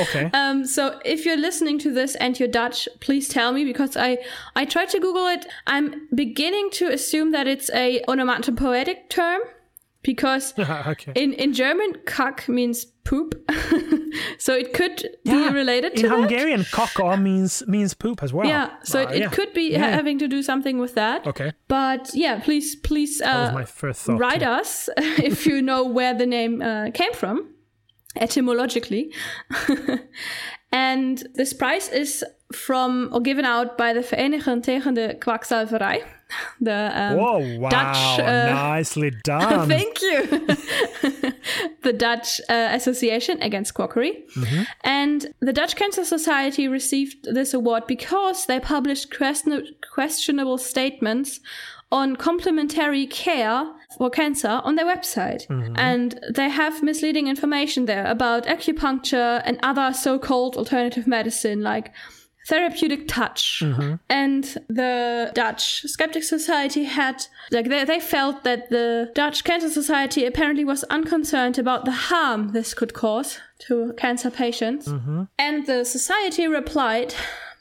Okay. 0.00 0.30
Um, 0.32 0.64
so 0.64 1.00
if 1.04 1.24
you're 1.26 1.36
listening 1.48 1.78
to 1.80 1.92
this 1.92 2.14
and 2.16 2.38
you're 2.38 2.48
Dutch, 2.48 2.88
please 3.00 3.28
tell 3.28 3.52
me 3.52 3.64
because 3.64 3.96
I 3.96 4.18
I 4.54 4.64
tried 4.64 4.88
to 4.90 5.00
Google 5.00 5.26
it. 5.26 5.44
I'm 5.66 6.06
beginning 6.14 6.70
to 6.78 6.86
assume 6.92 7.32
that 7.32 7.46
it's 7.48 7.68
a 7.74 8.02
onomatopoetic 8.08 9.08
term 9.10 9.40
because 10.12 10.54
okay. 10.92 11.12
in 11.14 11.32
in 11.34 11.52
German 11.52 11.92
"kack" 12.06 12.48
means 12.48 12.86
poop, 13.04 13.34
so 14.38 14.52
it 14.52 14.72
could 14.72 15.02
Yeah, 15.24 15.48
be 15.50 15.54
related 15.54 15.92
in 15.92 16.02
to 16.02 16.08
that. 16.08 16.14
In 16.14 16.20
Hungarian, 16.20 16.64
kokor 16.64 17.16
means 17.16 17.62
means 17.66 17.94
poop 17.94 18.22
as 18.22 18.32
well. 18.32 18.48
Yeah, 18.48 18.68
so 18.82 18.98
Uh, 18.98 19.02
it, 19.10 19.14
it 19.16 19.20
yeah. 19.20 19.30
could 19.36 19.52
be 19.54 19.60
Yeah. 19.72 19.84
ha- 19.84 19.96
having 19.96 20.18
to 20.18 20.26
do 20.28 20.42
something 20.42 20.80
with 20.80 20.94
that. 20.94 21.26
Okay. 21.26 21.52
But 21.68 22.10
yeah, 22.14 22.40
please 22.44 22.76
please 22.88 23.22
uh, 23.24 23.52
my 23.54 23.64
first 23.66 24.00
thought. 24.04 24.18
write 24.20 24.40
too. 24.42 24.60
us 24.60 24.88
if 25.30 25.46
you 25.46 25.60
know 25.62 25.92
where 25.94 26.14
the 26.18 26.26
name 26.26 26.62
uh, 26.62 26.90
came 26.92 27.12
from, 27.14 27.36
etymologically. 28.20 29.10
and 30.72 31.22
this 31.34 31.52
prize 31.54 31.88
is 31.92 32.24
from 32.52 33.08
or 33.12 33.20
given 33.20 33.44
out 33.44 33.76
by 33.78 33.92
the 33.94 34.02
Vereniging 34.02 34.62
tegen 34.62 34.94
de 34.94 35.14
Kwakzalverij, 35.18 36.02
the 36.60 36.90
um, 36.94 37.16
Whoa! 37.16 37.58
Wow! 37.58 37.68
Dutch. 37.68 38.20
Uh, 38.20 38.52
nicely 38.52 39.10
done. 39.24 39.68
Thank 39.68 40.00
you. 40.02 40.26
the 41.82 41.92
Dutch 41.96 42.40
uh, 42.48 42.68
Association 42.72 43.40
Against 43.42 43.74
Quackery. 43.74 44.24
And 44.82 45.26
the 45.40 45.52
Dutch 45.52 45.76
Cancer 45.76 46.04
Society 46.04 46.68
received 46.68 47.24
this 47.24 47.54
award 47.54 47.86
because 47.86 48.46
they 48.46 48.60
published 48.60 49.14
question- 49.16 49.66
questionable 49.92 50.58
statements 50.58 51.40
on 51.90 52.16
complementary 52.16 53.06
care 53.06 53.64
for 53.96 54.10
cancer 54.10 54.60
on 54.62 54.74
their 54.74 54.84
website. 54.84 55.46
And 55.76 56.20
they 56.34 56.50
have 56.50 56.82
misleading 56.82 57.28
information 57.28 57.86
there 57.86 58.06
about 58.06 58.44
acupuncture 58.44 59.40
and 59.44 59.58
other 59.62 59.94
so 59.94 60.18
called 60.18 60.56
alternative 60.56 61.06
medicine 61.06 61.62
like 61.62 61.92
therapeutic 62.48 63.06
touch 63.06 63.62
mm-hmm. 63.62 63.96
and 64.08 64.44
the 64.68 65.30
dutch 65.34 65.82
skeptic 65.82 66.22
society 66.22 66.84
had 66.84 67.26
like 67.50 67.68
they, 67.68 67.84
they 67.84 68.00
felt 68.00 68.42
that 68.42 68.70
the 68.70 69.10
dutch 69.14 69.44
cancer 69.44 69.68
society 69.68 70.24
apparently 70.24 70.64
was 70.64 70.82
unconcerned 70.84 71.58
about 71.58 71.84
the 71.84 71.92
harm 72.08 72.52
this 72.52 72.72
could 72.72 72.94
cause 72.94 73.38
to 73.58 73.92
cancer 73.98 74.30
patients 74.30 74.88
mm-hmm. 74.88 75.24
and 75.38 75.66
the 75.66 75.84
society 75.84 76.48
replied 76.48 77.14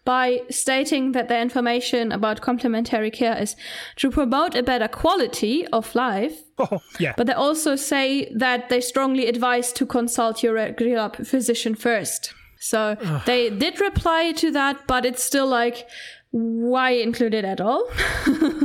by 0.05 0.41
stating 0.49 1.11
that 1.11 1.27
their 1.27 1.41
information 1.41 2.13
about 2.13 2.39
complementary 2.39 3.11
care 3.11 3.37
is 3.37 3.57
to 3.97 4.09
promote 4.09 4.55
a 4.55 4.63
better 4.63 4.87
quality 4.87 5.67
of 5.67 5.93
life 5.95 6.43
Oh, 6.59 6.79
yeah. 6.97 7.13
but 7.17 7.27
they 7.27 7.33
also 7.33 7.75
say 7.75 8.31
that 8.33 8.69
they 8.69 8.81
strongly 8.81 9.27
advise 9.27 9.73
to 9.73 9.85
consult 9.85 10.41
your 10.41 10.53
regular 10.53 11.09
physician 11.09 11.75
first. 11.75 12.33
So 12.59 12.95
they 13.25 13.49
did 13.49 13.79
reply 13.79 14.31
to 14.37 14.51
that, 14.51 14.87
but 14.87 15.05
it's 15.05 15.23
still 15.23 15.47
like, 15.47 15.87
why 16.31 16.91
include 16.91 17.33
it 17.33 17.45
at 17.45 17.61
all? 17.61 17.87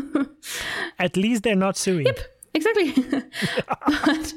At 0.98 1.16
least 1.16 1.42
they're 1.42 1.54
not 1.56 1.76
suing. 1.76 2.06
Yep 2.06 2.18
exactly. 2.54 2.92
but, 3.86 4.34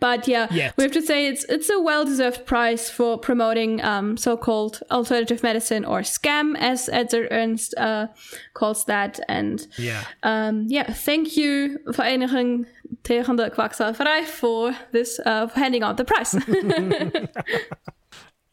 but 0.00 0.28
yeah, 0.28 0.48
Yet. 0.50 0.74
we 0.76 0.84
have 0.84 0.92
to 0.92 1.02
say 1.02 1.26
it's 1.26 1.44
it's 1.44 1.70
a 1.70 1.80
well 1.80 2.04
deserved 2.04 2.46
prize 2.46 2.90
for 2.90 3.18
promoting 3.18 3.82
um, 3.82 4.16
so 4.16 4.36
called 4.36 4.80
alternative 4.90 5.42
medicine 5.42 5.84
or 5.84 6.00
scam, 6.02 6.56
as 6.58 6.88
Edzard 6.92 7.28
Ernst 7.30 7.74
uh, 7.78 8.06
calls 8.54 8.84
that. 8.86 9.20
And 9.28 9.66
Yeah. 9.78 10.04
um, 10.22 10.66
yeah, 10.68 10.92
thank 10.92 11.36
you, 11.36 11.78
Vereniging 11.92 12.66
tegen 13.02 13.36
de 13.36 13.50
Kwakzalverij, 13.50 14.24
for 14.26 14.74
this 14.92 15.18
uh, 15.20 15.48
for 15.48 15.58
handing 15.58 15.82
out 15.82 15.96
the 15.96 16.04
prize. 16.04 16.34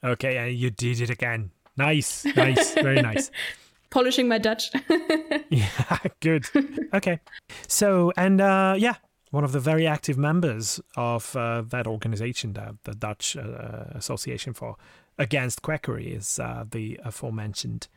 Okay, 0.03 0.37
and 0.37 0.55
you 0.55 0.69
did 0.69 1.01
it 1.01 1.09
again. 1.09 1.51
Nice, 1.77 2.25
nice, 2.35 2.73
very 2.73 3.01
nice. 3.01 3.31
Polishing 3.89 4.27
my 4.27 4.37
Dutch. 4.37 4.71
Yeah, 5.49 5.97
good. 6.19 6.45
Okay. 6.93 7.19
So, 7.67 8.11
and 8.15 8.39
uh, 8.39 8.75
yeah, 8.77 8.95
one 9.31 9.43
of 9.43 9.51
the 9.51 9.59
very 9.59 9.87
active 9.87 10.17
members 10.17 10.79
of 10.95 11.35
uh, 11.35 11.63
that 11.69 11.87
organization, 11.87 12.53
the, 12.53 12.77
the 12.83 12.93
Dutch 12.93 13.35
uh, 13.35 13.85
Association 13.95 14.53
for 14.53 14.75
Against 15.17 15.63
Quackery, 15.63 16.13
is 16.13 16.37
uh, 16.39 16.65
the 16.69 16.99
aforementioned 17.03 17.87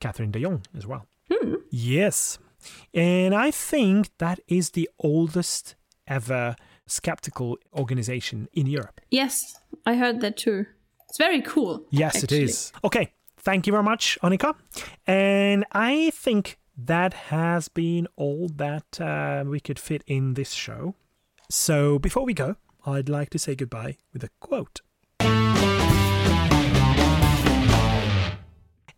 Catherine 0.00 0.30
de 0.30 0.40
Jong 0.40 0.62
as 0.76 0.86
well. 0.86 1.06
Yes. 1.70 2.38
And 2.94 3.34
I 3.34 3.50
think 3.50 4.10
that 4.18 4.40
is 4.48 4.70
the 4.70 4.88
oldest 4.98 5.74
ever 6.06 6.56
skeptical 6.86 7.58
organization 7.74 8.48
in 8.52 8.66
Europe. 8.66 9.00
yes, 9.10 9.38
I 9.86 9.94
heard 9.96 10.20
that 10.20 10.36
too. 10.36 10.66
It's 11.12 11.18
very 11.18 11.42
cool. 11.42 11.84
Yes, 11.90 12.22
actually. 12.22 12.38
it 12.38 12.44
is. 12.44 12.72
Okay. 12.82 13.12
Thank 13.36 13.66
you 13.66 13.70
very 13.70 13.82
much, 13.82 14.18
Annika. 14.22 14.54
And 15.06 15.66
I 15.70 16.08
think 16.14 16.58
that 16.74 17.12
has 17.12 17.68
been 17.68 18.08
all 18.16 18.48
that 18.56 18.98
uh, 18.98 19.44
we 19.46 19.60
could 19.60 19.78
fit 19.78 20.02
in 20.06 20.32
this 20.32 20.52
show. 20.52 20.94
So 21.50 21.98
before 21.98 22.24
we 22.24 22.32
go, 22.32 22.56
I'd 22.86 23.10
like 23.10 23.28
to 23.28 23.38
say 23.38 23.54
goodbye 23.54 23.98
with 24.14 24.24
a 24.24 24.30
quote. 24.40 24.80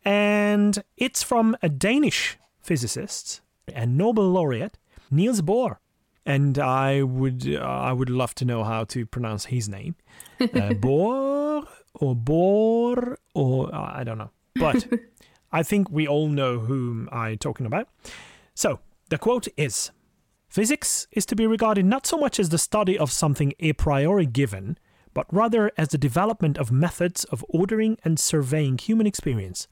And 0.04 0.84
it's 0.96 1.24
from 1.24 1.56
a 1.62 1.68
Danish 1.68 2.38
physicist 2.62 3.40
and 3.74 3.98
Nobel 3.98 4.30
laureate, 4.30 4.78
Niels 5.10 5.42
Bohr. 5.42 5.78
And 6.24 6.60
I 6.60 7.02
would 7.02 7.44
uh, 7.52 7.58
I 7.58 7.92
would 7.92 8.08
love 8.08 8.36
to 8.36 8.44
know 8.44 8.62
how 8.62 8.84
to 8.84 9.04
pronounce 9.04 9.46
his 9.46 9.68
name. 9.68 9.96
Uh, 10.40 10.74
Bohr 10.74 11.43
or 11.95 12.14
Bohr 12.14 13.16
or 13.34 13.74
uh, 13.74 13.92
I 13.95 14.05
don't 14.05 14.18
know. 14.18 14.30
But 14.55 14.86
I 15.53 15.62
think 15.62 15.90
we 15.90 16.07
all 16.07 16.28
know 16.28 16.59
whom 16.59 17.09
I'm 17.12 17.38
talking 17.38 17.66
about. 17.66 17.88
So 18.55 18.80
the 19.11 19.18
quote 19.18 19.49
is 19.57 19.90
Physics 20.49 21.09
is 21.11 21.26
to 21.26 21.34
be 21.34 21.47
regarded 21.47 21.84
not 21.84 22.07
so 22.07 22.16
much 22.16 22.38
as 22.38 22.51
the 22.51 22.59
study 22.59 22.97
of 22.97 23.11
something 23.11 23.55
a 23.59 23.72
priori 23.72 24.26
given, 24.26 24.78
but 25.12 25.26
rather 25.32 25.72
as 25.76 25.88
the 25.88 25.99
development 25.99 26.59
of 26.59 26.70
methods 26.70 27.24
of 27.24 27.45
ordering 27.49 27.99
and 28.05 28.20
surveying 28.20 28.78
human 28.78 29.07
experience. 29.07 29.66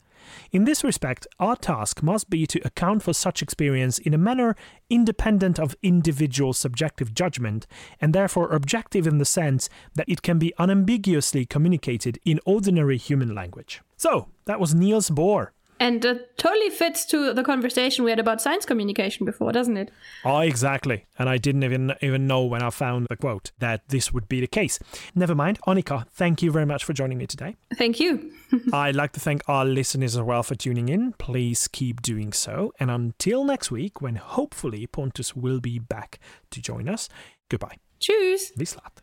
In 0.51 0.65
this 0.65 0.85
respect, 0.85 1.27
our 1.39 1.57
task 1.57 2.03
must 2.03 2.31
be 2.31 2.47
to 2.47 2.67
account 2.67 3.03
for 3.03 3.13
such 3.13 3.43
experience 3.43 3.99
in 3.99 4.15
a 4.15 4.19
manner 4.19 4.57
independent 4.91 5.59
of 5.59 5.77
individual 5.83 6.53
subjective 6.53 7.15
judgment, 7.15 7.67
and 8.01 8.13
therefore 8.13 8.53
objective 8.53 9.07
in 9.07 9.19
the 9.19 9.25
sense 9.25 9.69
that 9.95 10.09
it 10.09 10.23
can 10.23 10.39
be 10.39 10.53
unambiguously 10.59 11.47
communicated 11.47 12.19
in 12.25 12.41
ordinary 12.45 12.97
human 12.97 13.35
language. 13.35 13.81
So, 13.97 14.29
that 14.47 14.61
was 14.61 14.75
Niels 14.75 15.11
Bohr. 15.11 15.49
And 15.83 16.07
uh, 16.07 16.15
totally 16.37 16.71
fits 16.71 17.05
to 17.07 17.35
the 17.35 17.43
conversation 17.43 18.05
we 18.05 18.13
had 18.13 18.21
about 18.21 18.41
science 18.41 18.65
communication 18.65 19.27
before, 19.27 19.51
doesn't 19.51 19.77
it? 19.77 19.91
Oh, 20.25 20.39
exactly. 20.39 21.07
And 21.19 21.29
I 21.29 21.39
didn't 21.39 21.65
even 21.65 21.93
even 22.01 22.29
know 22.29 22.45
when 22.45 22.63
I 22.63 22.71
found 22.71 23.09
the 23.11 23.17
quote 23.17 23.51
that 23.59 23.89
this 23.89 24.13
would 24.13 24.29
be 24.29 24.41
the 24.41 24.47
case. 24.47 24.79
Never 25.17 25.35
mind. 25.35 25.59
Annika, 25.67 26.07
thank 26.13 26.41
you 26.41 26.53
very 26.53 26.67
much 26.67 26.85
for 26.85 26.93
joining 26.93 27.19
me 27.19 27.27
today. 27.27 27.57
Thank 27.75 27.99
you. 27.99 28.31
I'd 28.73 28.95
like 28.95 29.11
to 29.15 29.21
thank 29.21 29.43
our 29.49 29.65
listeners 29.65 30.15
as 30.15 30.23
well 30.23 30.45
for 30.45 30.55
tuning 30.55 30.89
in. 30.89 31.15
Please 31.15 31.67
keep 31.67 32.01
doing 32.01 32.33
so. 32.33 32.73
And 32.79 32.89
until 32.89 33.43
next 33.43 33.73
week, 33.73 34.01
when 34.01 34.15
hopefully 34.15 34.87
Pontus 34.87 35.35
will 35.35 35.59
be 35.59 35.81
back 35.81 36.21
to 36.53 36.63
join 36.63 36.89
us, 36.89 37.09
goodbye. 37.49 37.79
Tschüss. 37.99 38.53
Vislat. 38.57 39.03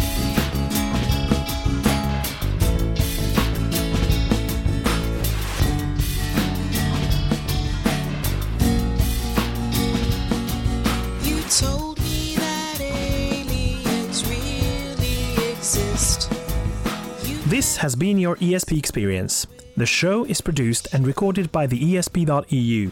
You 0.00 0.11
This 17.46 17.76
has 17.76 17.94
been 17.94 18.16
your 18.16 18.36
ESP 18.36 18.78
experience. 18.78 19.46
The 19.76 19.84
show 19.84 20.24
is 20.24 20.40
produced 20.40 20.88
and 20.94 21.06
recorded 21.06 21.52
by 21.52 21.66
the 21.66 21.78
ESP.eu. 21.78 22.90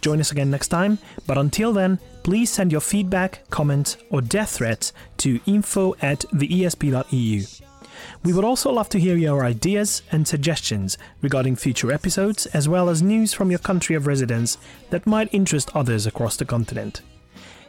Join 0.00 0.20
us 0.20 0.32
again 0.32 0.50
next 0.50 0.68
time, 0.68 0.98
but 1.28 1.38
until 1.38 1.72
then, 1.72 2.00
please 2.24 2.50
send 2.50 2.72
your 2.72 2.80
feedback, 2.80 3.48
comments, 3.50 3.96
or 4.10 4.20
death 4.20 4.56
threats 4.56 4.92
to 5.18 5.38
info 5.46 5.94
at 6.02 6.24
the 6.32 6.52
E 6.52 6.62
ESP.eu. 6.62 7.44
We 8.24 8.32
would 8.32 8.44
also 8.44 8.72
love 8.72 8.88
to 8.88 8.98
hear 8.98 9.16
your 9.16 9.44
ideas 9.44 10.02
and 10.10 10.26
suggestions 10.26 10.98
regarding 11.20 11.54
future 11.54 11.92
episodes, 11.92 12.46
as 12.46 12.68
well 12.68 12.88
as 12.88 13.00
news 13.00 13.32
from 13.32 13.50
your 13.50 13.60
country 13.60 13.94
of 13.94 14.08
residence 14.08 14.58
that 14.90 15.06
might 15.06 15.32
interest 15.32 15.70
others 15.76 16.04
across 16.04 16.36
the 16.36 16.44
continent. 16.44 17.02